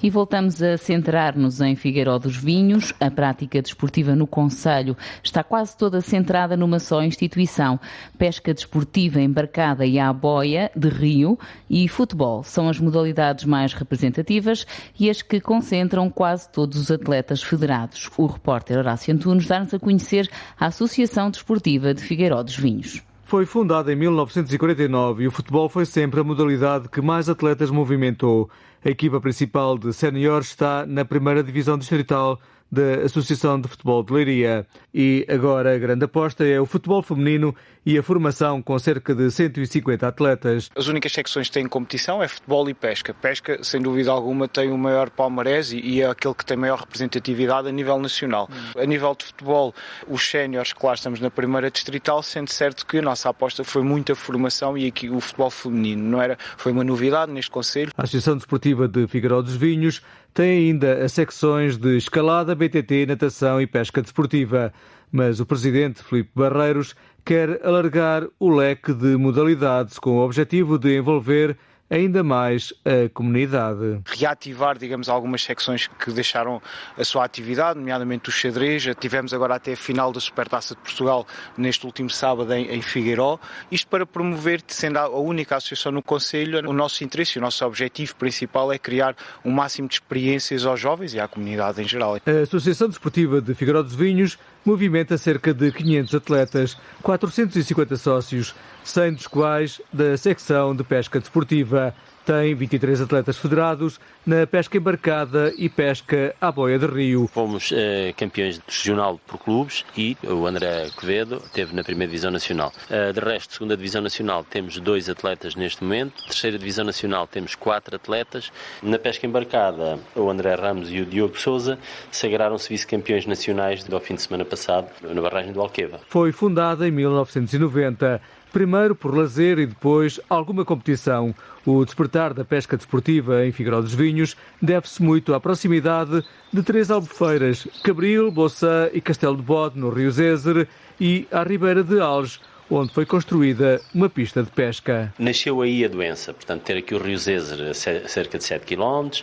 E 0.02 0.08
voltamos 0.08 0.62
a 0.62 0.76
centrar-nos 0.76 1.60
em 1.60 1.76
Figueiró 1.76 2.18
dos 2.18 2.36
Vinhos. 2.36 2.92
A 3.00 3.10
prática 3.10 3.60
desportiva 3.60 4.14
no 4.16 4.26
Conselho 4.26 4.96
está 5.22 5.42
quase 5.42 5.76
toda 5.76 6.00
centrada 6.00 6.56
numa 6.56 6.78
só 6.78 7.02
instituição. 7.02 7.78
Pesca 8.16 8.54
desportiva 8.54 9.20
embarcada 9.20 9.84
e 9.84 9.98
à 9.98 10.12
boia 10.12 10.70
de 10.74 10.88
rio 10.88 11.38
e 11.68 11.86
futebol 11.88 12.42
são 12.42 12.68
as 12.68 12.78
modalidades 12.80 13.44
mais 13.44 13.72
representativas 13.74 14.66
e 14.98 15.10
as 15.10 15.22
que 15.22 15.40
concentram 15.40 16.08
quase 16.10 16.50
todos 16.50 16.78
os 16.78 16.90
atletas 16.90 17.42
federados. 17.42 18.10
O 18.16 18.26
repórter 18.26 18.78
Horácio 18.78 19.14
Antunes 19.14 19.46
dá-nos 19.46 19.74
a 19.74 19.78
conhecer 19.78 20.28
a 20.58 20.66
Associação 20.66 21.30
Desportiva 21.30 21.92
de 21.92 22.02
Figueiró 22.02 22.42
dos 22.42 22.56
Vinhos. 22.56 23.02
Foi 23.30 23.46
fundada 23.46 23.92
em 23.92 23.96
1949 23.96 25.22
e 25.22 25.28
o 25.28 25.30
futebol 25.30 25.68
foi 25.68 25.86
sempre 25.86 26.18
a 26.18 26.24
modalidade 26.24 26.88
que 26.88 27.00
mais 27.00 27.28
atletas 27.28 27.70
movimentou. 27.70 28.50
A 28.82 28.88
equipa 28.88 29.20
principal 29.20 29.76
de 29.76 29.92
séniores 29.92 30.48
está 30.48 30.86
na 30.86 31.04
primeira 31.04 31.42
divisão 31.42 31.76
distrital 31.76 32.40
da 32.72 33.02
Associação 33.04 33.60
de 33.60 33.68
Futebol 33.68 34.02
de 34.02 34.12
Leiria. 34.12 34.66
E 34.94 35.26
agora 35.28 35.74
a 35.74 35.78
grande 35.78 36.06
aposta 36.06 36.46
é 36.46 36.58
o 36.58 36.64
futebol 36.64 37.02
feminino 37.02 37.54
e 37.84 37.96
a 37.98 38.02
formação 38.02 38.60
com 38.62 38.78
cerca 38.78 39.14
de 39.14 39.30
150 39.30 40.06
atletas. 40.06 40.70
As 40.76 40.86
únicas 40.86 41.12
secções 41.12 41.48
que 41.48 41.54
têm 41.54 41.66
competição 41.66 42.22
é 42.22 42.28
futebol 42.28 42.68
e 42.68 42.74
pesca. 42.74 43.14
Pesca, 43.14 43.62
sem 43.62 43.80
dúvida 43.80 44.10
alguma, 44.10 44.46
tem 44.48 44.70
o 44.70 44.78
maior 44.78 45.10
palmarés 45.10 45.72
e 45.72 46.00
é 46.00 46.06
aquele 46.06 46.34
que 46.34 46.44
tem 46.44 46.56
maior 46.56 46.80
representatividade 46.80 47.68
a 47.68 47.72
nível 47.72 47.98
nacional. 47.98 48.48
Hum. 48.50 48.80
A 48.80 48.86
nível 48.86 49.14
de 49.18 49.26
futebol, 49.26 49.74
os 50.06 50.28
séniores, 50.28 50.72
claro, 50.72 50.96
estamos 50.96 51.20
na 51.20 51.30
primeira 51.30 51.70
distrital, 51.70 52.22
sendo 52.22 52.50
certo 52.50 52.86
que 52.86 52.98
a 52.98 53.02
nossa 53.02 53.28
aposta 53.28 53.64
foi 53.64 53.82
muita 53.82 54.14
formação 54.14 54.76
e 54.76 54.86
aqui 54.86 55.08
o 55.08 55.20
futebol 55.20 55.50
feminino. 55.50 56.02
Não 56.02 56.22
era, 56.22 56.38
foi 56.56 56.72
uma 56.72 56.84
novidade 56.84 57.32
neste 57.32 57.50
Conselho. 57.50 57.92
A 57.96 58.04
Associação 58.04 58.36
Desportiva 58.36 58.86
de 58.86 59.06
Figueiró 59.06 59.42
dos 59.42 59.56
Vinhos 59.56 60.02
tem 60.32 60.68
ainda 60.68 61.04
as 61.04 61.12
secções 61.12 61.76
de 61.76 61.96
escalada, 61.96 62.54
BTT, 62.54 63.06
natação 63.06 63.60
e 63.60 63.66
pesca 63.66 64.00
desportiva. 64.00 64.72
Mas 65.12 65.40
o 65.40 65.46
presidente 65.46 66.02
Filipe 66.04 66.30
Barreiros 66.34 66.94
quer 67.30 67.64
alargar 67.64 68.26
o 68.40 68.50
leque 68.50 68.92
de 68.92 69.16
modalidades 69.16 70.00
com 70.00 70.18
o 70.18 70.24
objetivo 70.24 70.76
de 70.76 70.98
envolver 70.98 71.56
ainda 71.88 72.24
mais 72.24 72.72
a 72.84 73.08
comunidade. 73.08 74.00
Reativar, 74.04 74.76
digamos, 74.76 75.08
algumas 75.08 75.40
secções 75.42 75.86
que 75.86 76.10
deixaram 76.10 76.60
a 76.98 77.04
sua 77.04 77.24
atividade, 77.24 77.78
nomeadamente 77.78 78.28
o 78.28 78.32
xadrez. 78.32 78.84
Tivemos 78.98 79.32
agora 79.32 79.54
até 79.54 79.74
a 79.74 79.76
final 79.76 80.10
da 80.10 80.18
Supertaça 80.18 80.74
de 80.74 80.80
Portugal 80.80 81.24
neste 81.56 81.86
último 81.86 82.10
sábado 82.10 82.52
em, 82.52 82.66
em 82.66 82.82
Figueiró. 82.82 83.38
Isto 83.70 83.86
para 83.88 84.04
promover, 84.04 84.60
sendo 84.66 84.98
a 84.98 85.08
única 85.08 85.54
associação 85.54 85.92
no 85.92 86.02
Conselho, 86.02 86.68
o 86.68 86.72
nosso 86.72 87.04
interesse, 87.04 87.38
o 87.38 87.40
nosso 87.40 87.64
objetivo 87.64 88.16
principal 88.16 88.72
é 88.72 88.78
criar 88.78 89.14
um 89.44 89.52
máximo 89.52 89.86
de 89.86 89.94
experiências 89.94 90.66
aos 90.66 90.80
jovens 90.80 91.14
e 91.14 91.20
à 91.20 91.28
comunidade 91.28 91.80
em 91.80 91.86
geral. 91.86 92.16
A 92.16 92.42
Associação 92.42 92.88
Desportiva 92.88 93.40
de 93.40 93.54
Figueiró 93.54 93.82
dos 93.82 93.94
Vinhos 93.94 94.36
movimenta 94.64 95.16
cerca 95.16 95.52
de 95.52 95.70
500 95.72 96.14
atletas, 96.14 96.76
450 97.02 97.96
sócios, 97.96 98.54
100 98.84 99.14
dos 99.14 99.26
quais 99.26 99.80
da 99.92 100.16
secção 100.16 100.74
de 100.74 100.84
pesca 100.84 101.18
desportiva. 101.18 101.94
Tem 102.30 102.54
23 102.54 103.00
atletas 103.00 103.36
federados 103.36 103.98
na 104.24 104.46
pesca 104.46 104.78
embarcada 104.78 105.52
e 105.58 105.68
pesca 105.68 106.32
à 106.40 106.52
boia 106.52 106.78
de 106.78 106.86
rio. 106.86 107.26
Fomos 107.26 107.72
uh, 107.72 107.74
campeões 108.16 108.60
regional 108.68 109.18
por 109.26 109.36
clubes 109.36 109.84
e 109.96 110.16
o 110.22 110.46
André 110.46 110.90
Quevedo 110.96 111.42
teve 111.52 111.74
na 111.74 111.82
primeira 111.82 112.08
divisão 112.08 112.30
nacional. 112.30 112.72
Uh, 112.88 113.12
de 113.12 113.18
resto, 113.18 113.54
segunda 113.54 113.76
divisão 113.76 114.00
nacional 114.00 114.46
temos 114.48 114.78
dois 114.78 115.10
atletas 115.10 115.56
neste 115.56 115.82
momento. 115.82 116.22
Terceira 116.22 116.56
divisão 116.56 116.84
nacional 116.84 117.26
temos 117.26 117.56
quatro 117.56 117.96
atletas. 117.96 118.52
Na 118.80 118.96
pesca 118.96 119.26
embarcada, 119.26 119.98
o 120.14 120.30
André 120.30 120.54
Ramos 120.54 120.88
e 120.92 121.00
o 121.00 121.06
Diogo 121.06 121.36
Souza 121.36 121.80
sagraram-se 122.12 122.68
vice-campeões 122.68 123.26
nacionais 123.26 123.82
do 123.82 123.98
fim 123.98 124.14
de 124.14 124.22
semana 124.22 124.44
passado 124.44 124.88
na 125.02 125.20
barragem 125.20 125.52
do 125.52 125.60
Alqueva. 125.60 125.98
Foi 126.06 126.30
fundada 126.30 126.86
em 126.86 126.92
1990 126.92 128.20
primeiro 128.51 128.94
por 128.94 129.16
lazer 129.16 129.59
e 129.59 129.66
depois 129.66 130.20
alguma 130.28 130.64
competição. 130.64 131.34
O 131.64 131.84
despertar 131.84 132.34
da 132.34 132.44
pesca 132.44 132.76
desportiva 132.76 133.46
em 133.46 133.53
Figueiró 133.53 133.80
dos 133.80 133.94
Vinhos 133.94 134.36
deve-se 134.61 135.03
muito 135.03 135.34
à 135.34 135.40
proximidade 135.40 136.24
de 136.53 136.62
três 136.62 136.90
albufeiras, 136.90 137.66
Cabril, 137.82 138.30
Boçã 138.30 138.88
e 138.92 139.01
Castelo 139.01 139.36
de 139.36 139.42
Bode, 139.42 139.78
no 139.78 139.90
Rio 139.90 140.11
Zézer, 140.11 140.66
e 141.01 141.26
à 141.32 141.42
Ribeira 141.42 141.82
de 141.82 141.98
Alges, 141.98 142.40
onde 142.70 142.92
foi 142.92 143.04
construída 143.04 143.80
uma 143.94 144.08
pista 144.08 144.42
de 144.42 144.50
pesca. 144.50 145.12
Nasceu 145.18 145.60
aí 145.60 145.84
a 145.84 145.88
doença, 145.88 146.32
portanto, 146.32 146.62
ter 146.62 146.76
aqui 146.76 146.94
o 146.94 146.98
Rio 146.98 147.18
Zezer 147.18 147.70
a 147.70 147.74
cerca 147.74 148.38
de 148.38 148.44
7 148.44 148.64
km. 148.64 149.22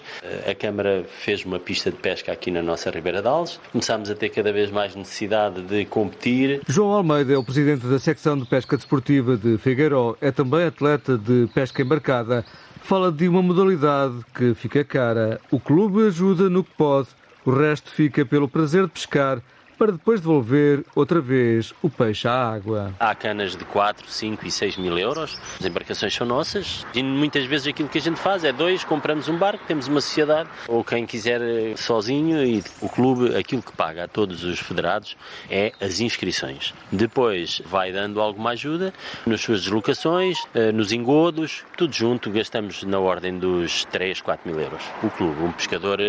A 0.49 0.53
Câmara 0.53 1.05
fez 1.07 1.45
uma 1.45 1.59
pista 1.59 1.89
de 1.89 1.97
pesca 1.97 2.31
aqui 2.31 2.51
na 2.51 2.61
nossa 2.61 2.89
Ribeira 2.89 3.21
de 3.21 3.27
Alves. 3.27 3.59
Começámos 3.71 4.09
a 4.09 4.15
ter 4.15 4.29
cada 4.29 4.51
vez 4.51 4.69
mais 4.69 4.95
necessidade 4.95 5.61
de 5.61 5.85
competir. 5.85 6.61
João 6.67 6.91
Almeida 6.91 7.33
é 7.33 7.37
o 7.37 7.43
presidente 7.43 7.85
da 7.85 7.99
secção 7.99 8.37
de 8.37 8.45
pesca 8.45 8.75
desportiva 8.75 9.37
de 9.37 9.57
Figueiró. 9.57 10.15
É 10.19 10.31
também 10.31 10.63
atleta 10.63 11.17
de 11.17 11.47
pesca 11.53 11.81
embarcada. 11.81 12.45
Fala 12.81 13.11
de 13.11 13.27
uma 13.27 13.41
modalidade 13.41 14.15
que 14.35 14.53
fica 14.53 14.83
cara. 14.83 15.39
O 15.51 15.59
clube 15.59 16.07
ajuda 16.07 16.49
no 16.49 16.63
que 16.63 16.71
pode, 16.77 17.09
o 17.45 17.51
resto 17.51 17.91
fica 17.91 18.25
pelo 18.25 18.47
prazer 18.47 18.83
de 18.83 18.91
pescar 18.91 19.41
para 19.77 19.91
depois 19.91 20.19
devolver 20.19 20.83
outra 20.95 21.21
vez 21.21 21.73
o 21.81 21.89
peixe 21.89 22.27
à 22.27 22.33
água. 22.33 22.93
Há 22.99 23.13
canas 23.13 23.55
de 23.55 23.63
4, 23.65 24.09
5 24.09 24.45
e 24.45 24.51
6 24.51 24.77
mil 24.77 24.97
euros. 24.97 25.39
As 25.59 25.65
embarcações 25.65 26.13
são 26.13 26.25
nossas 26.25 26.85
e 26.93 27.03
muitas 27.03 27.45
vezes 27.45 27.67
aquilo 27.67 27.87
que 27.87 27.97
a 27.97 28.01
gente 28.01 28.19
faz 28.19 28.43
é 28.43 28.51
dois, 28.51 28.83
compramos 28.83 29.27
um 29.27 29.37
barco, 29.37 29.63
temos 29.67 29.87
uma 29.87 30.01
sociedade 30.01 30.49
ou 30.67 30.83
quem 30.83 31.05
quiser 31.05 31.41
eh, 31.41 31.75
sozinho 31.75 32.43
e 32.43 32.63
o 32.81 32.89
clube, 32.89 33.35
aquilo 33.35 33.61
que 33.61 33.71
paga 33.71 34.05
a 34.05 34.07
todos 34.07 34.43
os 34.43 34.59
federados 34.59 35.15
é 35.49 35.71
as 35.79 35.99
inscrições. 35.99 36.73
Depois 36.91 37.61
vai 37.65 37.91
dando 37.91 38.19
alguma 38.19 38.51
ajuda 38.51 38.93
nas 39.25 39.41
suas 39.41 39.61
deslocações, 39.61 40.37
eh, 40.55 40.71
nos 40.71 40.91
engodos, 40.91 41.63
tudo 41.77 41.93
junto 41.93 42.31
gastamos 42.31 42.83
na 42.83 42.99
ordem 42.99 43.37
dos 43.37 43.85
3, 43.85 44.21
4 44.21 44.49
mil 44.49 44.59
euros. 44.59 44.81
O 45.03 45.09
clube, 45.09 45.43
um 45.43 45.51
pescador 45.51 45.99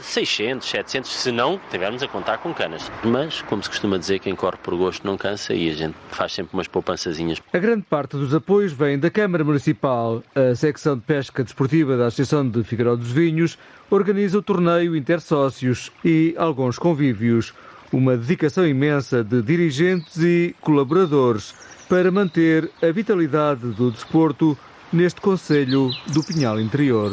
600, 0.00 0.66
eh, 0.68 0.78
700, 0.78 1.10
se 1.10 1.30
não 1.30 1.60
tivermos 1.70 2.02
a 2.02 2.08
contar 2.08 2.38
com 2.38 2.54
canas. 2.54 2.90
Mas, 3.04 3.42
como 3.42 3.62
se 3.62 3.68
costuma 3.68 3.98
dizer, 3.98 4.20
quem 4.20 4.34
corre 4.34 4.56
por 4.62 4.76
gosto 4.76 5.04
não 5.04 5.16
cansa 5.16 5.52
e 5.52 5.68
a 5.68 5.74
gente 5.74 5.96
faz 6.10 6.32
sempre 6.32 6.54
umas 6.54 6.68
poupançazinhas. 6.68 7.40
A 7.52 7.58
grande 7.58 7.82
parte 7.82 8.16
dos 8.16 8.32
apoios 8.32 8.72
vem 8.72 8.98
da 8.98 9.10
Câmara 9.10 9.42
Municipal. 9.42 10.22
A 10.36 10.54
secção 10.54 10.96
de 10.96 11.02
pesca 11.02 11.42
desportiva 11.42 11.96
da 11.96 12.06
Associação 12.06 12.48
de 12.48 12.62
Figueiró 12.62 12.94
dos 12.94 13.10
Vinhos 13.10 13.58
organiza 13.90 14.38
o 14.38 14.42
torneio 14.42 14.94
Intersócios 14.94 15.90
e 16.04 16.34
alguns 16.38 16.78
convívios. 16.78 17.52
Uma 17.92 18.16
dedicação 18.16 18.66
imensa 18.66 19.24
de 19.24 19.42
dirigentes 19.42 20.16
e 20.18 20.54
colaboradores 20.60 21.54
para 21.88 22.10
manter 22.10 22.70
a 22.80 22.90
vitalidade 22.90 23.66
do 23.72 23.90
desporto 23.90 24.56
neste 24.92 25.20
Conselho 25.20 25.90
do 26.06 26.22
Pinhal 26.22 26.60
Interior. 26.60 27.12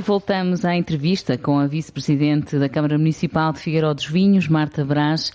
E 0.00 0.02
voltamos 0.02 0.64
à 0.64 0.74
entrevista 0.74 1.36
com 1.36 1.58
a 1.58 1.66
vice-presidente 1.66 2.58
da 2.58 2.70
Câmara 2.70 2.96
Municipal 2.96 3.52
de 3.52 3.58
Figueiró 3.58 3.92
dos 3.92 4.06
Vinhos, 4.06 4.48
Marta 4.48 4.82
Brás. 4.82 5.30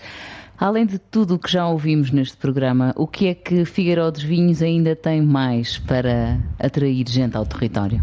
Além 0.57 0.88
de 0.88 0.97
tudo 0.97 1.36
o 1.36 1.39
que 1.39 1.51
já 1.51 1.68
ouvimos 1.68 2.09
neste 2.09 2.36
programa, 2.36 2.91
o 2.97 3.05
que 3.05 3.28
é 3.28 3.36
que 3.36 3.63
Figueiró 3.63 4.09
dos 4.09 4.24
Vinhos 4.24 4.63
ainda 4.63 4.95
tem 4.95 5.22
mais 5.22 5.78
para 5.78 6.39
atrair 6.57 7.07
gente 7.07 7.38
ao 7.38 7.45
território? 7.45 8.01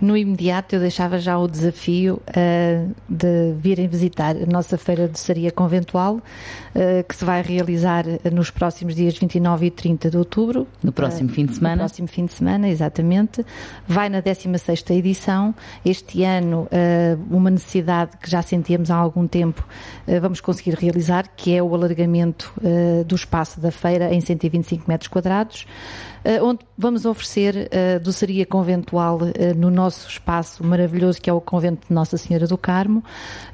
No 0.00 0.16
imediato, 0.16 0.74
eu 0.74 0.80
deixava 0.80 1.18
já 1.18 1.38
o 1.38 1.48
desafio 1.48 2.20
uh, 2.28 2.94
de 3.08 3.54
virem 3.56 3.88
visitar 3.88 4.36
a 4.36 4.46
nossa 4.46 4.76
Feira 4.76 5.08
de 5.08 5.18
Saria 5.18 5.50
Conventual, 5.50 6.16
uh, 6.16 7.04
que 7.08 7.16
se 7.16 7.24
vai 7.24 7.40
realizar 7.40 8.04
nos 8.30 8.50
próximos 8.50 8.94
dias 8.94 9.16
29 9.16 9.66
e 9.66 9.70
30 9.70 10.10
de 10.10 10.18
outubro. 10.18 10.66
No 10.82 10.92
próximo 10.92 11.30
uh, 11.30 11.32
fim 11.32 11.46
de 11.46 11.54
semana? 11.54 11.76
No 11.76 11.80
próximo 11.80 12.08
fim 12.08 12.26
de 12.26 12.32
semana, 12.32 12.68
exatamente. 12.68 13.44
Vai 13.88 14.10
na 14.10 14.20
16 14.20 14.84
edição. 14.90 15.54
Este 15.84 16.24
ano, 16.24 16.68
uma 17.30 17.50
necessidade 17.50 18.16
que 18.18 18.30
já 18.30 18.42
sentíamos 18.42 18.90
há 18.90 18.96
algum 18.96 19.26
tempo, 19.26 19.66
vamos 20.20 20.40
conseguir 20.40 20.74
realizar, 20.74 21.28
que 21.36 21.54
é 21.54 21.62
o 21.62 21.74
alargamento 21.74 22.52
do 23.06 23.14
espaço 23.14 23.60
da 23.60 23.70
feira 23.70 24.12
em 24.12 24.20
125 24.20 24.84
metros 24.88 25.08
quadrados. 25.08 25.66
Eh, 26.26 26.42
onde 26.42 26.58
vamos 26.76 27.06
oferecer 27.06 27.70
a 27.72 27.98
doçaria 27.98 28.44
conventual 28.44 29.20
eh, 29.32 29.54
no 29.54 29.70
nosso 29.70 30.08
espaço 30.08 30.64
maravilhoso 30.66 31.22
que 31.22 31.30
é 31.30 31.32
o 31.32 31.40
convento 31.40 31.86
de 31.86 31.94
Nossa 31.94 32.16
Senhora 32.16 32.48
do 32.48 32.58
Carmo 32.58 33.04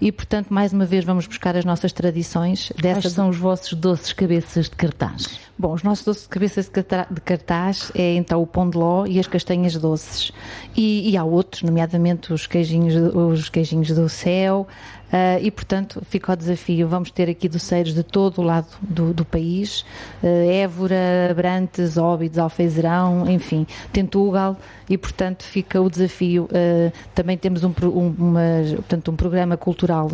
e, 0.00 0.10
portanto, 0.10 0.46
mais 0.48 0.72
uma 0.72 0.86
vez 0.86 1.04
vamos 1.04 1.26
buscar 1.26 1.54
as 1.54 1.66
nossas 1.66 1.92
tradições. 1.92 2.72
Dessa... 2.80 3.02
Quais 3.02 3.12
são 3.12 3.28
os 3.28 3.36
vossos 3.36 3.74
doces 3.74 4.14
cabeças 4.14 4.70
de 4.70 4.76
cartaz? 4.76 5.38
Bom, 5.62 5.74
os 5.74 5.84
nossos 5.84 6.04
doces 6.04 6.22
de 6.24 6.28
cabeça 6.28 6.60
de 6.60 7.20
cartaz 7.20 7.92
é 7.94 8.16
então 8.16 8.42
o 8.42 8.46
pão 8.48 8.68
de 8.68 8.76
ló 8.76 9.06
e 9.06 9.20
as 9.20 9.28
castanhas 9.28 9.76
doces. 9.76 10.32
E, 10.76 11.08
e 11.08 11.16
há 11.16 11.22
outros, 11.22 11.62
nomeadamente 11.62 12.32
os 12.32 12.48
queijinhos, 12.48 12.96
os 13.14 13.48
queijinhos 13.48 13.90
do 13.90 14.08
céu, 14.08 14.66
Uh, 15.12 15.36
e, 15.42 15.50
portanto, 15.50 16.00
fica 16.08 16.32
o 16.32 16.36
desafio. 16.36 16.88
Vamos 16.88 17.10
ter 17.10 17.28
aqui 17.28 17.46
doceiros 17.46 17.92
de 17.92 18.02
todo 18.02 18.38
o 18.38 18.42
lado 18.42 18.68
do, 18.80 19.12
do 19.12 19.26
país: 19.26 19.84
uh, 20.22 20.50
Évora, 20.50 21.28
Abrantes, 21.30 21.98
Óbidos, 21.98 22.38
Alfeizerão, 22.38 23.30
enfim, 23.30 23.66
Tentugal, 23.92 24.56
e, 24.88 24.96
portanto, 24.96 25.42
fica 25.42 25.78
o 25.82 25.90
desafio. 25.90 26.44
Uh, 26.44 26.90
também 27.14 27.36
temos 27.36 27.62
um, 27.62 27.74
um, 27.82 28.14
uma, 28.18 28.40
portanto, 28.76 29.10
um 29.10 29.14
programa 29.14 29.54
cultural 29.54 30.08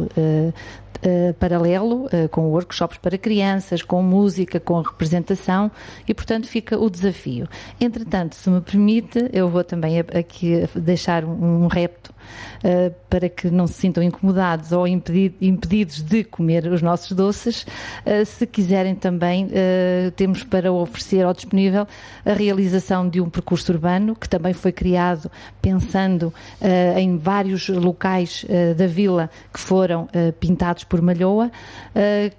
Uh, 0.98 1.32
paralelo, 1.34 2.06
uh, 2.06 2.28
com 2.28 2.48
workshops 2.48 2.98
para 2.98 3.16
crianças, 3.16 3.82
com 3.82 4.02
música, 4.02 4.58
com 4.58 4.80
representação 4.80 5.70
e, 6.08 6.12
portanto, 6.12 6.48
fica 6.48 6.76
o 6.76 6.90
desafio. 6.90 7.48
Entretanto, 7.80 8.34
se 8.34 8.50
me 8.50 8.60
permite, 8.60 9.30
eu 9.32 9.48
vou 9.48 9.62
também 9.62 10.00
aqui 10.00 10.68
deixar 10.74 11.24
um, 11.24 11.68
repto 11.68 12.12
para 13.08 13.28
que 13.28 13.50
não 13.50 13.66
se 13.66 13.74
sintam 13.74 14.02
incomodados 14.02 14.72
ou 14.72 14.86
impedido, 14.86 15.36
impedidos 15.40 16.02
de 16.02 16.24
comer 16.24 16.66
os 16.66 16.82
nossos 16.82 17.12
doces. 17.12 17.62
Uh, 18.04 18.24
se 18.24 18.46
quiserem 18.46 18.94
também, 18.94 19.46
uh, 19.46 20.10
temos 20.12 20.42
para 20.44 20.72
oferecer 20.72 21.24
ao 21.24 21.32
disponível 21.32 21.86
a 22.24 22.32
realização 22.32 23.08
de 23.08 23.20
um 23.20 23.28
percurso 23.28 23.72
urbano 23.72 24.14
que 24.14 24.28
também 24.28 24.52
foi 24.52 24.72
criado 24.72 25.30
pensando 25.60 26.32
em 26.96 27.16
vários 27.16 27.68
locais 27.68 28.44
da 28.76 28.86
vila 28.86 29.30
que 29.52 29.60
foram 29.60 30.08
pintados 30.40 30.84
por 30.84 31.00
Malhoa, 31.00 31.50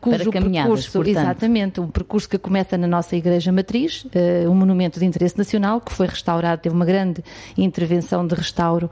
cujo 0.02 0.32
percurso, 0.32 0.92
portanto. 0.92 1.18
exatamente, 1.18 1.82
um 1.82 1.88
percurso 1.88 2.30
que 2.30 2.38
começa 2.38 2.78
na 2.78 2.88
nossa 2.88 3.16
igreja 3.16 3.52
matriz, 3.52 4.06
um 4.50 4.56
monumento 4.56 5.00
de 5.00 5.06
interesse 5.06 5.38
nacional 5.38 5.82
que 5.82 5.92
foi 5.92 6.08
restaurado, 6.08 6.62
teve 6.62 6.76
uma 6.76 6.86
grande 6.86 7.24
intervenção 7.58 8.26
de 8.26 8.36
restauro 8.36 8.90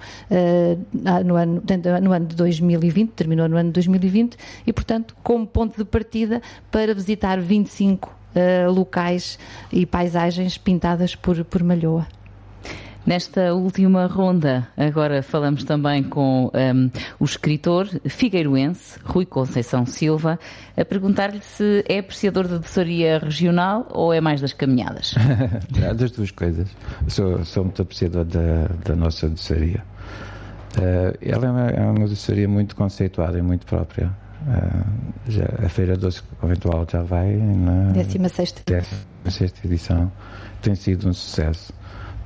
no 0.93 1.35
ano, 1.35 1.63
no 2.01 2.11
ano 2.13 2.25
de 2.25 2.35
2020, 2.35 3.11
terminou 3.11 3.47
no 3.47 3.57
ano 3.57 3.69
de 3.69 3.73
2020, 3.73 4.37
e, 4.65 4.73
portanto, 4.73 5.15
como 5.23 5.45
ponto 5.45 5.77
de 5.77 5.85
partida 5.85 6.41
para 6.71 6.93
visitar 6.93 7.39
25 7.39 8.09
uh, 8.09 8.71
locais 8.71 9.39
e 9.71 9.85
paisagens 9.85 10.57
pintadas 10.57 11.15
por, 11.15 11.43
por 11.45 11.63
Malhoa. 11.63 12.07
Nesta 13.07 13.53
última 13.53 14.05
ronda, 14.05 14.67
agora 14.75 15.23
falamos 15.23 15.63
também 15.63 16.03
com 16.03 16.51
um, 16.53 16.91
o 17.17 17.23
escritor 17.23 17.87
figueiroense 18.05 18.99
Rui 19.01 19.25
Conceição 19.25 19.85
Silva, 19.85 20.37
a 20.75 20.83
perguntar-lhe 20.83 21.39
se 21.39 21.85
é 21.87 21.99
apreciador 21.99 22.49
da 22.49 22.57
doçaria 22.57 23.17
regional 23.17 23.87
ou 23.91 24.13
é 24.13 24.19
mais 24.19 24.41
das 24.41 24.51
caminhadas. 24.51 25.15
das 25.95 26.11
duas 26.11 26.31
coisas. 26.31 26.67
Sou, 27.07 27.45
sou 27.45 27.63
muito 27.63 27.81
apreciador 27.81 28.25
da, 28.25 28.67
da 28.83 28.93
nossa 28.93 29.29
doçaria. 29.29 29.85
Uh, 30.77 31.17
ela 31.21 31.47
é 31.47 31.49
uma, 31.49 31.69
é 31.69 31.81
uma 31.81 32.07
doçaria 32.07 32.47
muito 32.47 32.75
conceituada 32.75 33.37
e 33.37 33.41
muito 33.41 33.65
própria. 33.65 34.11
Uh, 34.43 35.31
já, 35.31 35.45
a 35.65 35.69
Feira 35.69 35.97
Doce 35.97 36.21
Conventual 36.39 36.85
já 36.89 37.01
vai 37.01 37.35
na 37.35 37.91
16 39.23 39.53
edição. 39.65 40.11
Tem 40.61 40.75
sido 40.75 41.09
um 41.09 41.13
sucesso 41.13 41.73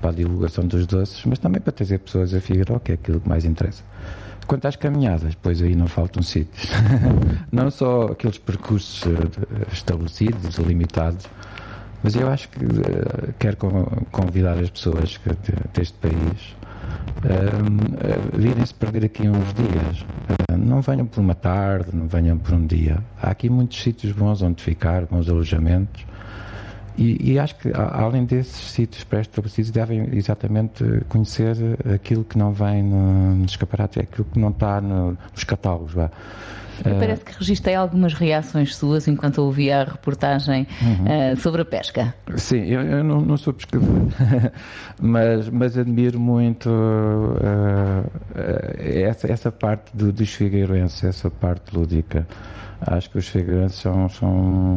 para 0.01 0.09
a 0.09 0.13
divulgação 0.13 0.65
dos 0.65 0.85
doces, 0.85 1.23
mas 1.25 1.39
também 1.39 1.61
para 1.61 1.71
trazer 1.71 1.99
pessoas 1.99 2.33
a 2.33 2.41
Figueiró, 2.41 2.79
que 2.79 2.91
é 2.91 2.95
aquilo 2.95 3.21
que 3.21 3.29
mais 3.29 3.45
interessa. 3.45 3.83
Quanto 4.47 4.67
às 4.67 4.75
caminhadas, 4.75 5.35
pois 5.35 5.61
aí 5.61 5.75
não 5.75 5.87
faltam 5.87 6.21
sítios. 6.21 6.69
não 7.51 7.69
só 7.69 8.07
aqueles 8.07 8.37
percursos 8.37 9.03
eh, 9.05 9.67
estabelecidos, 9.71 10.57
limitados, 10.57 11.25
mas 12.03 12.15
eu 12.15 12.27
acho 12.27 12.49
que 12.49 12.65
uh, 12.65 13.33
quero 13.37 13.57
convidar 14.11 14.57
as 14.57 14.71
pessoas 14.71 15.19
deste 15.73 15.93
país 15.99 16.55
virem-se 18.33 18.73
perder 18.73 19.05
aqui 19.05 19.27
uns 19.27 19.53
dias. 19.53 20.05
Não 20.57 20.81
venham 20.81 21.05
por 21.05 21.19
uma 21.21 21.35
tarde, 21.35 21.89
não 21.93 22.07
venham 22.07 22.37
por 22.37 22.53
um 22.53 22.65
dia. 22.65 22.97
Há 23.21 23.31
aqui 23.31 23.49
muitos 23.49 23.81
sítios 23.81 24.13
bons 24.13 24.41
onde 24.41 24.63
ficar, 24.63 25.05
bons 25.05 25.29
alojamentos. 25.29 26.05
E, 26.97 27.31
e, 27.31 27.39
acho 27.39 27.55
que, 27.55 27.71
além 27.73 28.25
desses 28.25 28.71
sítios 28.71 29.03
pré-estabelecidos, 29.03 29.71
devem 29.71 30.09
exatamente 30.13 30.83
conhecer 31.07 31.55
aquilo 31.93 32.23
que 32.23 32.37
não 32.37 32.51
vem 32.51 32.83
no, 32.83 33.35
nos 33.35 33.51
escaparates, 33.51 33.97
aquilo 33.97 34.25
que 34.25 34.39
não 34.39 34.49
está 34.49 34.81
no, 34.81 35.17
nos 35.33 35.43
catálogos. 35.43 35.93
Vá. 35.93 36.11
Uh, 36.81 36.99
parece 36.99 37.23
que 37.23 37.37
registrei 37.37 37.75
algumas 37.75 38.13
reações 38.13 38.75
suas 38.75 39.07
enquanto 39.07 39.39
ouvia 39.39 39.81
a 39.81 39.83
reportagem 39.83 40.67
uh, 40.81 41.37
sobre 41.37 41.61
a 41.61 41.65
pesca. 41.65 42.13
Sim, 42.35 42.65
eu, 42.65 42.81
eu 42.81 43.03
não, 43.03 43.21
não, 43.21 43.37
sou 43.37 43.53
pescador, 43.53 43.87
mas, 44.99 45.47
mas 45.49 45.77
admiro 45.77 46.19
muito 46.19 46.69
uh, 46.69 48.09
essa, 48.79 49.31
essa 49.31 49.51
parte 49.51 49.95
do, 49.95 50.11
dos 50.11 50.33
figueirenses, 50.33 51.03
essa 51.03 51.29
parte 51.29 51.75
lúdica. 51.75 52.25
Acho 52.87 53.09
que 53.11 53.17
os 53.19 53.27
figueirenses 53.27 53.79
são, 53.79 54.09
são 54.09 54.29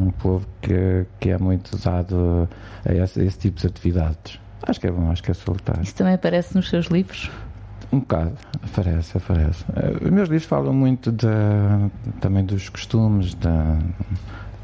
um 0.07 0.11
povo 0.11 0.47
que, 0.61 1.07
que 1.21 1.31
é 1.31 1.39
muito 1.39 1.73
usado 1.75 2.49
a 2.85 2.93
esse, 2.93 3.21
a 3.21 3.25
esse 3.25 3.39
tipo 3.39 3.59
de 3.59 3.67
atividades. 3.67 4.39
Acho 4.63 4.81
que 4.81 4.87
é 4.87 4.91
bom, 4.91 5.11
acho 5.11 5.23
que 5.23 5.31
é 5.31 5.35
salutar. 5.35 5.83
Isso 5.83 5.95
também 5.95 6.15
aparece 6.15 6.55
nos 6.55 6.69
seus 6.69 6.87
livros? 6.87 7.31
Um 7.93 8.01
bocado, 8.01 8.33
aparece, 8.63 9.17
aparece. 9.17 9.65
Os 10.03 10.11
meus 10.11 10.29
livros 10.29 10.45
falam 10.45 10.73
muito 10.73 11.13
de, 11.13 11.27
também 12.21 12.45
dos 12.45 12.69
costumes, 12.69 13.35
de, 13.35 13.49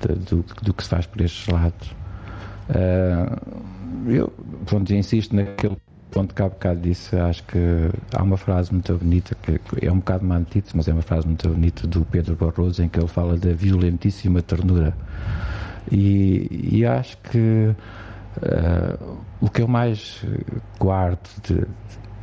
de, 0.07 0.15
do, 0.25 0.45
do, 0.63 0.75
que 0.75 0.83
se 0.83 0.89
faz 0.89 1.07
por 1.07 1.21
estes 1.21 1.47
lados. 1.47 1.95
Uh, 2.71 4.11
eu, 4.11 4.33
pronto, 4.67 4.93
insisto 4.93 5.35
naquele 5.35 5.77
ponto 6.11 6.35
que 6.35 6.43
há 6.43 6.49
bocado 6.49 6.81
disse, 6.81 7.17
acho 7.17 7.43
que 7.45 7.59
há 8.13 8.23
uma 8.23 8.37
frase 8.37 8.73
muito 8.73 8.97
bonita, 8.97 9.37
que 9.43 9.61
é 9.85 9.91
um 9.91 9.99
bocado 9.99 10.31
antítese, 10.33 10.77
mas 10.77 10.89
é 10.89 10.93
uma 10.93 11.03
frase 11.03 11.27
muito 11.27 11.49
bonita 11.49 11.87
do 11.87 12.05
Pedro 12.05 12.37
Barroso, 12.37 12.83
em 12.83 12.89
que 12.89 12.99
ele 12.99 13.09
fala 13.09 13.37
da 13.37 13.53
violentíssima 13.53 14.43
ternura. 14.43 14.95
E, 15.91 16.69
e 16.73 16.85
acho 16.85 17.17
que 17.19 17.75
uh, 18.39 19.17
o 19.41 19.49
que 19.49 19.63
eu 19.63 19.69
mais 19.69 20.25
guardo 20.79 21.29
de, 21.43 21.67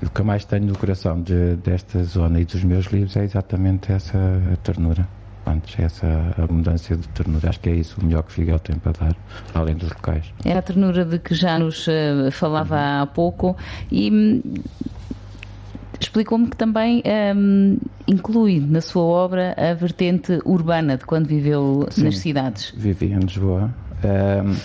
o 0.05 0.09
que 0.09 0.21
eu 0.21 0.25
mais 0.25 0.45
tenho 0.45 0.67
no 0.67 0.77
coração 0.77 1.21
de, 1.21 1.55
desta 1.55 2.03
zona 2.03 2.39
e 2.39 2.45
dos 2.45 2.63
meus 2.63 2.85
livros 2.87 3.15
é 3.17 3.23
exatamente 3.23 3.91
essa 3.91 4.17
ternura. 4.63 5.16
Antes, 5.47 5.79
essa 5.79 6.35
abundância 6.37 6.97
de 6.97 7.07
ternura. 7.09 7.49
Acho 7.49 7.59
que 7.61 7.69
é 7.69 7.75
isso 7.75 8.01
o 8.01 8.05
melhor 8.05 8.23
que 8.23 8.33
Figuel 8.33 8.59
tem 8.59 8.77
para 8.77 8.91
dar, 8.91 9.15
além 9.53 9.75
dos 9.75 9.89
locais. 9.89 10.25
É 10.43 10.53
a 10.57 10.61
ternura 10.61 11.05
de 11.05 11.19
que 11.19 11.33
já 11.33 11.57
nos 11.57 11.87
uh, 11.87 12.31
falava 12.31 12.75
uhum. 12.75 13.01
há 13.01 13.05
pouco 13.05 13.55
e 13.89 14.11
hum, 14.11 14.41
explicou-me 15.99 16.47
que 16.47 16.57
também 16.57 17.01
um, 17.35 17.77
inclui 18.07 18.59
na 18.59 18.81
sua 18.81 19.03
obra 19.03 19.55
a 19.57 19.73
vertente 19.73 20.39
urbana 20.45 20.97
de 20.97 21.05
quando 21.05 21.27
viveu 21.27 21.87
Sim, 21.91 22.03
nas 22.03 22.17
cidades. 22.17 22.73
Vivi 22.75 23.13
em 23.13 23.19
Lisboa. 23.19 23.73
Um, 24.03 24.55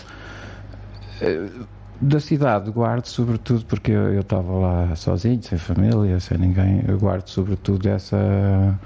da 2.00 2.18
cidade 2.18 2.68
guardo 2.70 3.06
sobretudo 3.06 3.64
porque 3.64 3.92
eu 3.92 4.20
estava 4.20 4.52
lá 4.52 4.96
sozinho, 4.96 5.40
sem 5.42 5.56
família, 5.56 6.18
sem 6.18 6.36
ninguém, 6.36 6.82
eu 6.88 6.98
guardo 6.98 7.28
sobretudo 7.28 7.88
essa 7.88 8.76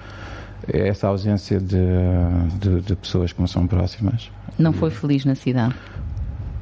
essa 0.73 1.09
ausência 1.09 1.61
de, 1.61 1.77
de, 2.59 2.81
de 2.81 2.97
pessoas 2.97 3.33
que 3.33 3.41
não 3.41 3.47
são 3.47 3.67
próximas. 3.67 4.31
Não 4.59 4.73
foi 4.73 4.91
feliz 4.91 5.25
na 5.25 5.35
cidade? 5.35 5.75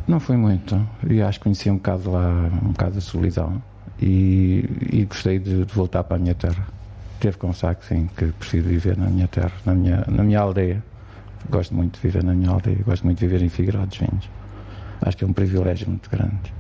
Não 0.07 0.21
foi 0.21 0.37
muito. 0.37 0.87
E 1.09 1.23
acho 1.23 1.39
que 1.39 1.45
conheci 1.45 1.71
um 1.71 1.77
bocado 1.77 2.11
lá, 2.11 2.51
um 2.63 2.73
bocado 2.73 2.99
a 2.99 3.01
solidão. 3.01 3.63
E, 4.01 4.69
e 4.93 5.05
gostei 5.05 5.39
de, 5.39 5.65
de, 5.65 5.75
voltar 5.75 6.05
para 6.05 6.17
a 6.17 6.19
minha 6.19 6.35
terra. 6.35 6.67
Teve 7.21 7.35
que 7.35 7.41
confessar 7.41 7.75
que 7.75 7.87
sim, 7.87 8.09
que 8.17 8.27
prefiro 8.27 8.69
viver 8.69 8.97
na 8.99 9.07
minha 9.07 9.29
terra, 9.29 9.53
na 9.65 9.75
minha, 9.75 10.05
na 10.09 10.23
minha 10.23 10.41
aldeia. 10.41 10.83
Gosto 11.49 11.75
muito 11.75 11.95
de 11.95 12.01
viver 12.01 12.25
na 12.25 12.35
minha 12.35 12.51
aldeia, 12.51 12.79
gosto 12.85 13.05
muito 13.05 13.19
de 13.19 13.27
viver 13.27 13.45
em 13.45 13.49
Figueiró 13.49 13.85
dos 13.87 13.99
Vinhos. 13.99 14.29
Acho 15.01 15.17
que 15.17 15.25
é 15.25 15.27
um 15.27 15.33
privilégio 15.33 15.89
muito 15.89 16.11
grande 16.11 16.53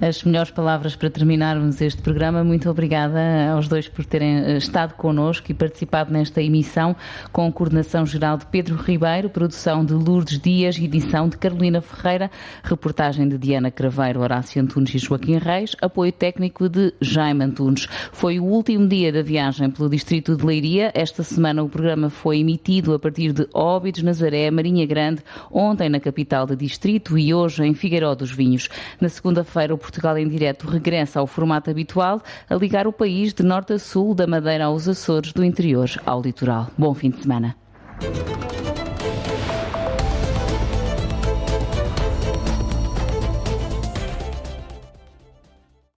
as 0.00 0.22
melhores 0.24 0.50
palavras 0.50 0.96
para 0.96 1.08
terminarmos 1.08 1.80
este 1.80 2.02
programa. 2.02 2.42
Muito 2.42 2.68
obrigada 2.68 3.52
aos 3.52 3.68
dois 3.68 3.88
por 3.88 4.04
terem 4.04 4.38
eh, 4.38 4.56
estado 4.56 4.94
connosco 4.94 5.50
e 5.50 5.54
participado 5.54 6.12
nesta 6.12 6.42
emissão, 6.42 6.96
com 7.32 7.50
coordenação 7.52 8.04
geral 8.04 8.36
de 8.36 8.46
Pedro 8.46 8.76
Ribeiro, 8.76 9.30
produção 9.30 9.84
de 9.84 9.92
Lourdes 9.92 10.38
Dias, 10.38 10.76
edição 10.78 11.28
de 11.28 11.36
Carolina 11.36 11.80
Ferreira, 11.80 12.30
reportagem 12.62 13.28
de 13.28 13.38
Diana 13.38 13.70
Craveiro, 13.70 14.20
Horácio 14.20 14.60
Antunes 14.60 14.94
e 14.94 14.98
Joaquim 14.98 15.38
Reis, 15.38 15.76
apoio 15.80 16.12
técnico 16.12 16.68
de 16.68 16.92
Jaime 17.00 17.44
Antunes. 17.44 17.86
Foi 18.12 18.40
o 18.40 18.44
último 18.44 18.88
dia 18.88 19.12
da 19.12 19.22
viagem 19.22 19.70
pelo 19.70 19.88
distrito 19.88 20.36
de 20.36 20.44
Leiria. 20.44 20.90
Esta 20.94 21.22
semana 21.22 21.62
o 21.62 21.68
programa 21.68 22.10
foi 22.10 22.38
emitido 22.38 22.94
a 22.94 22.98
partir 22.98 23.32
de 23.32 23.48
Óbidos, 23.54 24.02
Nazaré, 24.02 24.50
Marinha 24.50 24.86
Grande, 24.86 25.22
ontem 25.50 25.88
na 25.88 26.00
capital 26.00 26.46
do 26.46 26.56
distrito 26.56 27.16
e 27.16 27.32
hoje 27.32 27.64
em 27.64 27.74
Figueiró 27.74 28.14
dos 28.14 28.32
Vinhos. 28.32 28.68
Na 29.00 29.08
segunda-feira 29.08 29.72
o 29.72 29.83
Portugal 29.84 30.16
em 30.16 30.26
Direto 30.26 30.66
regressa 30.66 31.20
ao 31.20 31.26
formato 31.26 31.70
habitual, 31.70 32.22
a 32.48 32.54
ligar 32.54 32.86
o 32.86 32.92
país 32.92 33.34
de 33.34 33.42
norte 33.42 33.74
a 33.74 33.78
sul, 33.78 34.14
da 34.14 34.26
Madeira 34.26 34.64
aos 34.64 34.88
Açores, 34.88 35.32
do 35.32 35.44
interior 35.44 35.90
ao 36.06 36.22
litoral. 36.22 36.70
Bom 36.78 36.94
fim 36.94 37.10
de 37.10 37.20
semana. 37.20 37.54